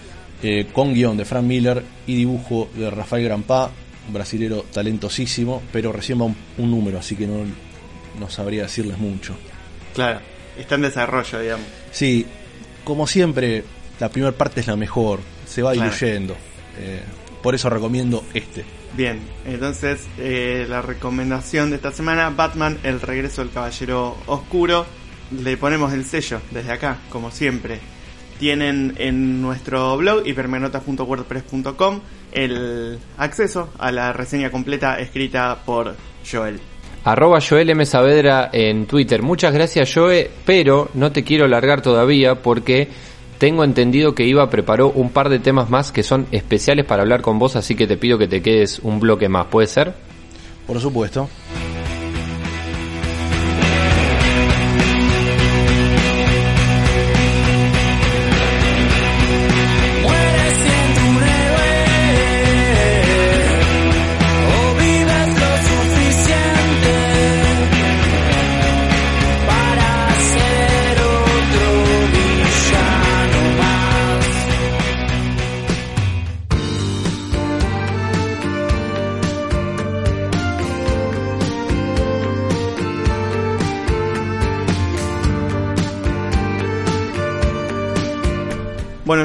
eh, 0.42 0.66
con 0.70 0.92
guion 0.92 1.16
de 1.16 1.24
Frank 1.24 1.44
Miller 1.44 1.82
y 2.06 2.14
dibujo 2.14 2.68
de 2.74 2.90
Rafael 2.90 3.24
Grampa 3.24 3.70
un 4.06 4.12
brasilero 4.12 4.66
talentosísimo 4.70 5.62
pero 5.72 5.92
recién 5.92 6.20
va 6.20 6.24
un, 6.24 6.36
un 6.58 6.70
número 6.70 6.98
así 6.98 7.16
que 7.16 7.26
no, 7.26 7.38
no 8.20 8.28
sabría 8.28 8.64
decirles 8.64 8.98
mucho 8.98 9.34
Claro. 9.94 10.20
Está 10.58 10.74
en 10.74 10.82
desarrollo, 10.82 11.40
digamos. 11.40 11.66
sí 11.90 12.26
como 12.86 13.06
siempre 13.06 13.64
la 14.00 14.08
primera 14.08 14.32
parte 14.32 14.60
es 14.60 14.66
la 14.68 14.76
mejor 14.76 15.20
se 15.44 15.60
va 15.62 15.72
Claro. 15.72 15.90
diluyendo 15.90 16.34
eh, 16.78 17.02
por 17.42 17.54
eso 17.54 17.68
recomiendo 17.68 18.24
este 18.32 18.64
Bien, 18.96 19.20
entonces 19.44 20.06
eh, 20.16 20.64
la 20.70 20.80
recomendación 20.80 21.68
de 21.68 21.76
esta 21.76 21.92
semana, 21.92 22.30
Batman, 22.30 22.78
el 22.82 22.98
regreso 23.02 23.42
del 23.42 23.52
Caballero 23.52 24.16
Oscuro. 24.26 24.86
Le 25.42 25.58
ponemos 25.58 25.92
el 25.92 26.06
sello 26.06 26.40
desde 26.50 26.72
acá, 26.72 26.96
como 27.10 27.30
siempre. 27.30 27.78
Tienen 28.38 28.94
en 28.96 29.42
nuestro 29.42 29.98
blog 29.98 30.26
hipermenotas.wordpress.com 30.26 32.00
el 32.32 32.98
acceso 33.18 33.70
a 33.78 33.92
la 33.92 34.14
reseña 34.14 34.50
completa 34.50 34.98
escrita 34.98 35.62
por 35.66 35.94
Joel. 36.30 36.58
Arroba 37.06 37.38
Joel 37.40 37.70
M. 37.70 37.86
Saavedra 37.86 38.50
en 38.52 38.86
Twitter. 38.86 39.22
Muchas 39.22 39.54
gracias, 39.54 39.94
Joe, 39.94 40.28
pero 40.44 40.88
no 40.94 41.12
te 41.12 41.22
quiero 41.22 41.46
largar 41.46 41.80
todavía 41.80 42.42
porque 42.42 42.88
tengo 43.38 43.62
entendido 43.62 44.12
que 44.12 44.26
Iva 44.26 44.50
preparó 44.50 44.90
un 44.90 45.10
par 45.10 45.28
de 45.28 45.38
temas 45.38 45.70
más 45.70 45.92
que 45.92 46.02
son 46.02 46.26
especiales 46.32 46.84
para 46.84 47.02
hablar 47.02 47.22
con 47.22 47.38
vos, 47.38 47.54
así 47.54 47.76
que 47.76 47.86
te 47.86 47.96
pido 47.96 48.18
que 48.18 48.26
te 48.26 48.42
quedes 48.42 48.80
un 48.80 48.98
bloque 48.98 49.28
más. 49.28 49.46
¿Puede 49.46 49.68
ser? 49.68 49.94
por 50.66 50.80
supuesto 50.80 51.28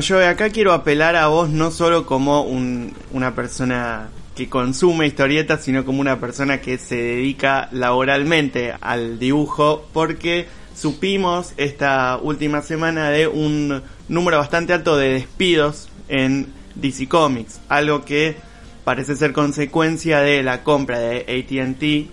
yo 0.01 0.27
acá 0.27 0.49
quiero 0.49 0.73
apelar 0.73 1.15
a 1.15 1.27
vos 1.27 1.49
no 1.49 1.71
solo 1.71 2.05
como 2.05 2.41
un- 2.43 2.93
una 3.11 3.33
persona 3.35 4.09
que 4.35 4.47
consume 4.49 5.07
historietas, 5.07 5.63
sino 5.63 5.85
como 5.85 6.01
una 6.01 6.19
persona 6.19 6.61
que 6.61 6.77
se 6.77 6.95
dedica 6.95 7.67
laboralmente 7.71 8.73
al 8.81 9.19
dibujo, 9.19 9.85
porque 9.93 10.47
supimos 10.75 11.53
esta 11.57 12.17
última 12.21 12.61
semana 12.61 13.09
de 13.09 13.27
un 13.27 13.81
número 14.07 14.37
bastante 14.37 14.73
alto 14.73 14.97
de 14.97 15.13
despidos 15.13 15.89
en 16.07 16.47
DC 16.75 17.07
Comics, 17.07 17.59
algo 17.69 18.05
que 18.05 18.35
parece 18.83 19.15
ser 19.15 19.33
consecuencia 19.33 20.19
de 20.21 20.43
la 20.43 20.63
compra 20.63 20.99
de 20.99 21.17
AT&T 21.19 22.07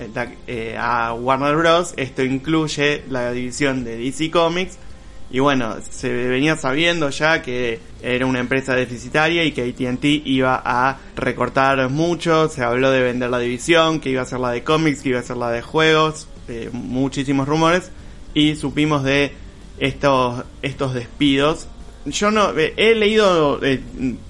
eh, 0.00 0.28
eh, 0.46 0.76
a 0.78 1.12
Warner 1.12 1.56
Bros. 1.56 1.92
Esto 1.96 2.22
incluye 2.22 3.02
la 3.10 3.32
división 3.32 3.82
de 3.84 3.96
DC 3.98 4.30
Comics. 4.30 4.78
Y 5.30 5.40
bueno, 5.40 5.76
se 5.90 6.10
venía 6.10 6.56
sabiendo 6.56 7.10
ya 7.10 7.42
que 7.42 7.80
era 8.02 8.24
una 8.24 8.38
empresa 8.38 8.74
deficitaria 8.74 9.44
y 9.44 9.52
que 9.52 9.62
AT&T 9.62 10.22
iba 10.24 10.62
a 10.64 10.98
recortar 11.16 11.90
mucho. 11.90 12.48
Se 12.48 12.62
habló 12.62 12.90
de 12.90 13.02
vender 13.02 13.28
la 13.28 13.38
división, 13.38 14.00
que 14.00 14.10
iba 14.10 14.22
a 14.22 14.26
ser 14.26 14.40
la 14.40 14.50
de 14.50 14.64
cómics, 14.64 15.02
que 15.02 15.10
iba 15.10 15.20
a 15.20 15.22
ser 15.22 15.36
la 15.36 15.50
de 15.50 15.60
juegos. 15.60 16.28
eh, 16.48 16.70
muchísimos 16.72 17.46
rumores. 17.46 17.90
Y 18.32 18.56
supimos 18.56 19.04
de 19.04 19.32
estos, 19.78 20.44
estos 20.62 20.94
despidos. 20.94 21.66
Yo 22.06 22.30
no 22.30 22.56
eh, 22.58 22.72
he 22.76 22.94
leído 22.94 23.62
eh, 23.62 23.82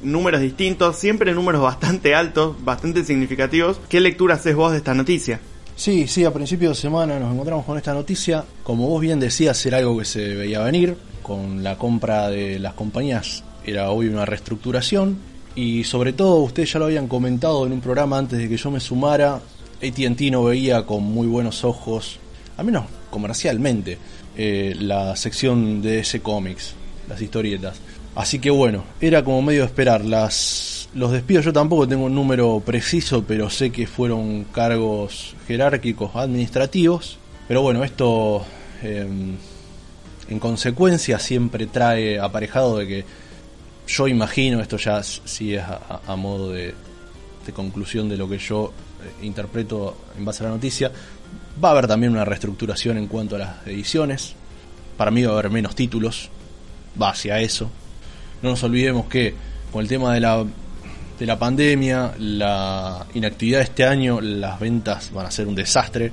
números 0.02 0.40
distintos, 0.40 0.96
siempre 0.96 1.32
números 1.32 1.62
bastante 1.62 2.14
altos, 2.14 2.56
bastante 2.64 3.04
significativos. 3.04 3.80
¿Qué 3.88 4.00
lectura 4.00 4.34
haces 4.34 4.56
vos 4.56 4.72
de 4.72 4.78
esta 4.78 4.94
noticia? 4.94 5.40
Sí, 5.78 6.08
sí, 6.08 6.24
a 6.24 6.32
principio 6.32 6.70
de 6.70 6.74
semana 6.74 7.20
nos 7.20 7.32
encontramos 7.32 7.64
con 7.64 7.76
esta 7.76 7.94
noticia. 7.94 8.44
Como 8.64 8.88
vos 8.88 9.00
bien 9.00 9.20
decías, 9.20 9.64
era 9.64 9.78
algo 9.78 9.96
que 9.96 10.04
se 10.04 10.34
veía 10.34 10.58
venir. 10.58 10.96
Con 11.22 11.62
la 11.62 11.78
compra 11.78 12.28
de 12.28 12.58
las 12.58 12.74
compañías 12.74 13.44
era 13.64 13.92
hoy 13.92 14.08
una 14.08 14.24
reestructuración. 14.24 15.16
Y 15.54 15.84
sobre 15.84 16.12
todo, 16.12 16.38
ustedes 16.38 16.72
ya 16.72 16.80
lo 16.80 16.86
habían 16.86 17.06
comentado 17.06 17.64
en 17.64 17.72
un 17.72 17.80
programa 17.80 18.18
antes 18.18 18.40
de 18.40 18.48
que 18.48 18.56
yo 18.56 18.72
me 18.72 18.80
sumara. 18.80 19.40
ATT 19.80 20.20
no 20.32 20.42
veía 20.42 20.84
con 20.84 21.04
muy 21.04 21.28
buenos 21.28 21.62
ojos, 21.62 22.18
al 22.56 22.64
menos 22.64 22.86
comercialmente, 23.08 23.98
eh, 24.36 24.74
la 24.80 25.14
sección 25.14 25.80
de 25.80 26.00
ese 26.00 26.18
cómics, 26.20 26.74
las 27.08 27.22
historietas. 27.22 27.78
Así 28.16 28.40
que 28.40 28.50
bueno, 28.50 28.82
era 29.00 29.22
como 29.22 29.42
medio 29.42 29.60
de 29.60 29.66
esperar. 29.66 30.04
Las, 30.04 30.77
los 30.94 31.12
despidos 31.12 31.44
yo 31.44 31.52
tampoco 31.52 31.86
tengo 31.86 32.06
un 32.06 32.14
número 32.14 32.60
preciso, 32.64 33.24
pero 33.26 33.50
sé 33.50 33.70
que 33.70 33.86
fueron 33.86 34.44
cargos 34.44 35.34
jerárquicos 35.46 36.14
administrativos. 36.16 37.18
Pero 37.46 37.62
bueno, 37.62 37.84
esto 37.84 38.44
eh, 38.82 39.06
en 40.28 40.38
consecuencia 40.38 41.18
siempre 41.18 41.66
trae 41.66 42.18
aparejado 42.18 42.78
de 42.78 42.86
que 42.86 43.04
yo 43.86 44.06
imagino, 44.06 44.60
esto 44.60 44.76
ya 44.76 45.02
sí 45.02 45.54
es 45.54 45.64
a 45.64 46.16
modo 46.16 46.52
de, 46.52 46.74
de 47.48 47.52
conclusión 47.54 48.08
de 48.08 48.16
lo 48.16 48.28
que 48.28 48.38
yo 48.38 48.72
eh, 49.02 49.24
interpreto 49.24 49.96
en 50.16 50.24
base 50.24 50.44
a 50.44 50.48
la 50.48 50.52
noticia, 50.54 50.92
va 51.62 51.70
a 51.70 51.72
haber 51.72 51.86
también 51.86 52.12
una 52.12 52.24
reestructuración 52.24 52.98
en 52.98 53.06
cuanto 53.06 53.36
a 53.36 53.38
las 53.38 53.66
ediciones. 53.66 54.34
Para 54.96 55.10
mí 55.10 55.22
va 55.22 55.30
a 55.30 55.38
haber 55.38 55.50
menos 55.50 55.74
títulos, 55.74 56.30
va 57.00 57.10
hacia 57.10 57.40
eso. 57.40 57.70
No 58.42 58.50
nos 58.50 58.62
olvidemos 58.62 59.06
que 59.06 59.34
con 59.72 59.82
el 59.82 59.88
tema 59.88 60.12
de 60.12 60.20
la 60.20 60.44
de 61.18 61.26
la 61.26 61.38
pandemia, 61.38 62.14
la 62.18 63.06
inactividad 63.14 63.58
de 63.58 63.64
este 63.64 63.84
año, 63.84 64.20
las 64.20 64.60
ventas 64.60 65.10
van 65.12 65.26
a 65.26 65.30
ser 65.30 65.48
un 65.48 65.54
desastre. 65.54 66.12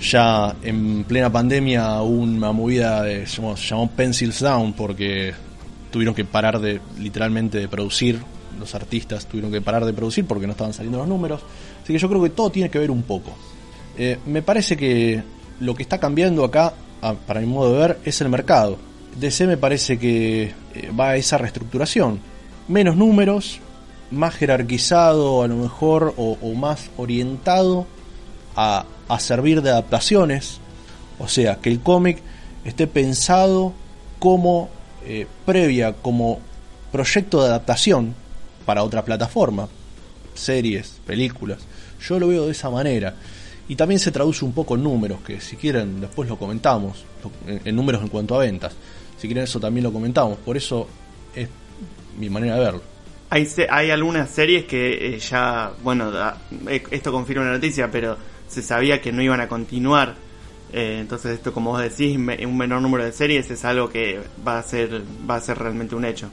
Ya 0.00 0.54
en 0.62 1.04
plena 1.04 1.30
pandemia 1.30 2.00
hubo 2.02 2.22
una 2.22 2.52
movida 2.52 3.02
de, 3.02 3.26
se 3.26 3.42
llamó, 3.42 3.90
Pencils 3.90 4.40
Down 4.40 4.72
porque 4.72 5.34
tuvieron 5.90 6.14
que 6.14 6.24
parar 6.24 6.58
de 6.60 6.80
literalmente 6.98 7.58
de 7.58 7.68
producir, 7.68 8.20
los 8.58 8.74
artistas 8.74 9.26
tuvieron 9.26 9.52
que 9.52 9.60
parar 9.60 9.84
de 9.84 9.92
producir 9.92 10.26
porque 10.26 10.46
no 10.46 10.52
estaban 10.52 10.72
saliendo 10.72 10.98
los 10.98 11.08
números. 11.08 11.42
Así 11.82 11.92
que 11.92 11.98
yo 11.98 12.08
creo 12.08 12.22
que 12.22 12.30
todo 12.30 12.50
tiene 12.50 12.70
que 12.70 12.78
ver 12.78 12.90
un 12.90 13.02
poco. 13.02 13.34
Eh, 13.98 14.18
me 14.26 14.42
parece 14.42 14.76
que 14.76 15.22
lo 15.60 15.74
que 15.74 15.82
está 15.82 15.98
cambiando 15.98 16.44
acá, 16.44 16.74
para 17.26 17.40
mi 17.40 17.46
modo 17.46 17.72
de 17.72 17.78
ver, 17.78 17.98
es 18.04 18.20
el 18.20 18.28
mercado. 18.28 18.78
DC 19.18 19.46
me 19.46 19.56
parece 19.56 19.98
que 19.98 20.52
eh, 20.74 20.90
va 20.98 21.10
a 21.10 21.16
esa 21.16 21.38
reestructuración. 21.38 22.20
Menos 22.68 22.96
números, 22.96 23.60
más 24.10 24.34
jerarquizado 24.34 25.42
a 25.42 25.48
lo 25.48 25.56
mejor 25.56 26.14
o, 26.16 26.36
más 26.54 26.90
orientado 26.96 27.86
a, 28.54 28.84
a 29.08 29.20
servir 29.20 29.62
de 29.62 29.70
adaptaciones. 29.70 30.58
O 31.18 31.28
sea, 31.28 31.56
que 31.56 31.70
el 31.70 31.80
cómic 31.80 32.18
esté 32.64 32.86
pensado 32.86 33.72
como 34.18 34.68
eh, 35.04 35.26
previa, 35.44 35.92
como 35.92 36.40
proyecto 36.90 37.42
de 37.42 37.48
adaptación 37.48 38.14
para 38.64 38.82
otra 38.82 39.04
plataforma, 39.04 39.68
series, 40.34 41.00
películas. 41.06 41.58
Yo 42.00 42.18
lo 42.18 42.28
veo 42.28 42.46
de 42.46 42.52
esa 42.52 42.70
manera. 42.70 43.14
Y 43.68 43.76
también 43.76 43.98
se 43.98 44.12
traduce 44.12 44.44
un 44.44 44.52
poco 44.52 44.76
en 44.76 44.82
números, 44.82 45.20
que 45.26 45.40
si 45.40 45.56
quieren 45.56 46.00
después 46.00 46.28
lo 46.28 46.38
comentamos, 46.38 47.04
en 47.46 47.74
números 47.74 48.02
en 48.02 48.08
cuanto 48.08 48.36
a 48.36 48.38
ventas. 48.38 48.72
Si 49.18 49.26
quieren 49.26 49.44
eso 49.44 49.58
también 49.58 49.84
lo 49.84 49.92
comentamos. 49.92 50.38
Por 50.38 50.56
eso 50.56 50.86
es 51.34 51.48
mi 52.18 52.30
manera 52.30 52.54
de 52.54 52.60
verlo. 52.60 52.95
Hay, 53.28 53.48
hay 53.70 53.90
algunas 53.90 54.30
series 54.30 54.64
que 54.64 55.14
eh, 55.14 55.18
ya, 55.18 55.72
bueno, 55.82 56.12
eh, 56.68 56.82
esto 56.90 57.10
confirma 57.10 57.44
la 57.44 57.52
noticia, 57.52 57.90
pero 57.90 58.16
se 58.48 58.62
sabía 58.62 59.00
que 59.00 59.12
no 59.12 59.22
iban 59.22 59.40
a 59.40 59.48
continuar. 59.48 60.14
Eh, 60.72 60.98
entonces 61.00 61.32
esto, 61.32 61.52
como 61.52 61.70
vos 61.70 61.80
decís, 61.80 62.16
un 62.16 62.56
menor 62.56 62.82
número 62.82 63.04
de 63.04 63.12
series 63.12 63.50
es 63.50 63.64
algo 63.64 63.88
que 63.88 64.20
va 64.46 64.58
a 64.58 64.62
ser, 64.62 65.02
va 65.28 65.36
a 65.36 65.40
ser 65.40 65.58
realmente 65.58 65.94
un 65.94 66.04
hecho. 66.04 66.28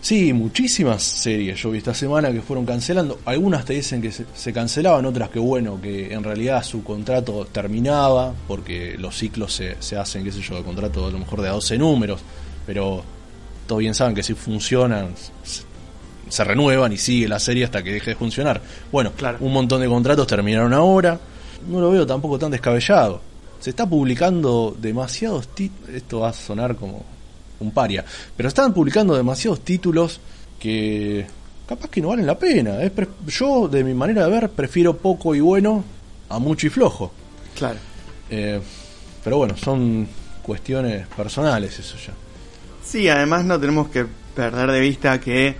Sí, 0.00 0.32
muchísimas 0.32 1.02
series 1.02 1.60
yo 1.60 1.72
vi 1.72 1.78
esta 1.78 1.92
semana 1.92 2.32
que 2.32 2.40
fueron 2.40 2.64
cancelando. 2.64 3.18
Algunas 3.24 3.64
te 3.64 3.74
dicen 3.74 4.00
que 4.00 4.12
se, 4.12 4.26
se 4.32 4.52
cancelaban, 4.52 5.04
otras 5.04 5.28
que 5.28 5.40
bueno, 5.40 5.80
que 5.80 6.12
en 6.12 6.22
realidad 6.22 6.62
su 6.62 6.84
contrato 6.84 7.46
terminaba, 7.46 8.32
porque 8.46 8.94
los 8.96 9.18
ciclos 9.18 9.52
se, 9.52 9.76
se 9.80 9.96
hacen, 9.96 10.22
qué 10.22 10.30
sé 10.30 10.40
yo, 10.40 10.56
de 10.56 10.62
contrato 10.62 11.06
a 11.06 11.10
lo 11.10 11.18
mejor 11.18 11.42
de 11.42 11.48
a 11.48 11.52
12 11.52 11.78
números, 11.78 12.20
pero 12.64 13.02
todos 13.66 13.80
bien 13.80 13.94
saben 13.94 14.14
que 14.14 14.22
si 14.22 14.34
funcionan, 14.34 15.14
se, 16.28 16.44
renuevan 16.44 16.92
y 16.92 16.96
sigue 16.98 17.28
la 17.28 17.38
serie 17.38 17.64
hasta 17.64 17.82
que 17.82 17.92
deje 17.92 18.10
de 18.10 18.16
funcionar. 18.16 18.60
Bueno, 18.92 19.12
Claro. 19.16 19.38
un 19.40 19.52
montón 19.52 19.80
de 19.80 19.88
contratos 19.88 20.26
terminaron 20.26 20.72
ahora, 20.72 21.18
no 21.68 21.80
lo 21.80 21.90
veo 21.90 22.06
tampoco 22.06 22.38
tan 22.38 22.50
descabellado. 22.50 23.20
Se 23.60 23.70
está 23.70 23.86
publicando 23.88 24.76
demasiados 24.80 25.48
títulos, 25.48 25.90
esto 25.94 26.20
va 26.20 26.28
a 26.28 26.32
sonar 26.32 26.76
como 26.76 27.04
un 27.60 27.70
paria, 27.72 28.04
pero 28.36 28.48
están 28.48 28.72
publicando 28.72 29.16
demasiados 29.16 29.60
títulos 29.62 30.20
que 30.60 31.26
capaz 31.66 31.88
que 31.90 32.00
no 32.00 32.08
valen 32.08 32.26
la 32.26 32.38
pena. 32.38 32.80
Es 32.82 32.90
pre- 32.92 33.08
yo, 33.26 33.68
de 33.68 33.82
mi 33.84 33.94
manera 33.94 34.24
de 34.26 34.30
ver, 34.30 34.50
prefiero 34.50 34.96
poco 34.96 35.34
y 35.34 35.40
bueno 35.40 35.82
a 36.28 36.38
mucho 36.38 36.66
y 36.66 36.70
flojo. 36.70 37.10
Claro. 37.56 37.78
Eh, 38.30 38.60
pero 39.24 39.38
bueno, 39.38 39.56
son 39.56 40.06
cuestiones 40.42 41.06
personales 41.08 41.78
eso 41.78 41.96
ya. 41.96 42.12
Sí, 42.84 43.08
además 43.08 43.44
no 43.44 43.58
tenemos 43.58 43.88
que 43.88 44.06
perder 44.34 44.70
de 44.70 44.80
vista 44.80 45.20
que 45.20 45.56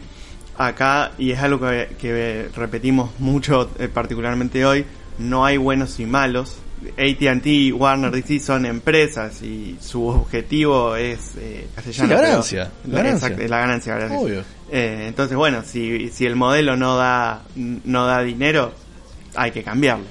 acá, 0.59 1.13
y 1.19 1.31
es 1.31 1.39
algo 1.41 1.61
que, 1.61 1.89
que 1.99 2.49
repetimos 2.55 3.11
mucho, 3.19 3.71
eh, 3.79 3.89
particularmente 3.89 4.65
hoy, 4.67 4.85
no 5.19 5.45
hay 5.47 5.57
buenos 5.57 5.99
y 6.01 6.07
malos. 6.07 6.59
ATT, 6.97 7.73
Warner 7.75 8.13
DC 8.13 8.39
son 8.39 8.65
empresas 8.65 9.43
y 9.43 9.77
su 9.81 10.07
objetivo 10.07 10.95
es 10.95 11.33
eh, 11.37 11.67
castellano. 11.75 11.93
Sí, 11.93 12.01
la 12.03 12.17
pero- 12.17 12.29
ganancia, 12.29 12.71
la 12.87 12.97
ganancia. 13.03 13.27
Exacto, 13.29 13.49
la 13.49 13.59
ganancia, 13.59 13.95
gracias. 13.97 14.23
Obvio. 14.23 14.45
Eh, 14.71 15.05
entonces, 15.09 15.37
bueno, 15.37 15.63
si, 15.65 16.09
si 16.11 16.25
el 16.27 16.37
modelo 16.37 16.77
no 16.77 16.97
da, 16.97 17.43
no 17.57 18.07
da 18.07 18.23
dinero, 18.23 18.73
hay 19.35 19.51
que 19.51 19.65
cambiarlo. 19.65 20.05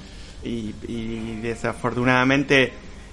Y, 0.44 0.74
y 0.86 1.40
desafortunadamente 1.42 2.72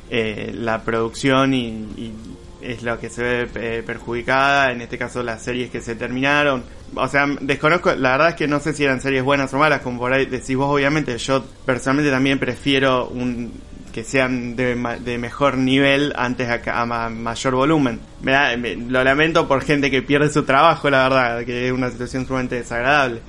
eh, 0.10 0.52
la 0.54 0.84
producción 0.84 1.54
y, 1.54 1.68
y 1.98 2.14
es 2.62 2.84
lo 2.84 3.00
que 3.00 3.10
se 3.10 3.24
ve 3.24 3.48
eh, 3.56 3.84
perjudicada, 3.86 4.72
en 4.72 4.82
este 4.82 4.98
caso 4.98 5.24
las 5.24 5.42
series 5.42 5.70
que 5.72 5.82
se 5.82 5.96
terminaron. 5.96 6.64
O 6.96 7.08
sea, 7.08 7.26
desconozco, 7.42 7.94
la 7.96 8.12
verdad 8.12 8.30
es 8.30 8.36
que 8.36 8.48
no 8.48 8.60
sé 8.60 8.74
si 8.74 8.84
eran 8.84 9.02
series 9.02 9.24
buenas 9.24 9.54
o 9.54 9.58
malas, 9.58 9.82
como 9.82 10.00
por 10.00 10.14
ahí 10.14 10.26
decís 10.26 10.56
vos, 10.56 10.74
obviamente. 10.74 11.18
Yo 11.18 11.44
personalmente 11.66 12.12
también 12.12 12.40
prefiero 12.40 13.08
un 13.08 13.52
que 13.94 14.04
sean 14.04 14.58
de, 14.58 14.76
de 15.06 15.18
mejor 15.18 15.58
nivel 15.58 16.12
antes 16.18 16.50
a, 16.50 16.82
a 16.82 16.86
ma- 16.86 17.10
mayor 17.10 17.56
volumen. 17.56 18.00
Me 18.22 18.58
me- 18.58 18.76
lo 18.76 19.02
lamento 19.04 19.48
por 19.48 19.62
gente 19.64 19.90
que 19.90 20.02
pierde 20.02 20.30
su 20.30 20.44
trabajo, 20.44 20.90
la 20.90 21.04
verdad, 21.04 21.46
que 21.46 21.68
es 21.68 21.72
una 21.72 21.90
situación 21.90 22.26
sumamente 22.28 22.56
desagradable. 22.56 23.22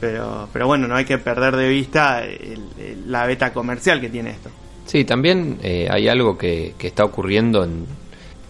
Pero, 0.00 0.48
pero 0.52 0.66
bueno, 0.68 0.86
no 0.88 0.94
hay 0.96 1.04
que 1.04 1.18
perder 1.18 1.56
de 1.56 1.68
vista 1.68 2.24
el- 2.24 3.04
la 3.06 3.26
beta 3.26 3.52
comercial 3.52 4.00
que 4.00 4.08
tiene 4.10 4.30
esto. 4.30 4.50
Sí, 4.86 5.04
también 5.04 5.58
eh, 5.62 5.88
hay 5.90 6.08
algo 6.08 6.36
que, 6.38 6.74
que 6.78 6.86
está 6.88 7.04
ocurriendo 7.04 7.62
en, 7.64 7.86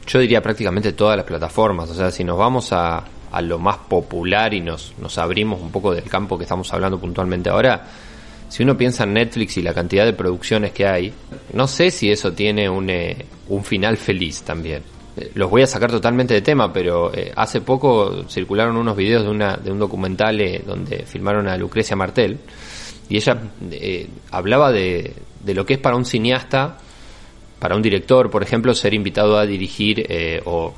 yo 0.07 0.19
diría 0.19 0.41
prácticamente 0.43 0.93
todas 0.93 1.17
las 1.17 1.25
plataformas. 1.27 1.89
O 1.91 1.95
sea, 1.95 2.11
si 2.11 2.23
nos 2.25 2.37
vamos 2.39 2.71
a, 2.73 3.03
a 3.33 3.41
lo 3.41 3.59
más 3.59 3.79
popular 3.79 4.53
y 4.55 4.61
nos, 4.61 4.93
nos 4.99 5.17
abrimos 5.19 5.61
un 5.61 5.73
poco 5.73 5.95
del 5.95 6.05
campo 6.05 6.37
que 6.37 6.45
estamos 6.45 6.73
hablando 6.73 7.01
puntualmente 7.01 7.49
ahora, 7.51 7.85
si 8.49 8.63
uno 8.63 8.77
piensa 8.77 9.05
en 9.05 9.15
Netflix 9.15 9.57
y 9.57 9.63
la 9.63 9.73
cantidad 9.73 10.05
de 10.05 10.13
producciones 10.13 10.73
que 10.73 10.87
hay, 10.87 11.13
no 11.55 11.67
sé 11.67 11.91
si 11.91 12.11
eso 12.11 12.33
tiene 12.33 12.69
un, 12.69 12.91
eh, 12.91 13.25
un 13.49 13.65
final 13.65 13.97
feliz 13.97 14.43
también. 14.43 14.83
Eh, 15.17 15.31
Los 15.35 15.51
voy 15.51 15.63
a 15.63 15.67
sacar 15.67 15.91
totalmente 15.91 16.35
de 16.35 16.43
tema, 16.43 16.71
pero 16.71 17.13
eh, 17.15 17.33
hace 17.35 17.63
poco 17.63 18.25
circularon 18.29 18.77
unos 18.77 18.95
videos 18.95 19.23
de, 19.23 19.31
una, 19.31 19.57
de 19.57 19.73
un 19.73 19.79
documental 19.79 20.39
eh, 20.41 20.63
donde 20.67 21.05
filmaron 21.07 21.49
a 21.49 21.57
Lucrecia 21.57 21.97
Martel 21.97 22.39
y 23.09 23.17
ella 23.17 23.39
hablaba 24.31 24.71
de, 24.71 25.15
de 25.43 25.55
lo 25.55 25.65
que 25.65 25.75
es 25.75 25.81
para 25.81 25.97
un 25.97 26.05
cineasta, 26.05 26.77
para 27.59 27.75
un 27.75 27.83
director, 27.83 28.31
por 28.31 28.43
ejemplo, 28.43 28.75
ser 28.75 28.93
invitado 28.93 29.39
a 29.39 29.47
dirigir 29.47 30.07
o, 30.45 30.73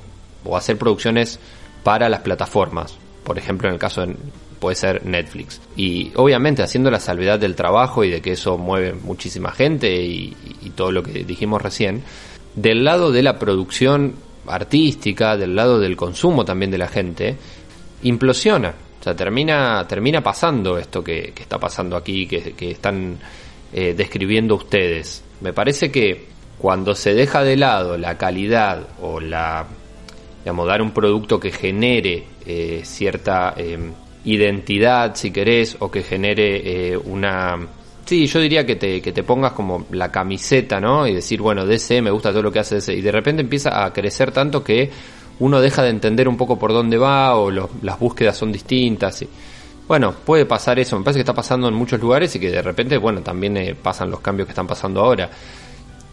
o 0.45 0.57
hacer 0.57 0.77
producciones 0.77 1.39
para 1.85 2.09
las 2.09 2.21
plataformas. 2.21 2.97
Por 3.23 3.39
ejemplo, 3.39 3.69
en 3.69 3.75
el 3.75 3.81
caso 3.81 4.05
de, 4.05 4.17
puede 4.59 4.77
ser 4.77 5.05
Netflix. 5.05 5.61
Y 5.77 6.11
obviamente 6.17 6.63
haciendo 6.63 6.91
la 6.91 6.99
salvedad 6.99 7.39
del 7.39 7.55
trabajo 7.55 8.03
y 8.03 8.11
de 8.11 8.23
que 8.23 8.33
eso 8.33 8.57
mueve 8.57 8.95
muchísima 8.95 9.53
gente 9.53 9.95
y, 9.95 10.35
todo 10.75 10.91
lo 10.91 11.03
que 11.05 11.23
dijimos 11.23 11.63
recién, 11.63 12.03
del 12.57 12.83
lado 12.83 13.13
de 13.13 13.23
la 13.23 13.39
producción 13.39 14.15
artística, 14.49 15.37
del 15.37 15.55
lado 15.55 15.79
del 15.79 15.95
consumo 15.95 16.45
también 16.45 16.71
de 16.71 16.79
la 16.79 16.89
gente, 16.89 17.37
implosiona. 18.03 18.75
O 19.01 19.05
sea, 19.05 19.15
termina, 19.15 19.87
termina 19.87 20.23
pasando 20.23 20.79
esto 20.79 21.05
que, 21.05 21.33
está 21.39 21.59
pasando 21.59 21.97
aquí, 21.97 22.27
que, 22.27 22.55
que 22.55 22.71
están 22.71 23.19
eh, 23.73 23.95
describiendo 23.95 24.55
ustedes. 24.55 25.23
Me 25.43 25.53
parece 25.53 25.93
que 25.93 26.27
cuando 26.59 26.95
se 26.95 27.13
deja 27.15 27.45
de 27.45 27.57
lado 27.57 27.99
la 27.99 28.17
calidad 28.17 28.89
o 29.03 29.21
la, 29.21 29.67
digamos, 30.45 30.67
dar 30.67 30.83
un 30.83 30.91
producto 30.91 31.41
que 31.41 31.51
genere 31.51 32.23
eh, 32.45 32.83
cierta 32.85 33.55
eh, 33.57 33.79
identidad, 34.27 35.15
si 35.15 35.31
querés, 35.31 35.75
o 35.79 35.91
que 35.91 36.03
genere 36.03 36.93
eh, 36.93 36.97
una... 36.99 37.67
Sí, 38.05 38.27
yo 38.27 38.41
diría 38.41 38.67
que 38.67 38.77
te, 38.77 39.01
que 39.01 39.13
te 39.13 39.23
pongas 39.23 39.53
como 39.53 39.87
la 39.93 40.13
camiseta, 40.13 40.79
¿no? 40.81 41.07
Y 41.07 41.15
decir, 41.15 41.41
bueno, 41.41 41.65
DC, 41.65 42.03
me 42.03 42.11
gusta 42.11 42.31
todo 42.31 42.43
lo 42.43 42.53
que 42.53 42.59
hace 42.59 42.75
DC. 42.75 42.93
Y 42.93 43.01
de 43.01 43.11
repente 43.11 43.41
empieza 43.41 43.87
a 43.87 43.91
crecer 43.95 44.33
tanto 44.33 44.63
que 44.63 44.91
uno 45.39 45.63
deja 45.63 45.83
de 45.83 45.89
entender 45.89 46.29
un 46.29 46.37
poco 46.37 46.59
por 46.59 46.75
dónde 46.75 46.99
va 46.99 47.35
o 47.37 47.51
las 47.51 47.99
búsquedas 47.99 48.37
son 48.37 48.53
distintas. 48.53 49.25
Bueno, 49.89 50.13
puede 50.13 50.45
pasar 50.45 50.79
eso. 50.79 50.99
Me 50.99 51.05
parece 51.05 51.21
que 51.21 51.23
está 51.23 51.33
pasando 51.33 51.67
en 51.69 51.75
muchos 51.75 51.99
lugares 51.99 52.37
y 52.37 52.39
que 52.39 52.51
de 52.51 52.61
repente, 52.61 52.99
bueno, 52.99 53.23
también 53.23 53.79
pasan 53.83 54.11
los 54.11 54.21
cambios 54.21 54.47
que 54.47 54.53
están 54.53 54.67
pasando 54.67 55.01
ahora. 55.01 55.31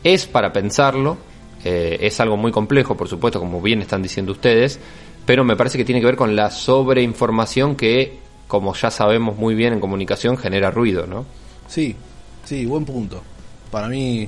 Es 0.01 0.25
para 0.25 0.53
pensarlo, 0.53 1.17
eh, 1.63 1.97
es 2.01 2.19
algo 2.19 2.37
muy 2.37 2.51
complejo, 2.51 2.95
por 2.95 3.07
supuesto, 3.07 3.39
como 3.39 3.61
bien 3.61 3.81
están 3.81 4.01
diciendo 4.01 4.31
ustedes, 4.31 4.79
pero 5.25 5.43
me 5.43 5.55
parece 5.55 5.77
que 5.77 5.85
tiene 5.85 6.01
que 6.01 6.07
ver 6.07 6.15
con 6.15 6.35
la 6.35 6.49
sobreinformación 6.49 7.75
que, 7.75 8.19
como 8.47 8.73
ya 8.73 8.89
sabemos 8.91 9.37
muy 9.37 9.55
bien 9.55 9.73
en 9.73 9.79
comunicación, 9.79 10.37
genera 10.37 10.71
ruido, 10.71 11.05
¿no? 11.05 11.25
Sí, 11.67 11.95
sí, 12.43 12.65
buen 12.65 12.85
punto. 12.85 13.21
Para 13.69 13.87
mí 13.87 14.27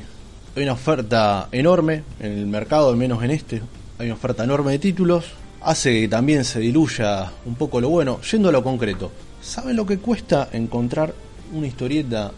hay 0.56 0.64
una 0.64 0.74
oferta 0.74 1.50
enorme 1.52 2.04
en 2.20 2.32
el 2.32 2.46
mercado, 2.46 2.90
al 2.90 2.98
menos 2.98 3.24
en 3.24 3.32
este. 3.32 3.62
Hay 3.98 4.06
una 4.06 4.16
oferta 4.16 4.44
enorme 4.44 4.72
de 4.72 4.80
títulos. 4.80 5.26
Hace 5.62 6.02
que 6.02 6.08
también 6.08 6.44
se 6.46 6.60
diluya 6.60 7.32
un 7.46 7.56
poco 7.56 7.82
lo 7.82 7.90
bueno. 7.90 8.20
Yendo 8.22 8.50
a 8.50 8.52
lo 8.52 8.64
concreto, 8.64 9.12
¿saben 9.42 9.76
lo 9.76 9.86
que 9.86 9.98
cuesta 9.98 10.50
encontrar 10.52 11.14
una 11.54 11.68
historieta 11.68 12.32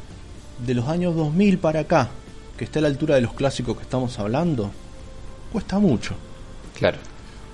de 0.65 0.73
los 0.73 0.87
años 0.87 1.15
2000 1.15 1.57
para 1.57 1.81
acá, 1.81 2.09
que 2.57 2.65
esté 2.65 2.79
a 2.79 2.83
la 2.83 2.87
altura 2.87 3.15
de 3.15 3.21
los 3.21 3.33
clásicos 3.33 3.75
que 3.75 3.83
estamos 3.83 4.17
hablando? 4.19 4.71
Cuesta 5.55 5.79
mucho 5.79 6.13
Claro. 6.77 6.97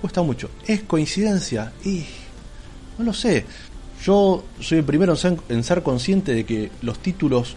cuesta 0.02 0.24
mucho. 0.24 0.49
¿Es 0.66 0.82
coincidencia? 0.82 1.72
Y 1.86 2.04
no 2.97 3.06
lo 3.06 3.14
sé. 3.14 3.45
Yo 4.04 4.43
soy 4.60 4.80
el 4.80 4.84
primero 4.84 5.12
en 5.12 5.18
ser, 5.20 5.38
en 5.49 5.64
ser 5.64 5.84
consciente 5.84 6.34
de 6.34 6.43
que 6.43 6.72
los 6.82 6.97
títulos, 6.97 7.56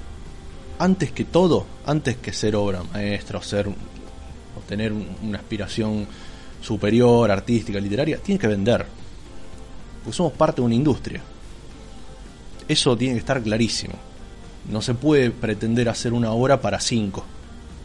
antes 0.79 1.13
que 1.13 1.25
todo, 1.25 1.65
antes 1.87 2.19
que 2.19 2.35
ser 2.35 2.57
obra 2.57 2.83
maestra 2.93 3.39
o 3.39 3.43
ser 3.43 3.69
o 3.69 4.61
tener 4.69 4.93
un- 4.93 5.09
una 5.23 5.39
aspiración 5.39 6.07
superior, 6.61 7.31
artística, 7.31 7.81
literaria, 7.81 8.19
tienen 8.19 8.39
que 8.39 8.47
vender. 8.47 8.85
Porque 10.03 10.15
somos 10.15 10.35
parte 10.35 10.61
de 10.61 10.67
una 10.67 10.75
industria. 10.75 11.23
Eso 12.69 12.95
tiene 12.99 13.15
que 13.15 13.21
estar 13.21 13.43
clarísimo. 13.43 13.95
No 14.71 14.83
se 14.83 14.93
puede 14.93 15.31
pretender 15.31 15.89
hacer 15.89 16.13
una 16.13 16.33
obra 16.33 16.61
para 16.61 16.79
cinco. 16.81 17.25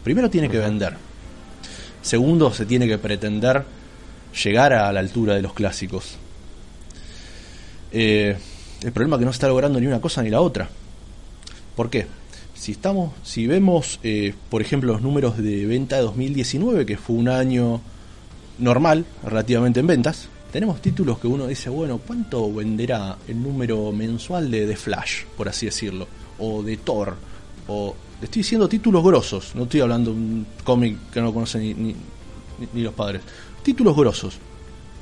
Primero 0.04 0.28
tiene 0.28 0.50
que 0.50 0.58
vender. 0.58 1.08
Segundo, 2.02 2.52
se 2.52 2.66
tiene 2.66 2.86
que 2.86 2.98
pretender 2.98 3.64
llegar 4.42 4.72
a 4.72 4.92
la 4.92 5.00
altura 5.00 5.34
de 5.34 5.42
los 5.42 5.52
clásicos. 5.52 6.16
Eh, 7.92 8.36
el 8.82 8.92
problema 8.92 9.16
es 9.16 9.20
que 9.20 9.24
no 9.26 9.32
se 9.32 9.36
está 9.36 9.48
logrando 9.48 9.80
ni 9.80 9.86
una 9.86 10.00
cosa 10.00 10.22
ni 10.22 10.30
la 10.30 10.40
otra. 10.40 10.68
¿Por 11.76 11.90
qué? 11.90 12.06
Si 12.54 12.72
estamos, 12.72 13.12
si 13.22 13.46
vemos, 13.46 14.00
eh, 14.02 14.34
por 14.48 14.62
ejemplo, 14.62 14.92
los 14.92 15.02
números 15.02 15.38
de 15.38 15.66
venta 15.66 15.96
de 15.96 16.02
2019, 16.02 16.86
que 16.86 16.96
fue 16.96 17.16
un 17.16 17.28
año 17.28 17.80
normal, 18.58 19.04
relativamente 19.24 19.80
en 19.80 19.86
ventas, 19.86 20.28
tenemos 20.52 20.82
títulos 20.82 21.18
que 21.18 21.26
uno 21.26 21.46
dice, 21.46 21.70
bueno, 21.70 21.98
¿cuánto 21.98 22.52
venderá 22.52 23.16
el 23.28 23.42
número 23.42 23.92
mensual 23.92 24.50
de 24.50 24.76
Flash, 24.76 25.24
por 25.36 25.48
así 25.48 25.66
decirlo? 25.66 26.08
O 26.38 26.62
de 26.62 26.76
Thor, 26.76 27.16
o 27.68 27.94
estoy 28.22 28.42
diciendo 28.42 28.68
títulos 28.68 29.02
grosos, 29.04 29.52
no 29.54 29.64
estoy 29.64 29.80
hablando 29.80 30.10
de 30.12 30.16
un 30.16 30.46
cómic 30.64 30.96
que 31.12 31.20
no 31.20 31.32
conocen 31.32 31.62
ni, 31.62 31.74
ni- 31.74 31.92
ni- 32.58 32.68
ni 32.74 32.82
los 32.82 32.94
padres. 32.94 33.22
Títulos 33.62 33.96
grosos. 33.96 34.34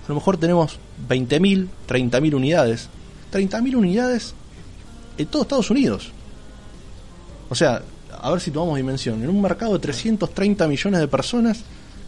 A 0.04 0.08
lo 0.08 0.14
mejor 0.14 0.36
tenemos 0.36 0.78
20.000, 1.08 1.68
30.000 1.86 2.34
unidades. 2.34 2.88
30.000 3.32 3.76
unidades 3.76 4.34
en 5.18 5.26
todo 5.26 5.42
Estados 5.42 5.70
Unidos. 5.70 6.10
O 7.50 7.54
sea, 7.54 7.82
a 8.20 8.30
ver 8.30 8.40
si 8.40 8.50
tomamos 8.50 8.76
dimensión. 8.76 9.22
En 9.22 9.28
un 9.28 9.40
mercado 9.42 9.74
de 9.74 9.78
330 9.80 10.66
millones 10.66 11.00
de 11.00 11.08
personas, 11.08 11.60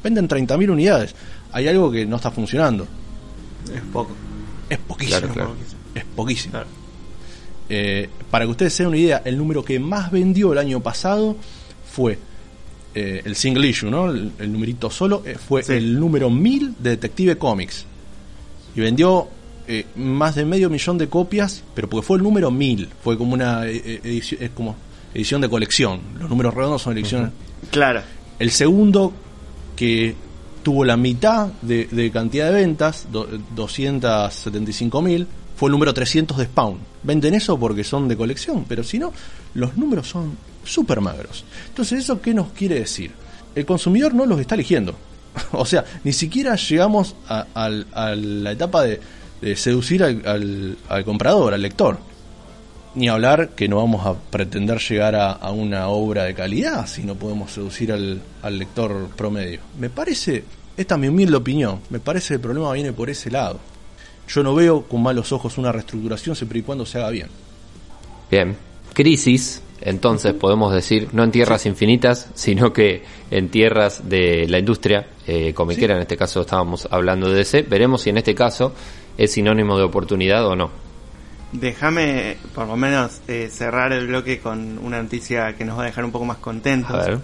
venden 0.03 0.29
30.000 0.29 0.71
unidades. 0.71 1.15
Hay 1.53 1.69
algo 1.69 1.91
que 1.91 2.07
no 2.07 2.17
está 2.17 2.31
funcionando. 2.31 2.87
Es 3.75 3.83
poco. 3.93 4.13
Es 4.69 4.79
poquísimo. 4.79 5.19
Claro, 5.21 5.35
claro. 5.35 5.55
Es 5.95 6.05
poquísimo. 6.05 6.53
Claro. 6.53 6.67
Eh, 7.73 8.09
para 8.31 8.45
que 8.45 8.51
ustedes 8.51 8.75
se 8.75 8.83
den 8.83 8.89
una 8.89 8.97
idea, 8.99 9.23
el 9.25 9.39
número 9.39 9.65
que 9.65 9.79
más 9.79 10.11
vendió 10.11 10.53
el 10.53 10.59
año 10.59 10.81
pasado 10.81 11.37
fue 11.91 12.19
eh, 12.95 13.23
el 13.25 13.37
single 13.37 13.67
issue, 13.69 13.89
¿no? 13.91 14.11
El, 14.11 14.33
el 14.41 14.53
numerito 14.53 14.91
solo, 14.91 15.23
eh, 15.25 15.37
fue 15.39 15.63
Sí. 15.63 15.75
el 15.75 15.99
número 16.01 16.29
1000 16.31 16.75
de 16.81 16.91
Detective 16.91 17.39
Comics. 17.39 17.85
Y 18.75 18.81
vendió 18.81 19.29
eh, 19.69 19.87
más 19.95 20.35
de 20.35 20.45
medio 20.45 20.69
millón 20.69 20.99
de 20.99 21.09
copias, 21.09 21.63
pero 21.75 21.89
porque 21.89 22.05
fue 22.05 22.17
el 22.17 22.25
número 22.25 22.51
1000. 22.51 22.89
Fue 23.05 23.17
como 23.17 23.35
una 23.35 23.65
edición, 23.67 24.43
es 24.43 24.51
como 24.51 24.75
edición 25.15 25.41
de 25.41 25.49
colección. 25.49 26.01
Los 26.19 26.29
números 26.29 26.53
redondos 26.55 26.83
son 26.83 26.99
ediciones. 26.99 27.31
Claro. 27.71 28.03
El 28.41 28.51
segundo, 28.51 29.13
que 29.77 30.15
tuvo 30.65 30.85
la 30.85 30.97
mitad 30.97 31.49
de, 31.63 31.87
de 31.87 32.11
cantidad 32.11 32.47
de 32.47 32.53
ventas, 32.55 33.07
do- 33.13 33.29
275 33.55 35.03
mil, 35.03 35.27
fue 35.61 35.69
el 35.69 35.73
número 35.73 35.93
300 35.93 36.39
de 36.39 36.47
Spawn. 36.47 36.79
Venden 37.03 37.35
eso 37.35 37.61
porque 37.61 37.85
son 37.85 38.09
de 38.09 38.17
colección, 38.17 38.65
pero 38.67 38.83
si 38.83 38.99
no, 38.99 39.13
los 39.53 39.77
números 39.77 40.09
son 40.09 40.35
súper 40.65 41.03
magros. 41.03 41.45
Entonces, 41.69 41.99
¿eso 41.99 42.23
qué 42.23 42.33
nos 42.33 42.53
quiere 42.53 42.77
decir? 42.77 43.11
El 43.55 43.67
consumidor 43.67 44.15
no 44.15 44.25
los 44.25 44.41
está 44.41 44.55
eligiendo. 44.55 44.95
o 45.53 45.67
sea, 45.67 45.85
ni 46.03 46.15
siquiera 46.15 46.57
llegamos 46.57 47.15
a, 47.29 47.45
la 47.69 48.53
etapa 48.53 48.85
de, 48.85 49.01
seducir 49.55 50.03
al, 50.03 50.79
comprador, 51.05 51.53
al 51.53 51.61
lector. 51.61 51.99
Ni 52.95 53.11
hablar 53.11 53.51
que 53.51 53.69
no 53.69 53.77
vamos 53.77 54.07
a 54.07 54.15
pretender 54.15 54.79
llegar 54.79 55.15
a, 55.15 55.33
a 55.33 55.51
una 55.51 55.89
obra 55.89 56.25
de 56.25 56.33
calidad 56.33 56.87
si 56.87 57.03
no 57.03 57.17
podemos 57.17 57.53
seducir 57.53 57.93
al, 57.93 58.23
al 58.41 58.59
lector 58.59 59.11
promedio. 59.15 59.61
Me 59.79 59.91
parece, 59.91 60.43
esta 60.79 60.95
es 60.95 61.01
mi 61.03 61.09
humilde 61.09 61.37
opinión, 61.37 61.81
me 61.91 62.01
parece 62.01 62.29
que 62.29 62.35
el 62.37 62.41
problema 62.41 62.73
viene 62.73 62.95
por 62.95 63.11
ese 63.11 63.31
lado. 63.31 63.61
Yo 64.33 64.45
no 64.45 64.55
veo 64.55 64.83
con 64.83 65.03
malos 65.03 65.33
ojos 65.33 65.59
una 65.59 65.73
reestructuración 65.73 66.37
siempre 66.37 66.61
y 66.61 66.63
cuando 66.63 66.87
se 66.87 66.99
haga 66.99 67.11
bien. 67.11 67.29
Bien. 68.31 68.57
Crisis, 68.93 69.61
entonces 69.81 70.35
podemos 70.35 70.73
decir, 70.73 71.09
no 71.13 71.25
en 71.25 71.33
tierras 71.33 71.67
infinitas, 71.67 72.29
sino 72.35 72.73
que 72.73 73.03
en 73.31 73.49
tierras 73.49 74.09
de 74.09 74.47
la 74.49 74.59
industria 74.59 75.09
eh, 75.27 75.53
comiquera, 75.53 75.97
en 75.97 76.03
este 76.03 76.17
caso 76.17 76.43
estábamos 76.43 76.87
hablando 76.91 77.29
de 77.29 77.39
DC. 77.39 77.63
Veremos 77.63 78.03
si 78.03 78.11
en 78.11 78.19
este 78.19 78.35
caso 78.35 78.73
es 79.19 79.33
sinónimo 79.33 79.77
de 79.77 79.85
oportunidad 79.85 80.47
o 80.47 80.55
no. 80.55 80.71
Déjame, 81.53 82.37
por 82.55 82.69
lo 82.69 82.77
menos, 82.77 83.23
eh, 83.27 83.49
cerrar 83.51 83.93
el 83.93 84.07
bloque 84.07 84.39
con 84.39 84.79
una 84.79 85.03
noticia 85.03 85.57
que 85.57 85.65
nos 85.65 85.77
va 85.77 85.83
a 85.83 85.87
dejar 85.87 86.05
un 86.05 86.13
poco 86.13 86.25
más 86.25 86.39
contentos. 86.39 86.95
A 86.95 87.05
ver. 87.05 87.19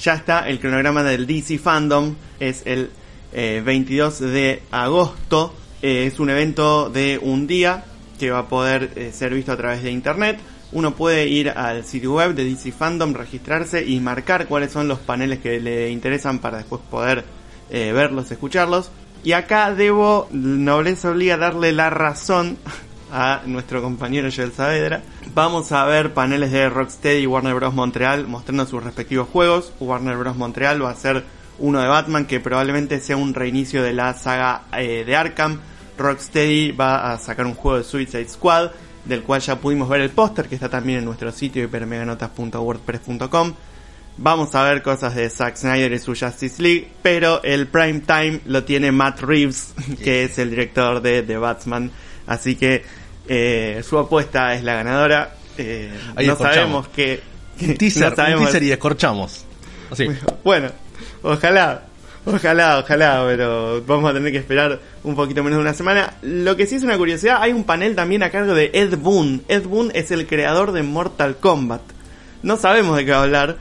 Ya 0.00 0.14
está 0.14 0.48
el 0.48 0.58
cronograma 0.58 1.04
del 1.04 1.28
DC 1.28 1.58
Fandom, 1.58 2.16
es 2.40 2.62
el 2.66 2.90
eh, 3.32 3.62
22 3.64 4.18
de 4.18 4.62
agosto, 4.72 5.54
Eh, 5.82 6.06
es 6.06 6.20
un 6.20 6.30
evento 6.30 6.90
de 6.90 7.18
un 7.20 7.48
día 7.48 7.84
que 8.16 8.30
va 8.30 8.38
a 8.38 8.48
poder 8.48 8.92
eh, 8.94 9.10
ser 9.12 9.34
visto 9.34 9.50
a 9.50 9.56
través 9.56 9.82
de 9.82 9.90
internet. 9.90 10.38
Uno 10.70 10.94
puede 10.94 11.26
ir 11.26 11.50
al 11.50 11.84
sitio 11.84 12.14
web 12.14 12.34
de 12.34 12.44
DC 12.44 12.70
Fandom, 12.70 13.12
registrarse 13.12 13.84
y 13.84 13.98
marcar 13.98 14.46
cuáles 14.46 14.70
son 14.70 14.86
los 14.86 15.00
paneles 15.00 15.40
que 15.40 15.58
le 15.58 15.90
interesan 15.90 16.38
para 16.38 16.58
después 16.58 16.80
poder 16.88 17.24
eh, 17.68 17.90
verlos, 17.92 18.30
escucharlos. 18.30 18.92
Y 19.24 19.32
acá 19.32 19.74
debo, 19.74 20.28
nobleza 20.30 21.10
obliga, 21.10 21.36
darle 21.36 21.72
la 21.72 21.90
razón 21.90 22.58
a 23.12 23.42
nuestro 23.46 23.82
compañero 23.82 24.28
Joel 24.34 24.52
Saavedra. 24.52 25.02
Vamos 25.34 25.72
a 25.72 25.84
ver 25.84 26.14
paneles 26.14 26.52
de 26.52 26.70
Rocksteady 26.70 27.22
y 27.22 27.26
Warner 27.26 27.56
Bros. 27.56 27.74
Montreal 27.74 28.28
mostrando 28.28 28.66
sus 28.66 28.84
respectivos 28.84 29.28
juegos. 29.28 29.72
Warner 29.80 30.16
Bros. 30.16 30.36
Montreal 30.36 30.84
va 30.84 30.90
a 30.90 30.94
ser 30.94 31.24
uno 31.58 31.80
de 31.80 31.88
Batman 31.88 32.26
que 32.26 32.38
probablemente 32.38 33.00
sea 33.00 33.16
un 33.16 33.34
reinicio 33.34 33.82
de 33.82 33.92
la 33.92 34.14
saga 34.14 34.62
de 34.70 35.16
Arkham. 35.16 35.60
Rocksteady 35.98 36.72
va 36.72 37.12
a 37.12 37.18
sacar 37.18 37.46
un 37.46 37.54
juego 37.54 37.78
de 37.78 37.84
Suicide 37.84 38.28
Squad 38.28 38.70
del 39.04 39.22
cual 39.22 39.40
ya 39.40 39.56
pudimos 39.56 39.88
ver 39.88 40.00
el 40.00 40.10
póster 40.10 40.46
que 40.46 40.54
está 40.54 40.68
también 40.68 41.00
en 41.00 41.04
nuestro 41.04 41.32
sitio 41.32 41.64
hipermeganotas.wordpress.com. 41.64 43.54
Vamos 44.18 44.54
a 44.54 44.62
ver 44.64 44.82
cosas 44.82 45.14
de 45.14 45.28
Zack 45.30 45.56
Snyder 45.56 45.92
y 45.92 45.98
su 45.98 46.14
Justice 46.14 46.62
League, 46.62 46.88
pero 47.02 47.42
el 47.42 47.66
prime 47.66 48.00
time 48.00 48.40
lo 48.44 48.62
tiene 48.62 48.92
Matt 48.92 49.20
Reeves, 49.20 49.72
que 50.04 50.24
es 50.24 50.38
el 50.38 50.50
director 50.50 51.00
de 51.00 51.22
The 51.22 51.36
Batman. 51.38 51.90
Así 52.26 52.54
que 52.56 52.84
eh, 53.26 53.82
su 53.88 53.98
apuesta 53.98 54.54
es 54.54 54.62
la 54.62 54.74
ganadora. 54.74 55.34
Eh, 55.58 55.90
no 56.24 56.36
sabemos 56.36 56.88
que... 56.88 57.20
Un 57.60 57.76
teaser, 57.76 58.10
no 58.10 58.16
sabemos- 58.16 58.38
un 58.40 58.44
teaser 58.46 58.62
y 58.62 58.72
escorchamos. 58.72 59.44
Así. 59.90 60.06
bueno, 60.44 60.70
ojalá, 61.22 61.82
ojalá, 62.26 62.78
ojalá, 62.78 63.24
pero 63.26 63.82
vamos 63.86 64.10
a 64.10 64.14
tener 64.14 64.32
que 64.32 64.38
esperar 64.38 64.80
un 65.04 65.14
poquito 65.14 65.42
menos 65.42 65.58
de 65.58 65.62
una 65.62 65.74
semana. 65.74 66.14
Lo 66.22 66.56
que 66.56 66.66
sí 66.66 66.76
es 66.76 66.82
una 66.82 66.96
curiosidad, 66.96 67.38
hay 67.40 67.52
un 67.52 67.64
panel 67.64 67.94
también 67.94 68.22
a 68.22 68.30
cargo 68.30 68.54
de 68.54 68.70
Ed 68.72 68.96
Boon. 68.98 69.42
Ed 69.48 69.64
Boon 69.64 69.90
es 69.94 70.10
el 70.10 70.26
creador 70.26 70.72
de 70.72 70.82
Mortal 70.82 71.36
Kombat. 71.36 71.82
No 72.42 72.56
sabemos 72.56 72.96
de 72.96 73.04
qué 73.04 73.12
va 73.12 73.18
a 73.18 73.22
hablar. 73.22 73.56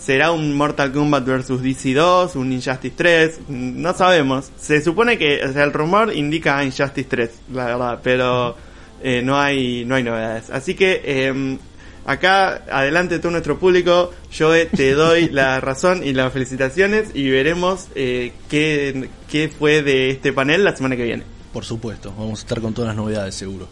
¿Será 0.00 0.32
un 0.32 0.54
Mortal 0.54 0.90
Kombat 0.90 1.24
vs 1.26 1.62
DC 1.62 1.92
2? 1.92 2.36
¿Un 2.36 2.52
Injustice 2.52 2.94
3? 2.96 3.40
No 3.48 3.92
sabemos. 3.92 4.50
Se 4.56 4.80
supone 4.80 5.18
que, 5.18 5.44
o 5.44 5.52
sea, 5.52 5.64
el 5.64 5.72
rumor 5.72 6.14
indica 6.14 6.64
Injustice 6.64 7.08
3, 7.08 7.30
la 7.52 7.64
verdad, 7.66 8.00
pero 8.02 8.56
eh, 9.02 9.20
no 9.22 9.38
hay 9.38 9.84
no 9.84 9.94
hay 9.96 10.02
novedades. 10.02 10.48
Así 10.50 10.74
que 10.74 11.02
eh, 11.04 11.58
acá, 12.04 12.64
adelante 12.70 13.18
todo 13.18 13.32
nuestro 13.32 13.58
público, 13.58 14.12
yo 14.32 14.54
eh, 14.54 14.66
te 14.66 14.92
doy 14.92 15.28
la 15.28 15.60
razón 15.62 16.02
y 16.04 16.12
las 16.12 16.32
felicitaciones 16.32 17.10
y 17.14 17.30
veremos 17.30 17.88
eh, 17.94 18.32
qué, 18.48 19.08
qué 19.30 19.48
fue 19.48 19.82
de 19.82 20.10
este 20.10 20.32
panel 20.32 20.64
la 20.64 20.76
semana 20.76 20.96
que 20.96 21.04
viene. 21.04 21.24
Por 21.52 21.64
supuesto, 21.64 22.12
vamos 22.16 22.40
a 22.40 22.42
estar 22.42 22.60
con 22.60 22.72
todas 22.72 22.88
las 22.88 22.96
novedades 22.96 23.34
seguro. 23.34 23.68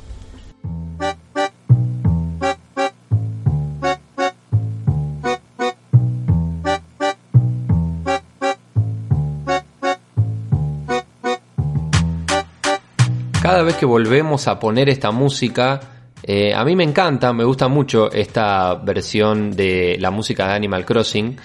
Cada 13.43 13.63
vez 13.63 13.75
que 13.77 13.87
volvemos 13.87 14.47
a 14.47 14.61
poner 14.61 14.89
esta 14.91 15.11
música, 15.11 15.81
eh, 16.23 16.55
a 16.55 16.65
mí 16.65 16.77
me 16.77 16.85
encanta, 16.85 17.33
me 17.33 17.45
gusta 17.45 17.69
mucho 17.69 18.11
esta 18.11 18.75
versión 18.75 19.51
de 19.51 19.97
la 19.99 20.11
música 20.11 20.47
de 20.47 20.55
Animal 20.55 20.85
Crossing. 20.85 21.37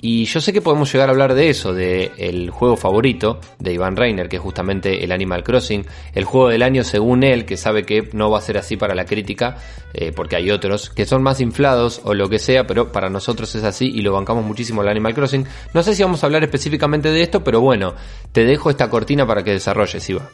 Y 0.00 0.26
yo 0.26 0.40
sé 0.40 0.52
que 0.52 0.62
podemos 0.62 0.92
llegar 0.92 1.08
a 1.08 1.12
hablar 1.12 1.34
de 1.34 1.50
eso, 1.50 1.74
de 1.74 2.12
el 2.18 2.50
juego 2.50 2.76
favorito 2.76 3.40
de 3.58 3.72
Iván 3.72 3.96
Reiner, 3.96 4.28
que 4.28 4.36
es 4.36 4.42
justamente 4.42 5.02
el 5.02 5.10
Animal 5.10 5.42
Crossing, 5.42 5.84
el 6.14 6.24
juego 6.24 6.48
del 6.48 6.62
año 6.62 6.84
según 6.84 7.24
él, 7.24 7.44
que 7.44 7.56
sabe 7.56 7.82
que 7.82 8.08
no 8.12 8.30
va 8.30 8.38
a 8.38 8.42
ser 8.42 8.58
así 8.58 8.76
para 8.76 8.94
la 8.94 9.04
crítica, 9.04 9.56
eh, 9.92 10.12
porque 10.14 10.36
hay 10.36 10.52
otros 10.52 10.90
que 10.90 11.04
son 11.04 11.24
más 11.24 11.40
inflados 11.40 12.00
o 12.04 12.14
lo 12.14 12.28
que 12.28 12.38
sea, 12.38 12.64
pero 12.64 12.92
para 12.92 13.10
nosotros 13.10 13.52
es 13.56 13.64
así 13.64 13.90
y 13.92 14.02
lo 14.02 14.12
bancamos 14.12 14.44
muchísimo 14.44 14.82
el 14.82 14.88
Animal 14.88 15.14
Crossing. 15.14 15.44
No 15.74 15.82
sé 15.82 15.96
si 15.96 16.04
vamos 16.04 16.22
a 16.22 16.26
hablar 16.26 16.44
específicamente 16.44 17.10
de 17.10 17.22
esto, 17.22 17.42
pero 17.42 17.60
bueno, 17.60 17.94
te 18.30 18.44
dejo 18.44 18.70
esta 18.70 18.88
cortina 18.88 19.26
para 19.26 19.42
que 19.42 19.50
desarrolles, 19.50 20.08
Iván. 20.08 20.28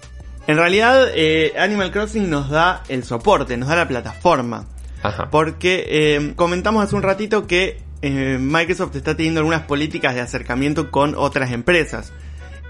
En 0.47 0.57
realidad, 0.59 1.09
eh, 1.15 1.55
Animal 1.59 1.91
Crossing 1.91 2.29
nos 2.29 2.51
da 2.51 2.83
el 2.89 3.03
soporte, 3.03 3.57
nos 3.57 3.69
da 3.69 3.77
la 3.77 3.89
plataforma. 3.89 4.67
Ajá. 5.03 5.31
Porque 5.31 5.87
eh, 5.89 6.33
comentamos 6.37 6.85
hace 6.85 6.97
un 6.97 7.03
ratito 7.03 7.47
que 7.47 7.81
eh, 8.03 8.39
Microsoft 8.39 8.95
está 8.97 9.17
teniendo 9.17 9.41
algunas 9.41 9.63
políticas 9.63 10.15
de 10.15 10.21
acercamiento 10.21 10.91
con 10.91 11.15
otras 11.17 11.51
empresas. 11.51 12.13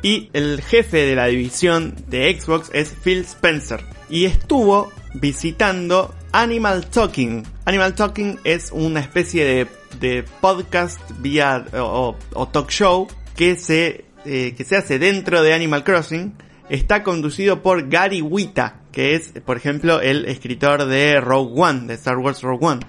Y 0.03 0.31
el 0.35 0.63
jefe 0.63 0.99
de 0.99 1.17
la 1.17 1.27
división 1.27 1.97
de 2.09 2.39
Xbox 2.39 2.71
es 2.73 2.95
Phil 3.03 3.21
Spencer. 3.21 3.83
Y 4.09 4.27
estuvo 4.27 4.93
visitando 5.15 6.15
Animal 6.31 6.87
Talking. 6.87 7.45
Animal 7.65 7.95
Talking 7.95 8.39
es 8.45 8.71
una 8.71 9.01
especie 9.01 9.45
de, 9.45 9.67
de 9.99 10.25
podcast 10.41 11.01
vía 11.19 11.65
o, 11.73 12.17
o 12.35 12.49
talk 12.49 12.71
show 12.71 13.09
que 13.35 13.57
se, 13.57 14.05
que 14.25 14.65
se 14.65 14.77
hace 14.77 14.99
dentro 14.99 15.43
de 15.43 15.55
Animal 15.55 15.83
Crossing. 15.83 16.35
Está 16.69 17.03
conducido 17.03 17.63
por 17.63 17.89
Gary 17.89 18.23
Wita, 18.23 18.81
que 18.91 19.15
es, 19.15 19.33
por 19.45 19.57
ejemplo, 19.57 20.01
el 20.01 20.25
escritor 20.25 20.87
de 20.87 21.21
Rogue 21.21 21.53
One, 21.61 21.87
de 21.87 21.95
Star 21.95 22.17
Wars 22.19 22.41
Rogue 22.43 22.65
One. 22.67 22.81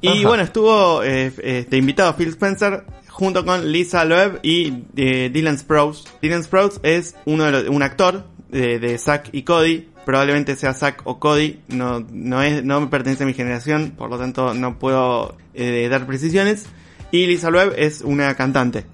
Y 0.00 0.08
Ajá. 0.20 0.28
bueno, 0.28 0.42
estuvo 0.44 1.02
eh, 1.02 1.32
este, 1.42 1.76
invitado 1.76 2.14
Phil 2.16 2.28
Spencer 2.28 2.84
junto 3.08 3.44
con 3.44 3.70
Lisa 3.70 4.04
Loeb 4.04 4.38
y 4.42 4.84
eh, 4.96 5.30
Dylan 5.32 5.58
Sprouse. 5.58 6.04
Dylan 6.22 6.42
Sprouse 6.44 6.80
es 6.82 7.16
uno 7.24 7.44
de 7.44 7.52
los- 7.52 7.68
un 7.68 7.82
actor 7.82 8.24
de, 8.50 8.78
de 8.78 8.98
Zack 8.98 9.30
y 9.32 9.42
Cody. 9.42 9.88
Probablemente 10.04 10.56
sea 10.56 10.74
Zack 10.74 11.02
o 11.04 11.20
Cody. 11.20 11.60
No, 11.68 12.04
no, 12.10 12.42
es, 12.42 12.64
no 12.64 12.80
me 12.80 12.86
pertenece 12.88 13.22
a 13.22 13.26
mi 13.26 13.34
generación, 13.34 13.94
por 13.96 14.10
lo 14.10 14.18
tanto 14.18 14.54
no 14.54 14.78
puedo 14.78 15.36
eh, 15.54 15.86
dar 15.88 16.06
precisiones. 16.06 16.66
Y 17.12 17.26
Lisa 17.26 17.50
Loeb 17.50 17.74
es 17.76 18.00
una 18.00 18.34
cantante. 18.34 18.84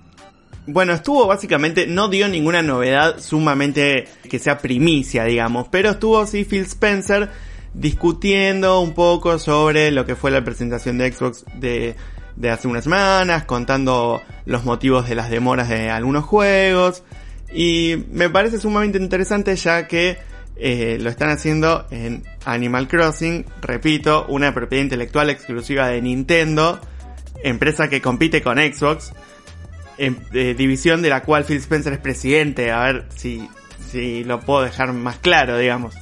Bueno, 0.71 0.93
estuvo 0.93 1.27
básicamente, 1.27 1.87
no 1.87 2.09
dio 2.09 2.29
ninguna 2.29 2.61
novedad 2.61 3.21
sumamente 3.21 4.07
que 4.29 4.39
sea 4.39 4.59
primicia, 4.59 5.25
digamos, 5.25 5.67
pero 5.69 5.93
estuvo 5.93 6.27
sí 6.27 6.45
Phil 6.45 6.65
Spencer 6.65 7.31
discutiendo 7.73 8.79
un 8.81 8.93
poco 8.93 9.39
sobre 9.39 9.91
lo 9.91 10.05
que 10.05 10.15
fue 10.15 10.31
la 10.31 10.45
presentación 10.45 10.99
de 10.99 11.11
Xbox 11.11 11.47
de, 11.55 11.95
de 12.37 12.51
hace 12.51 12.69
unas 12.69 12.85
semanas, 12.85 13.45
contando 13.45 14.21
los 14.45 14.67
motivos 14.67 15.09
de 15.09 15.15
las 15.15 15.31
demoras 15.31 15.71
de 15.71 15.89
algunos 15.89 16.27
juegos, 16.27 17.03
y 17.51 18.05
me 18.11 18.29
parece 18.29 18.59
sumamente 18.59 18.99
interesante 18.99 19.57
ya 19.57 19.89
que 19.89 20.19
eh, 20.57 20.99
lo 21.01 21.09
están 21.09 21.31
haciendo 21.31 21.87
en 21.91 22.25
Animal 22.45 22.89
Crossing, 22.89 23.47
repito, 23.63 24.27
una 24.29 24.53
propiedad 24.53 24.85
intelectual 24.85 25.31
exclusiva 25.31 25.89
de 25.89 26.03
Nintendo, 26.03 26.79
empresa 27.43 27.89
que 27.89 28.03
compite 28.03 28.43
con 28.43 28.59
Xbox, 28.59 29.15
eh, 29.99 30.55
división 30.57 31.03
de 31.03 31.11
la 31.11 31.23
cual 31.23 31.45
Phil 31.45 31.59
Spencer 31.59 31.93
es 31.93 31.99
presidente, 31.99 32.71
a 32.71 32.81
ver 32.85 33.05
si, 33.15 33.49
si 33.91 34.25
lo 34.25 34.41
puedo 34.41 34.63
dejar 34.63 34.93
más 34.93 35.19
claro, 35.19 35.59
digamos. 35.59 35.95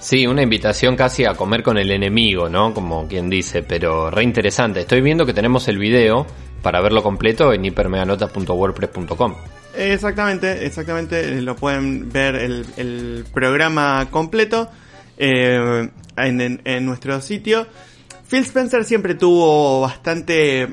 Sí, 0.00 0.26
una 0.26 0.42
invitación 0.42 0.94
casi 0.96 1.24
a 1.24 1.34
comer 1.34 1.62
con 1.62 1.76
el 1.78 1.90
enemigo, 1.90 2.48
¿no? 2.48 2.72
Como 2.74 3.08
quien 3.08 3.28
dice, 3.28 3.62
pero 3.62 4.10
re 4.10 4.22
interesante. 4.22 4.80
Estoy 4.80 5.00
viendo 5.00 5.26
que 5.26 5.32
tenemos 5.32 5.66
el 5.68 5.78
video 5.78 6.26
para 6.62 6.80
verlo 6.80 7.02
completo 7.02 7.52
en 7.52 7.64
hipermeganotas.wordpress.com. 7.64 9.34
Exactamente, 9.76 10.66
exactamente, 10.66 11.40
lo 11.42 11.54
pueden 11.56 12.10
ver 12.10 12.34
el, 12.36 12.66
el 12.76 13.24
programa 13.32 14.06
completo 14.10 14.68
eh, 15.16 15.88
en, 16.16 16.40
en- 16.40 16.60
en 16.64 16.86
nuestro 16.86 17.20
sitio. 17.20 17.66
Phil 18.28 18.40
Spencer 18.40 18.84
siempre 18.84 19.14
tuvo 19.14 19.80
bastante 19.82 20.68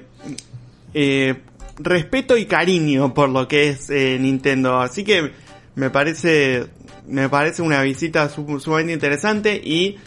eh, 0.94 1.36
respeto 1.78 2.38
y 2.38 2.46
cariño 2.46 3.14
por 3.14 3.30
lo 3.30 3.48
que 3.48 3.70
es 3.70 3.90
eh, 3.90 4.18
Nintendo, 4.20 4.80
así 4.80 5.04
que 5.04 5.32
me 5.76 5.90
parece 5.90 6.68
me 7.08 7.30
parece 7.30 7.62
una 7.62 7.82
visita 7.82 8.28
su- 8.30 8.60
sumamente 8.60 8.94
interesante 8.94 9.62
y 9.64 9.98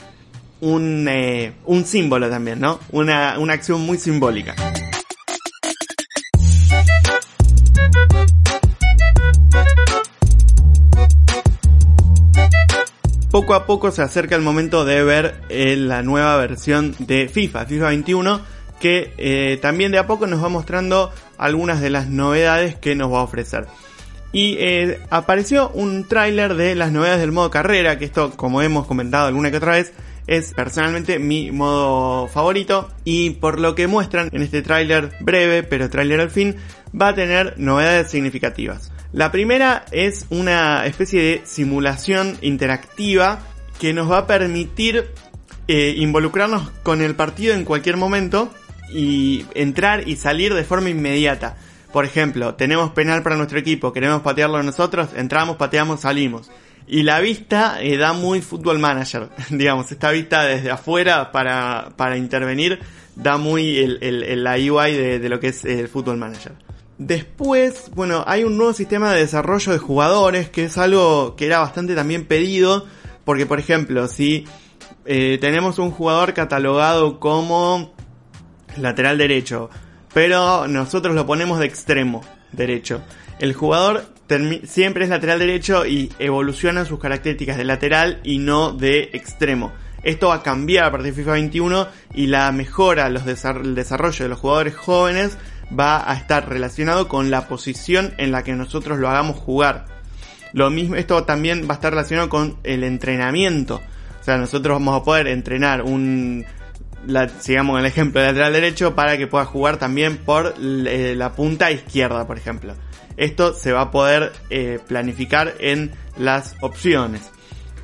un, 0.60 1.06
eh, 1.08 1.52
un 1.66 1.84
símbolo 1.84 2.28
también, 2.28 2.58
¿no? 2.60 2.80
Una, 2.90 3.38
una 3.38 3.52
acción 3.54 3.80
muy 3.82 3.98
simbólica. 3.98 4.56
poco 13.30 13.54
a 13.54 13.66
poco 13.66 13.90
se 13.90 14.02
acerca 14.02 14.36
el 14.36 14.42
momento 14.42 14.84
de 14.84 15.04
ver 15.04 15.42
eh, 15.48 15.76
la 15.76 16.02
nueva 16.02 16.36
versión 16.38 16.94
de 16.98 17.28
FIFA, 17.28 17.66
FIFA 17.66 17.86
21, 17.88 18.40
que 18.80 19.58
también 19.60 19.92
de 19.92 19.98
a 19.98 20.06
poco 20.06 20.26
nos 20.26 20.42
va 20.42 20.48
mostrando 20.48 21.12
algunas 21.38 21.80
de 21.80 21.90
las 21.90 22.08
novedades 22.08 22.76
que 22.76 22.94
nos 22.94 23.12
va 23.12 23.20
a 23.20 23.22
ofrecer. 23.22 23.66
Y 24.32 24.56
eh, 24.58 25.00
apareció 25.08 25.70
un 25.70 26.06
tráiler 26.06 26.54
de 26.54 26.74
las 26.74 26.92
novedades 26.92 27.20
del 27.20 27.32
modo 27.32 27.50
carrera, 27.50 27.98
que 27.98 28.04
esto, 28.04 28.32
como 28.32 28.60
hemos 28.60 28.86
comentado 28.86 29.26
alguna 29.26 29.50
que 29.50 29.56
otra 29.56 29.72
vez, 29.72 29.92
es 30.26 30.52
personalmente 30.52 31.18
mi 31.18 31.50
modo 31.50 32.28
favorito. 32.28 32.90
Y 33.04 33.30
por 33.30 33.58
lo 33.58 33.74
que 33.74 33.86
muestran 33.86 34.28
en 34.32 34.42
este 34.42 34.60
tráiler 34.60 35.12
breve, 35.20 35.62
pero 35.62 35.88
tráiler 35.88 36.20
al 36.20 36.30
fin, 36.30 36.56
va 37.00 37.08
a 37.08 37.14
tener 37.14 37.54
novedades 37.58 38.10
significativas. 38.10 38.92
La 39.12 39.32
primera 39.32 39.86
es 39.90 40.26
una 40.28 40.84
especie 40.84 41.22
de 41.22 41.42
simulación 41.46 42.36
interactiva 42.42 43.38
que 43.80 43.94
nos 43.94 44.10
va 44.10 44.18
a 44.18 44.26
permitir 44.26 45.06
eh, 45.66 45.94
involucrarnos 45.96 46.70
con 46.82 47.00
el 47.00 47.14
partido 47.14 47.54
en 47.54 47.64
cualquier 47.64 47.96
momento 47.96 48.52
y 48.92 49.44
entrar 49.54 50.08
y 50.08 50.16
salir 50.16 50.54
de 50.54 50.64
forma 50.64 50.90
inmediata. 50.90 51.56
Por 51.92 52.04
ejemplo, 52.04 52.54
tenemos 52.54 52.90
penal 52.90 53.22
para 53.22 53.36
nuestro 53.36 53.58
equipo, 53.58 53.92
queremos 53.92 54.20
patearlo 54.22 54.62
nosotros, 54.62 55.08
entramos, 55.16 55.56
pateamos, 55.56 56.00
salimos. 56.00 56.50
Y 56.86 57.02
la 57.02 57.20
vista 57.20 57.78
eh, 57.82 57.96
da 57.98 58.12
muy 58.12 58.40
fútbol 58.40 58.78
manager, 58.78 59.28
digamos, 59.50 59.90
esta 59.92 60.10
vista 60.10 60.44
desde 60.44 60.70
afuera 60.70 61.32
para, 61.32 61.90
para 61.96 62.16
intervenir 62.16 62.78
da 63.14 63.36
muy 63.36 63.78
el, 63.78 63.98
el- 64.00 64.22
el- 64.22 64.44
la 64.44 64.54
UI 64.54 64.92
de, 64.94 65.18
de 65.18 65.28
lo 65.28 65.40
que 65.40 65.48
es 65.48 65.64
el 65.64 65.88
fútbol 65.88 66.16
manager. 66.18 66.52
Después, 66.98 67.90
bueno, 67.94 68.24
hay 68.26 68.44
un 68.44 68.56
nuevo 68.56 68.72
sistema 68.72 69.12
de 69.12 69.20
desarrollo 69.20 69.72
de 69.72 69.78
jugadores 69.78 70.50
que 70.50 70.64
es 70.64 70.76
algo 70.78 71.36
que 71.36 71.46
era 71.46 71.60
bastante 71.60 71.94
también 71.94 72.26
pedido, 72.26 72.86
porque 73.24 73.46
por 73.46 73.58
ejemplo, 73.60 74.08
si 74.08 74.46
eh, 75.04 75.38
tenemos 75.40 75.78
un 75.78 75.90
jugador 75.90 76.34
catalogado 76.34 77.20
como 77.20 77.92
lateral 78.76 79.18
derecho, 79.18 79.70
pero 80.12 80.68
nosotros 80.68 81.14
lo 81.14 81.26
ponemos 81.26 81.58
de 81.58 81.66
extremo 81.66 82.22
derecho. 82.52 83.02
El 83.38 83.54
jugador 83.54 84.04
siempre 84.64 85.04
es 85.04 85.10
lateral 85.10 85.38
derecho 85.38 85.86
y 85.86 86.12
evoluciona 86.18 86.84
sus 86.84 86.98
características 86.98 87.56
de 87.56 87.64
lateral 87.64 88.20
y 88.24 88.38
no 88.38 88.72
de 88.72 89.10
extremo. 89.12 89.72
Esto 90.02 90.28
va 90.28 90.36
a 90.36 90.42
cambiar 90.42 90.84
a 90.84 90.90
partir 90.90 91.12
de 91.12 91.20
FIFA 91.20 91.32
21 91.32 91.88
y 92.14 92.26
la 92.26 92.50
mejora, 92.52 93.06
el 93.06 93.74
desarrollo 93.74 94.24
de 94.24 94.28
los 94.28 94.38
jugadores 94.38 94.76
jóvenes 94.76 95.36
va 95.78 96.10
a 96.10 96.14
estar 96.14 96.48
relacionado 96.48 97.08
con 97.08 97.30
la 97.30 97.48
posición 97.48 98.14
en 98.18 98.30
la 98.32 98.42
que 98.42 98.52
nosotros 98.52 98.98
lo 98.98 99.08
hagamos 99.08 99.36
jugar. 99.36 99.86
Lo 100.52 100.70
mismo, 100.70 100.96
esto 100.96 101.24
también 101.24 101.66
va 101.68 101.72
a 101.72 101.74
estar 101.74 101.92
relacionado 101.92 102.28
con 102.28 102.56
el 102.64 102.84
entrenamiento. 102.84 103.80
O 104.20 104.24
sea, 104.24 104.38
nosotros 104.38 104.76
vamos 104.76 105.00
a 105.00 105.04
poder 105.04 105.26
entrenar 105.26 105.82
un, 105.82 106.44
la, 107.06 107.28
sigamos 107.28 107.78
el 107.78 107.86
ejemplo 107.86 108.20
lateral 108.20 108.52
derecho 108.52 108.94
para 108.94 109.16
que 109.16 109.26
pueda 109.26 109.44
jugar 109.44 109.78
también 109.78 110.18
por 110.18 110.54
eh, 110.58 111.14
la 111.16 111.32
punta 111.32 111.70
izquierda, 111.70 112.26
por 112.26 112.38
ejemplo. 112.38 112.74
Esto 113.16 113.52
se 113.52 113.72
va 113.72 113.82
a 113.82 113.90
poder 113.90 114.32
eh, 114.50 114.78
planificar 114.86 115.54
en 115.58 115.92
las 116.16 116.56
opciones. 116.60 117.22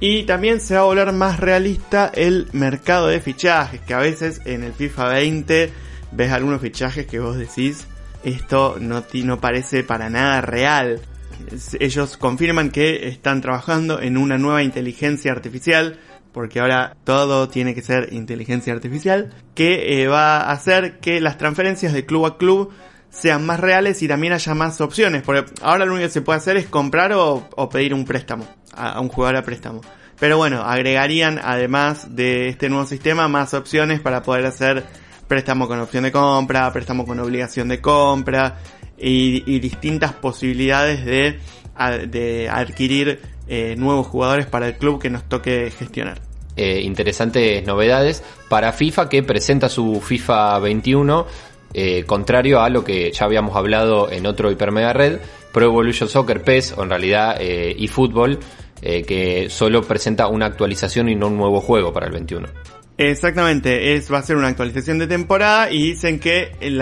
Y 0.01 0.25
también 0.25 0.61
se 0.61 0.75
va 0.75 0.81
a 0.81 0.85
volver 0.85 1.12
más 1.12 1.41
realista 1.41 2.11
el 2.15 2.49
mercado 2.53 3.09
de 3.09 3.21
fichajes, 3.21 3.81
que 3.81 3.95
a 3.95 3.99
veces 3.99 4.41
en 4.45 4.62
el 4.62 4.73
FIFA 4.73 5.09
20 5.09 5.73
ves 6.12 6.33
algunos 6.33 6.61
fichajes 6.61 7.07
que 7.07 7.21
vos 7.21 7.37
decís, 7.37 7.87
esto 8.23 8.77
no, 8.81 9.05
no 9.12 9.41
parece 9.41 9.85
para 9.85 10.11
nada 10.11 10.41
real. 10.41 11.01
Ellos 11.79 12.17
confirman 12.17 12.71
que 12.71 13.09
están 13.09 13.41
trabajando 13.41 14.01
en 14.01 14.17
una 14.17 14.39
nueva 14.39 14.62
inteligencia 14.62 15.33
artificial, 15.33 15.99
porque 16.35 16.59
ahora 16.59 16.97
todo 17.05 17.49
tiene 17.49 17.76
que 17.76 17.80
ser 17.80 18.12
inteligencia 18.12 18.72
artificial, 18.72 19.32
que 19.55 20.03
eh, 20.03 20.09
va 20.09 20.39
a 20.39 20.51
hacer 20.51 20.99
que 20.99 21.20
las 21.20 21.39
transferencias 21.39 21.93
de 21.93 22.05
club 22.05 22.26
a 22.26 22.39
club 22.39 22.72
sean 23.09 23.47
más 23.47 23.61
reales 23.61 24.03
y 24.03 24.09
también 24.09 24.32
haya 24.32 24.53
más 24.53 24.80
opciones. 24.80 25.22
Porque 25.22 25.49
ahora 25.62 25.87
lo 25.87 25.93
único 25.93 26.09
que 26.09 26.12
se 26.12 26.22
puede 26.22 26.39
hacer 26.39 26.57
es 26.57 26.66
comprar 26.66 27.12
o, 27.12 27.49
pedir 27.70 27.95
un 27.95 28.05
préstamo 28.05 28.49
a, 28.74 29.01
un 29.01 29.09
jugador 29.09 29.37
a 29.37 29.43
préstamo. 29.43 29.80
Pero 30.18 30.37
bueno, 30.37 30.62
agregarían 30.62 31.41
además 31.43 32.16
de 32.16 32.49
este 32.49 32.68
nuevo 32.68 32.85
sistema 32.85 33.28
más 33.28 33.55
opciones 33.55 34.01
para 34.01 34.24
poder 34.24 34.45
hacer 34.45 34.85
préstamo 35.28 35.68
con 35.68 35.78
opción 35.78 36.03
de 36.03 36.11
compra, 36.11 36.72
préstamo 36.72 37.07
con 37.07 37.20
obligación 37.20 37.68
de 37.68 37.80
compra 37.80 38.59
y, 38.99 39.61
distintas 39.61 40.12
posibilidades 40.14 41.05
de 41.05 42.49
adquirir 42.51 43.34
eh, 43.49 43.74
nuevos 43.76 44.07
jugadores 44.07 44.47
para 44.47 44.68
el 44.68 44.76
club 44.76 45.01
que 45.01 45.11
nos 45.11 45.24
toque 45.24 45.70
gestionar. 45.76 46.20
eh, 46.57 46.80
interesantes 46.82 47.66
novedades 47.66 48.22
para 48.49 48.72
FIFA 48.72 49.09
que 49.09 49.22
presenta 49.22 49.68
su 49.68 50.01
FIFA 50.01 50.61
21 50.61 51.26
eh, 51.72 52.05
contrario 52.05 52.61
a 52.61 52.68
lo 52.68 52.84
que 52.84 53.11
ya 53.11 53.24
habíamos 53.24 53.57
hablado 53.57 54.09
en 54.11 54.24
otro 54.26 54.53
Hiper 54.53 54.70
Mega 54.70 54.92
Red 54.92 55.18
Pro 55.53 55.64
Evolution 55.64 56.09
Soccer 56.09 56.42
PES 56.42 56.74
o 56.76 56.84
en 56.84 56.90
realidad 56.90 57.36
eFootball 57.40 58.38
que 58.80 59.47
solo 59.49 59.82
presenta 59.82 60.28
una 60.28 60.45
actualización 60.47 61.09
y 61.09 61.14
no 61.14 61.28
un 61.28 61.38
nuevo 61.38 61.61
juego 61.61 61.92
para 61.92 62.07
el 62.07 62.12
21. 62.12 62.49
Exactamente, 62.97 63.95
es, 63.95 64.12
va 64.12 64.18
a 64.18 64.22
ser 64.22 64.36
una 64.36 64.49
actualización 64.49 64.99
de 64.99 65.09
temporada 65.09 65.70
y 65.70 65.90
dicen 65.90 66.20
que 66.20 66.53
el, 66.61 66.80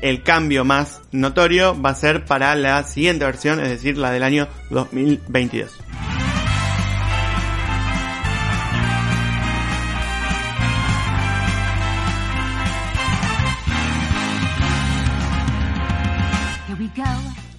el 0.00 0.22
cambio 0.22 0.64
más 0.64 1.02
notorio 1.10 1.80
va 1.80 1.90
a 1.90 1.94
ser 1.94 2.24
para 2.24 2.54
la 2.54 2.84
siguiente 2.84 3.24
versión, 3.24 3.60
es 3.60 3.68
decir, 3.68 3.98
la 3.98 4.12
del 4.12 4.22
año 4.22 4.46
2022. 4.70 5.76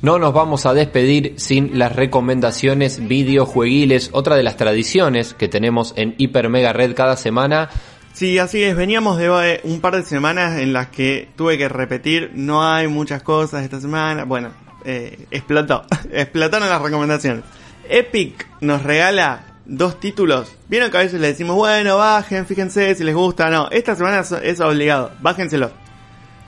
No 0.01 0.17
nos 0.17 0.33
vamos 0.33 0.65
a 0.65 0.73
despedir 0.73 1.35
sin 1.37 1.77
las 1.77 1.95
recomendaciones 1.95 3.07
videojueguiles, 3.07 4.09
otra 4.13 4.35
de 4.35 4.41
las 4.43 4.57
tradiciones 4.57 5.35
que 5.35 5.47
tenemos 5.47 5.93
en 5.95 6.15
Hiper 6.17 6.49
Mega 6.49 6.73
Red 6.73 6.95
cada 6.95 7.15
semana. 7.17 7.69
Sí, 8.13 8.39
así 8.39 8.63
es, 8.63 8.75
veníamos 8.75 9.17
de 9.19 9.27
eh, 9.27 9.61
un 9.63 9.79
par 9.79 9.95
de 9.95 10.03
semanas 10.03 10.59
en 10.59 10.73
las 10.73 10.87
que 10.87 11.29
tuve 11.35 11.57
que 11.57 11.69
repetir, 11.69 12.31
no 12.33 12.63
hay 12.63 12.87
muchas 12.87 13.21
cosas 13.23 13.63
esta 13.63 13.79
semana, 13.79 14.25
bueno, 14.25 14.49
eh, 14.85 15.27
explotó, 15.31 15.85
explotaron 16.11 16.67
las 16.67 16.81
recomendaciones. 16.81 17.43
Epic 17.87 18.47
nos 18.59 18.83
regala 18.83 19.43
dos 19.65 19.99
títulos, 19.99 20.51
vieron 20.67 20.89
que 20.91 20.97
a 20.97 21.01
veces 21.01 21.21
le 21.21 21.27
decimos, 21.27 21.55
bueno, 21.55 21.97
bajen, 21.97 22.45
fíjense 22.47 22.95
si 22.95 23.03
les 23.03 23.15
gusta, 23.15 23.49
no, 23.49 23.69
esta 23.69 23.95
semana 23.95 24.23
es- 24.43 24.59
obligado, 24.59 25.11
bájenselo. 25.21 25.71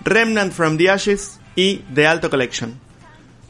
Remnant 0.03 0.51
from 0.51 0.77
the 0.77 0.89
Ashes 0.89 1.39
y 1.55 1.77
The 1.93 2.07
Alto 2.07 2.29
Collection. 2.29 2.82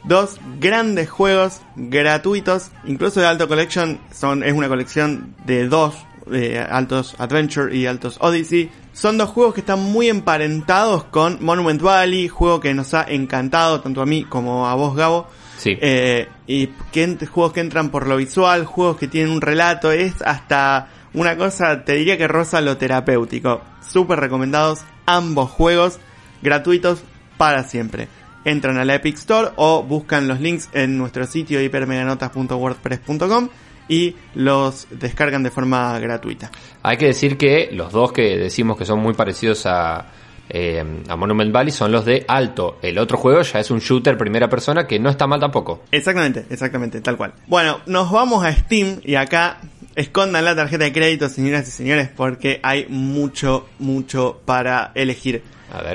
Dos 0.05 0.39
grandes 0.59 1.09
juegos 1.09 1.61
gratuitos, 1.75 2.71
incluso 2.85 3.21
The 3.21 3.25
Alto 3.25 3.47
Collection 3.47 3.99
son, 4.11 4.43
es 4.43 4.53
una 4.53 4.67
colección 4.67 5.35
de 5.45 5.67
dos, 5.67 5.95
eh, 6.31 6.65
Altos 6.69 7.15
Adventure 7.19 7.75
y 7.75 7.85
Altos 7.85 8.17
Odyssey. 8.19 8.69
Son 8.91 9.17
dos 9.17 9.29
juegos 9.29 9.53
que 9.53 9.61
están 9.61 9.79
muy 9.81 10.09
emparentados 10.09 11.05
con 11.05 11.37
Monument 11.43 11.81
Valley, 11.81 12.27
juego 12.27 12.59
que 12.59 12.73
nos 12.73 12.93
ha 12.93 13.03
encantado 13.03 13.81
tanto 13.81 14.01
a 14.01 14.05
mí 14.05 14.25
como 14.25 14.67
a 14.67 14.75
vos 14.75 14.95
Gabo. 14.95 15.27
Sí. 15.57 15.77
Eh, 15.79 16.27
y 16.47 16.67
que 16.91 17.17
juegos 17.25 17.53
que 17.53 17.61
entran 17.61 17.89
por 17.89 18.05
lo 18.05 18.17
visual, 18.17 18.65
juegos 18.65 18.97
que 18.97 19.07
tienen 19.07 19.31
un 19.31 19.39
relato, 19.39 19.91
es 19.91 20.21
hasta 20.21 20.89
una 21.13 21.37
cosa, 21.37 21.85
te 21.85 21.93
diría 21.93 22.17
que 22.17 22.27
rosa 22.27 22.59
lo 22.59 22.75
terapéutico. 22.75 23.61
Súper 23.87 24.19
recomendados 24.19 24.81
ambos 25.05 25.49
juegos, 25.49 25.99
gratuitos 26.41 27.03
para 27.37 27.63
siempre. 27.63 28.07
Entran 28.45 28.77
a 28.77 28.85
la 28.85 28.95
Epic 28.95 29.15
Store 29.15 29.51
o 29.55 29.83
buscan 29.83 30.27
los 30.27 30.39
links 30.39 30.69
en 30.73 30.97
nuestro 30.97 31.25
sitio 31.25 31.61
hipermeganotas.wordpress.com 31.61 33.49
y 33.87 34.15
los 34.35 34.87
descargan 34.91 35.43
de 35.43 35.51
forma 35.51 35.97
gratuita. 35.99 36.51
Hay 36.83 36.97
que 36.97 37.07
decir 37.07 37.37
que 37.37 37.69
los 37.71 37.91
dos 37.91 38.11
que 38.11 38.37
decimos 38.37 38.77
que 38.77 38.85
son 38.85 38.99
muy 38.99 39.13
parecidos 39.13 39.65
a, 39.65 40.07
eh, 40.49 40.83
a 41.07 41.15
Monument 41.15 41.51
Valley 41.51 41.71
son 41.71 41.91
los 41.91 42.05
de 42.05 42.25
Alto. 42.27 42.77
El 42.81 42.97
otro 42.97 43.17
juego 43.17 43.41
ya 43.41 43.59
es 43.59 43.71
un 43.71 43.79
shooter 43.79 44.17
primera 44.17 44.49
persona 44.49 44.85
que 44.85 44.99
no 44.99 45.09
está 45.09 45.27
mal 45.27 45.39
tampoco. 45.39 45.83
Exactamente, 45.91 46.45
exactamente, 46.49 47.01
tal 47.01 47.17
cual. 47.17 47.33
Bueno, 47.47 47.79
nos 47.85 48.11
vamos 48.11 48.45
a 48.45 48.53
Steam 48.53 48.99
y 49.03 49.15
acá 49.15 49.59
escondan 49.95 50.45
la 50.45 50.55
tarjeta 50.55 50.83
de 50.85 50.93
crédito, 50.93 51.29
señoras 51.29 51.67
y 51.67 51.71
señores, 51.71 52.09
porque 52.15 52.59
hay 52.63 52.87
mucho, 52.89 53.67
mucho 53.79 54.41
para 54.45 54.91
elegir. 54.95 55.43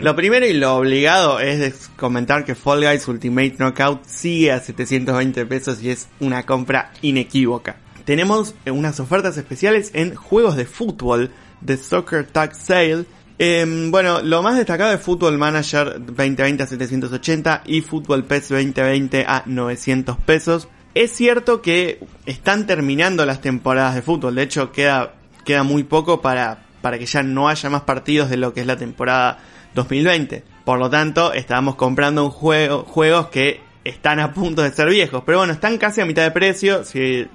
Lo 0.01 0.16
primero 0.16 0.45
y 0.45 0.55
lo 0.55 0.76
obligado 0.76 1.39
es 1.39 1.89
comentar 1.97 2.45
que 2.45 2.57
Fall 2.57 2.85
Guys 2.85 3.07
Ultimate 3.07 3.55
Knockout 3.59 4.05
sigue 4.07 4.51
a 4.51 4.59
720 4.61 5.47
pesos 5.47 5.81
y 5.83 5.91
es 5.91 6.09
una 6.18 6.45
compra 6.45 6.93
inequívoca. 7.01 7.76
Tenemos 8.05 8.57
eh, 8.64 8.72
unas 8.72 8.99
ofertas 8.99 9.37
especiales 9.37 9.93
en 9.95 10.16
juegos 10.16 10.57
de 10.57 10.64
fútbol 10.64 11.31
de 11.61 11.76
Soccer 11.76 12.26
Tag 12.26 12.57
Sale. 12.57 13.05
Em, 13.39 13.93
bueno, 13.93 14.20
lo 14.20 14.43
más 14.43 14.57
destacado 14.57 14.93
es 14.93 15.01
Football 15.01 15.39
Manager 15.39 16.05
2020 16.05 16.62
a 16.62 16.66
780 16.66 17.62
y 17.66 17.81
Football 17.81 18.24
PES 18.24 18.49
2020 18.49 19.26
a 19.29 19.45
900 19.47 20.16
pesos. 20.18 20.66
Es 20.95 21.12
cierto 21.12 21.62
que 21.62 22.01
están 22.26 22.66
terminando 22.66 23.24
las 23.26 23.41
temporadas 23.41 23.95
de 23.95 24.03
fútbol, 24.03 24.35
de 24.35 24.43
hecho 24.43 24.72
queda, 24.72 25.14
queda 25.45 25.62
muy 25.62 25.85
poco 25.85 26.20
para, 26.20 26.66
para 26.81 26.99
que 26.99 27.07
ya 27.07 27.22
no 27.22 27.49
haya 27.49 27.70
más 27.70 27.83
partidos 27.83 28.29
de 28.29 28.39
lo 28.39 28.53
que 28.53 28.62
es 28.62 28.66
la 28.66 28.76
temporada 28.76 29.39
2020. 29.75 30.45
Por 30.64 30.79
lo 30.79 30.91
tanto, 30.91 31.33
estábamos 31.33 31.77
comprando 31.77 32.31
juegos 32.31 33.29
que 33.29 33.61
están 33.85 34.21
a 34.21 34.33
punto 34.33 34.62
de 34.62 34.71
ser 34.71 34.89
viejos, 34.89 35.23
pero 35.25 35.39
bueno, 35.39 35.53
están 35.53 35.79
casi 35.79 36.01
a 36.01 36.07
mitad 36.07 36.23
de 36.23 36.31
precio, 36.31 36.85
si, 36.85 37.27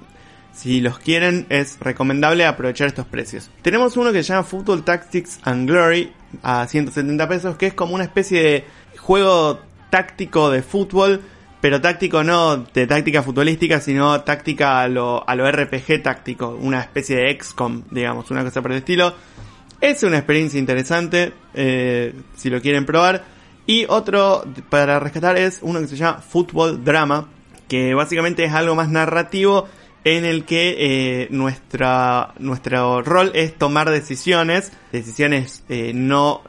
si 0.52 0.80
los 0.80 0.98
quieren 0.98 1.46
es 1.48 1.78
recomendable 1.80 2.46
aprovechar 2.46 2.86
estos 2.86 3.06
precios. 3.06 3.50
Tenemos 3.62 3.96
uno 3.96 4.12
que 4.12 4.22
se 4.22 4.32
llama 4.32 4.44
Football 4.44 4.84
Tactics 4.84 5.40
and 5.42 5.68
Glory 5.68 6.12
a 6.42 6.66
170 6.66 7.28
pesos, 7.28 7.56
que 7.56 7.66
es 7.66 7.74
como 7.74 7.94
una 7.94 8.04
especie 8.04 8.42
de 8.42 8.64
juego 8.98 9.60
táctico 9.90 10.50
de 10.50 10.62
fútbol, 10.62 11.22
pero 11.60 11.80
táctico 11.80 12.22
no 12.22 12.58
de 12.58 12.86
táctica 12.86 13.22
futbolística, 13.22 13.80
sino 13.80 14.20
táctica 14.20 14.82
a 14.82 14.88
lo, 14.88 15.28
a 15.28 15.34
lo 15.34 15.50
RPG 15.50 16.02
táctico, 16.02 16.48
una 16.60 16.80
especie 16.80 17.16
de 17.16 17.38
XCOM, 17.40 17.84
digamos, 17.90 18.30
una 18.30 18.44
cosa 18.44 18.60
por 18.60 18.72
el 18.72 18.78
estilo. 18.78 19.14
Es 19.80 20.02
una 20.02 20.18
experiencia 20.18 20.58
interesante, 20.58 21.32
eh, 21.54 22.14
si 22.36 22.50
lo 22.50 22.60
quieren 22.60 22.86
probar. 22.86 23.24
Y 23.66 23.86
otro 23.88 24.44
para 24.68 25.00
rescatar 25.00 25.36
es 25.36 25.58
uno 25.62 25.80
que 25.80 25.86
se 25.86 25.96
llama 25.96 26.20
Football 26.20 26.84
Drama, 26.84 27.28
que 27.68 27.94
básicamente 27.94 28.44
es 28.44 28.52
algo 28.52 28.74
más 28.74 28.88
narrativo 28.88 29.66
en 30.04 30.26
el 30.26 30.44
que 30.44 30.76
eh, 30.78 31.28
nuestra, 31.30 32.34
nuestro 32.38 33.02
rol 33.02 33.32
es 33.34 33.56
tomar 33.56 33.90
decisiones, 33.90 34.70
decisiones 34.92 35.64
eh, 35.70 35.92
no 35.94 36.42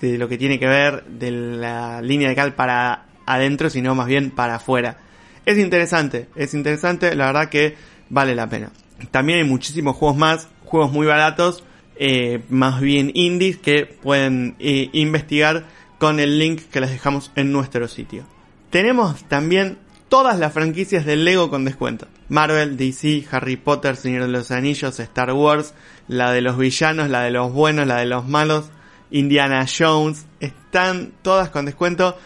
de 0.00 0.18
lo 0.18 0.28
que 0.28 0.36
tiene 0.36 0.58
que 0.58 0.66
ver 0.66 1.04
de 1.04 1.30
la 1.30 2.02
línea 2.02 2.28
de 2.28 2.34
cal 2.34 2.54
para 2.54 3.06
adentro, 3.24 3.70
sino 3.70 3.94
más 3.94 4.06
bien 4.06 4.30
para 4.30 4.56
afuera. 4.56 4.98
Es 5.46 5.56
interesante, 5.56 6.28
es 6.36 6.52
interesante, 6.52 7.14
la 7.14 7.26
verdad 7.26 7.48
que 7.48 7.76
vale 8.10 8.34
la 8.34 8.48
pena. 8.48 8.70
También 9.10 9.38
hay 9.38 9.44
muchísimos 9.44 9.96
juegos 9.96 10.18
más, 10.18 10.48
juegos 10.64 10.92
muy 10.92 11.06
baratos, 11.06 11.64
eh, 11.98 12.42
más 12.48 12.80
bien 12.80 13.10
indies 13.14 13.58
que 13.58 13.84
pueden 13.86 14.54
eh, 14.60 14.88
investigar 14.92 15.66
con 15.98 16.20
el 16.20 16.38
link 16.38 16.62
que 16.70 16.80
les 16.80 16.90
dejamos 16.90 17.32
en 17.34 17.50
nuestro 17.52 17.88
sitio. 17.88 18.24
Tenemos 18.70 19.24
también 19.24 19.78
todas 20.08 20.38
las 20.38 20.52
franquicias 20.52 21.04
de 21.04 21.16
Lego 21.16 21.50
con 21.50 21.64
descuento. 21.64 22.06
Marvel, 22.28 22.76
DC, 22.76 23.26
Harry 23.30 23.56
Potter, 23.56 23.96
Señor 23.96 24.22
de 24.22 24.28
los 24.28 24.50
Anillos, 24.50 25.00
Star 25.00 25.32
Wars, 25.32 25.74
la 26.06 26.30
de 26.32 26.40
los 26.40 26.56
villanos, 26.56 27.10
la 27.10 27.22
de 27.22 27.30
los 27.30 27.52
buenos, 27.52 27.86
la 27.86 27.96
de 27.96 28.06
los 28.06 28.28
malos, 28.28 28.70
Indiana 29.10 29.66
Jones, 29.66 30.26
están 30.40 31.12
todas 31.22 31.48
con 31.48 31.64
descuento. 31.64 32.16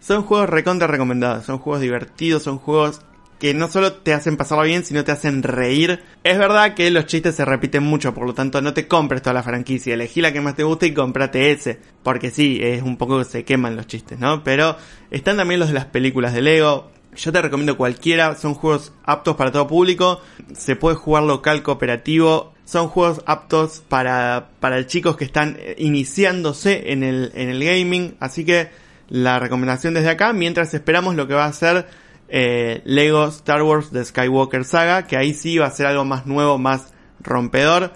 Son 0.00 0.22
juegos 0.22 0.48
recontra 0.48 0.86
recomendados, 0.86 1.44
son 1.44 1.58
juegos 1.58 1.82
divertidos, 1.82 2.44
son 2.44 2.58
juegos 2.58 3.02
que 3.38 3.54
no 3.54 3.68
solo 3.68 3.92
te 3.94 4.12
hacen 4.12 4.36
pasarlo 4.36 4.64
bien, 4.64 4.84
sino 4.84 5.04
te 5.04 5.12
hacen 5.12 5.42
reír. 5.42 6.02
Es 6.24 6.38
verdad 6.38 6.74
que 6.74 6.90
los 6.90 7.06
chistes 7.06 7.36
se 7.36 7.44
repiten 7.44 7.82
mucho, 7.82 8.14
por 8.14 8.26
lo 8.26 8.34
tanto 8.34 8.60
no 8.60 8.74
te 8.74 8.88
compres 8.88 9.22
toda 9.22 9.34
la 9.34 9.42
franquicia, 9.42 9.94
elegí 9.94 10.20
la 10.20 10.32
que 10.32 10.40
más 10.40 10.56
te 10.56 10.64
guste 10.64 10.86
y 10.86 10.94
comprate 10.94 11.50
ese. 11.50 11.78
Porque 12.02 12.30
sí, 12.30 12.58
es 12.62 12.82
un 12.82 12.96
poco 12.96 13.18
que 13.18 13.24
se 13.24 13.44
queman 13.44 13.76
los 13.76 13.86
chistes, 13.86 14.18
¿no? 14.18 14.42
Pero 14.42 14.76
están 15.10 15.36
también 15.36 15.60
los 15.60 15.68
de 15.68 15.74
las 15.74 15.86
películas 15.86 16.34
de 16.34 16.42
Lego. 16.42 16.90
Yo 17.16 17.32
te 17.32 17.42
recomiendo 17.42 17.76
cualquiera, 17.76 18.36
son 18.36 18.54
juegos 18.54 18.92
aptos 19.04 19.34
para 19.36 19.50
todo 19.50 19.66
público, 19.66 20.20
se 20.54 20.76
puede 20.76 20.94
jugar 20.94 21.24
local 21.24 21.62
cooperativo, 21.62 22.54
son 22.64 22.88
juegos 22.88 23.22
aptos 23.26 23.82
para, 23.88 24.50
para 24.60 24.86
chicos 24.86 25.16
que 25.16 25.24
están 25.24 25.56
eh, 25.58 25.74
iniciándose 25.78 26.92
en 26.92 27.02
el, 27.02 27.32
en 27.34 27.48
el 27.48 27.64
gaming, 27.64 28.16
así 28.20 28.44
que 28.44 28.68
la 29.08 29.38
recomendación 29.38 29.94
desde 29.94 30.10
acá, 30.10 30.32
mientras 30.32 30.74
esperamos 30.74 31.16
lo 31.16 31.26
que 31.26 31.34
va 31.34 31.46
a 31.46 31.52
ser 31.52 31.86
eh, 32.28 32.82
Lego 32.84 33.24
Star 33.28 33.62
Wars 33.62 33.90
The 33.90 34.04
Skywalker 34.04 34.64
Saga, 34.64 35.06
que 35.06 35.16
ahí 35.16 35.32
sí 35.34 35.58
va 35.58 35.66
a 35.66 35.70
ser 35.70 35.86
algo 35.86 36.04
más 36.04 36.26
nuevo, 36.26 36.58
más 36.58 36.92
rompedor. 37.20 37.92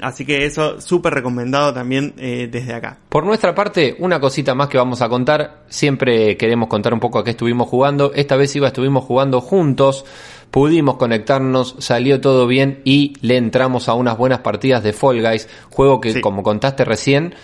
Así 0.00 0.24
que 0.24 0.46
eso 0.46 0.80
súper 0.80 1.12
recomendado 1.12 1.74
también 1.74 2.14
eh, 2.16 2.48
desde 2.50 2.72
acá. 2.72 2.96
Por 3.10 3.26
nuestra 3.26 3.54
parte, 3.54 3.94
una 3.98 4.20
cosita 4.20 4.54
más 4.54 4.68
que 4.68 4.78
vamos 4.78 5.02
a 5.02 5.08
contar. 5.10 5.64
Siempre 5.68 6.38
queremos 6.38 6.68
contar 6.68 6.94
un 6.94 7.00
poco 7.00 7.18
a 7.18 7.24
qué 7.24 7.30
estuvimos 7.32 7.68
jugando. 7.68 8.10
Esta 8.14 8.36
vez 8.36 8.56
iba 8.56 8.68
estuvimos 8.68 9.04
jugando 9.04 9.42
juntos. 9.42 10.06
Pudimos 10.50 10.96
conectarnos, 10.96 11.76
salió 11.78 12.20
todo 12.20 12.46
bien 12.46 12.80
y 12.84 13.14
le 13.20 13.36
entramos 13.38 13.88
a 13.88 13.94
unas 13.94 14.16
buenas 14.18 14.40
partidas 14.40 14.82
de 14.82 14.92
Fall 14.92 15.22
Guys. 15.22 15.48
Juego 15.70 16.00
que, 16.00 16.12
Sí. 16.14 16.20
como 16.20 16.42
contaste 16.42 16.84
recién, 16.84 17.34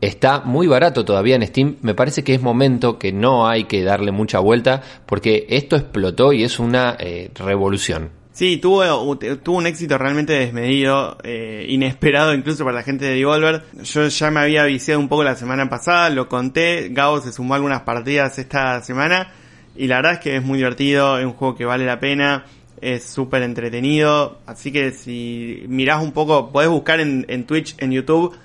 está 0.00 0.40
muy 0.40 0.66
barato 0.66 1.04
todavía 1.04 1.36
en 1.36 1.46
Steam. 1.46 1.76
Me 1.82 1.94
parece 1.94 2.24
que 2.24 2.34
es 2.34 2.42
momento 2.42 2.98
que 2.98 3.12
no 3.12 3.48
hay 3.48 3.64
que 3.64 3.82
darle 3.82 4.12
mucha 4.12 4.38
vuelta 4.38 4.82
porque 5.06 5.46
esto 5.48 5.76
explotó 5.76 6.32
y 6.32 6.44
es 6.44 6.58
una 6.58 6.96
eh, 6.98 7.30
revolución. 7.34 8.10
Sí, 8.32 8.58
tuvo, 8.58 9.16
tuvo 9.16 9.56
un 9.56 9.66
éxito 9.66 9.96
realmente 9.96 10.34
desmedido, 10.34 11.16
eh, 11.24 11.64
inesperado 11.70 12.34
incluso 12.34 12.64
para 12.64 12.76
la 12.76 12.82
gente 12.82 13.06
de 13.06 13.14
Devolver. 13.14 13.62
Yo 13.82 14.08
ya 14.08 14.30
me 14.30 14.40
había 14.40 14.64
viciado 14.64 15.00
un 15.00 15.08
poco 15.08 15.24
la 15.24 15.36
semana 15.36 15.70
pasada, 15.70 16.10
lo 16.10 16.28
conté, 16.28 16.90
Gabo 16.90 17.22
se 17.22 17.32
sumó 17.32 17.54
algunas 17.54 17.80
partidas 17.82 18.38
esta 18.38 18.82
semana 18.82 19.32
y 19.74 19.86
la 19.86 19.96
verdad 19.96 20.12
es 20.14 20.18
que 20.18 20.36
es 20.36 20.42
muy 20.42 20.58
divertido, 20.58 21.18
es 21.18 21.24
un 21.24 21.32
juego 21.32 21.56
que 21.56 21.64
vale 21.64 21.86
la 21.86 21.98
pena. 21.98 22.44
es 22.82 23.04
súper 23.04 23.40
entretenido, 23.40 24.40
así 24.44 24.70
que 24.70 24.90
si 24.90 25.64
mirás 25.66 26.02
un 26.02 26.12
poco, 26.12 26.52
podés 26.52 26.68
buscar 26.68 27.00
en 27.00 27.46
Twitch, 27.46 27.74
en 27.78 27.90
YouTube, 27.90 28.36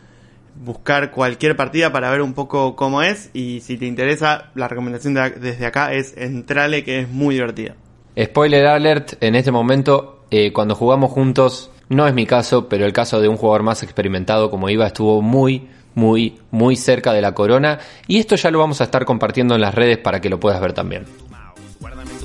buscar 0.56 1.12
cualquier 1.12 1.56
partida 1.56 1.91
para 1.91 2.10
ver 2.12 2.22
un 2.22 2.34
poco 2.34 2.76
cómo 2.76 3.02
es 3.02 3.30
y 3.34 3.62
si 3.62 3.78
te 3.78 3.86
interesa, 3.86 4.52
la 4.56 4.68
recomendación 4.68 5.14
de- 5.14 5.32
desde 5.32 5.66
acá 5.66 5.93
es 5.93 6.16
entrale 6.18 6.84
que 6.84 6.99
es 6.99 7.10
muy 7.10 7.36
divertido. 7.36 7.74
Spoiler 8.22 8.66
alert, 8.68 9.14
en 9.22 9.36
este 9.36 9.52
momento, 9.52 10.26
eh, 10.32 10.52
cuando 10.52 10.76
jugamos 10.76 11.12
juntos, 11.12 11.72
no 11.89 12.08
es 12.08 12.14
mi 12.14 12.26
caso, 12.26 12.68
pero 12.70 12.86
el 12.86 12.93
caso 12.93 13.20
de 13.22 13.28
un 13.28 13.38
jugador 13.38 13.64
más 13.64 13.84
experimentado 13.84 14.49
como 14.49 14.70
Iva 14.70 14.88
estuvo 14.88 15.22
muy, 15.22 15.68
muy, 15.95 16.39
muy 16.52 16.76
cerca 16.76 17.12
de 17.14 17.22
la 17.22 17.34
corona. 17.34 17.80
Y 18.08 18.20
esto 18.20 18.36
ya 18.36 18.52
lo 18.52 18.60
vamos 18.60 18.82
a 18.82 18.86
estar 18.86 19.06
compartiendo 19.06 19.56
en 19.56 19.62
las 19.62 19.76
redes 19.76 19.97
para 19.97 20.22
que 20.22 20.30
lo 20.30 20.39
puedas 20.39 20.62
ver 20.62 20.74
también. 20.74 21.06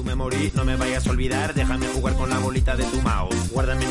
Memory, 0.06 0.52
no 0.54 0.64
me 0.64 0.76
vayas 0.76 1.06
a 1.06 1.10
olvidar. 1.10 1.52
Déjame 1.52 1.86
jugar 1.88 2.14
con 2.14 2.30
la 2.30 2.38
bolita 2.38 2.76
de 2.76 2.84
tu 2.84 3.02
mouse. 3.02 3.50
Guárdame 3.50 3.84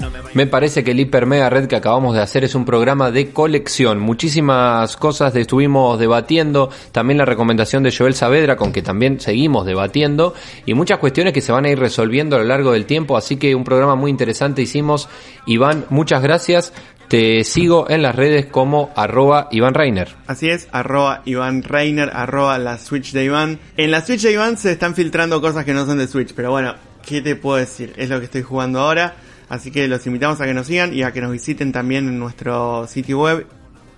no 0.00 0.10
me 0.10 0.20
Me 0.34 0.46
parece 0.46 0.84
que 0.84 0.92
el 0.92 1.00
Hiper 1.00 1.26
Mega 1.26 1.50
Red 1.50 1.66
que 1.66 1.76
acabamos 1.76 2.14
de 2.14 2.22
hacer 2.22 2.44
es 2.44 2.54
un 2.54 2.64
programa 2.64 3.10
de 3.10 3.32
colección. 3.32 3.98
Muchísimas 3.98 4.96
cosas 4.96 5.34
estuvimos 5.34 5.98
debatiendo. 5.98 6.70
También 6.92 7.18
la 7.18 7.24
recomendación 7.24 7.82
de 7.82 7.94
Joel 7.94 8.14
Saavedra, 8.14 8.56
con 8.56 8.72
que 8.72 8.82
también 8.82 9.20
seguimos 9.20 9.66
debatiendo. 9.66 10.34
Y 10.66 10.74
muchas 10.74 10.98
cuestiones 10.98 11.32
que 11.32 11.40
se 11.40 11.52
van 11.52 11.64
a 11.64 11.70
ir 11.70 11.78
resolviendo 11.78 12.36
a 12.36 12.38
lo 12.38 12.44
largo 12.44 12.72
del 12.72 12.86
tiempo. 12.86 13.16
Así 13.16 13.36
que 13.36 13.54
un 13.54 13.64
programa 13.64 13.96
muy 13.96 14.10
interesante 14.10 14.62
hicimos. 14.62 15.08
Iván, 15.46 15.84
muchas 15.90 16.22
gracias. 16.22 16.72
Te 17.10 17.42
sigo 17.42 17.90
en 17.90 18.02
las 18.02 18.14
redes 18.14 18.46
como 18.46 18.92
arroba 18.94 19.48
Iván 19.50 19.74
Reiner. 19.74 20.14
Así 20.28 20.48
es, 20.48 20.68
arroba 20.70 21.22
Iván 21.24 21.64
Reiner, 21.64 22.08
arroba 22.14 22.56
la 22.60 22.78
Switch 22.78 23.10
de 23.10 23.24
Iván. 23.24 23.58
En 23.76 23.90
la 23.90 24.00
Switch 24.00 24.22
de 24.22 24.30
Iván 24.30 24.56
se 24.56 24.70
están 24.70 24.94
filtrando 24.94 25.40
cosas 25.40 25.64
que 25.64 25.74
no 25.74 25.84
son 25.86 25.98
de 25.98 26.06
Switch, 26.06 26.32
pero 26.36 26.52
bueno, 26.52 26.76
¿qué 27.04 27.20
te 27.20 27.34
puedo 27.34 27.56
decir? 27.56 27.92
Es 27.96 28.10
lo 28.10 28.20
que 28.20 28.26
estoy 28.26 28.42
jugando 28.42 28.78
ahora, 28.78 29.16
así 29.48 29.72
que 29.72 29.88
los 29.88 30.06
invitamos 30.06 30.40
a 30.40 30.46
que 30.46 30.54
nos 30.54 30.68
sigan 30.68 30.94
y 30.94 31.02
a 31.02 31.10
que 31.10 31.20
nos 31.20 31.32
visiten 31.32 31.72
también 31.72 32.06
en 32.06 32.16
nuestro 32.16 32.86
sitio 32.86 33.22
web 33.22 33.44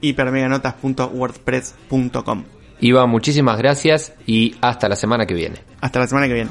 hipermeganotas.wordpress.com. 0.00 2.44
Iván, 2.80 3.10
muchísimas 3.10 3.58
gracias 3.58 4.14
y 4.26 4.54
hasta 4.62 4.88
la 4.88 4.96
semana 4.96 5.26
que 5.26 5.34
viene. 5.34 5.56
Hasta 5.82 5.98
la 5.98 6.06
semana 6.06 6.28
que 6.28 6.32
viene. 6.32 6.50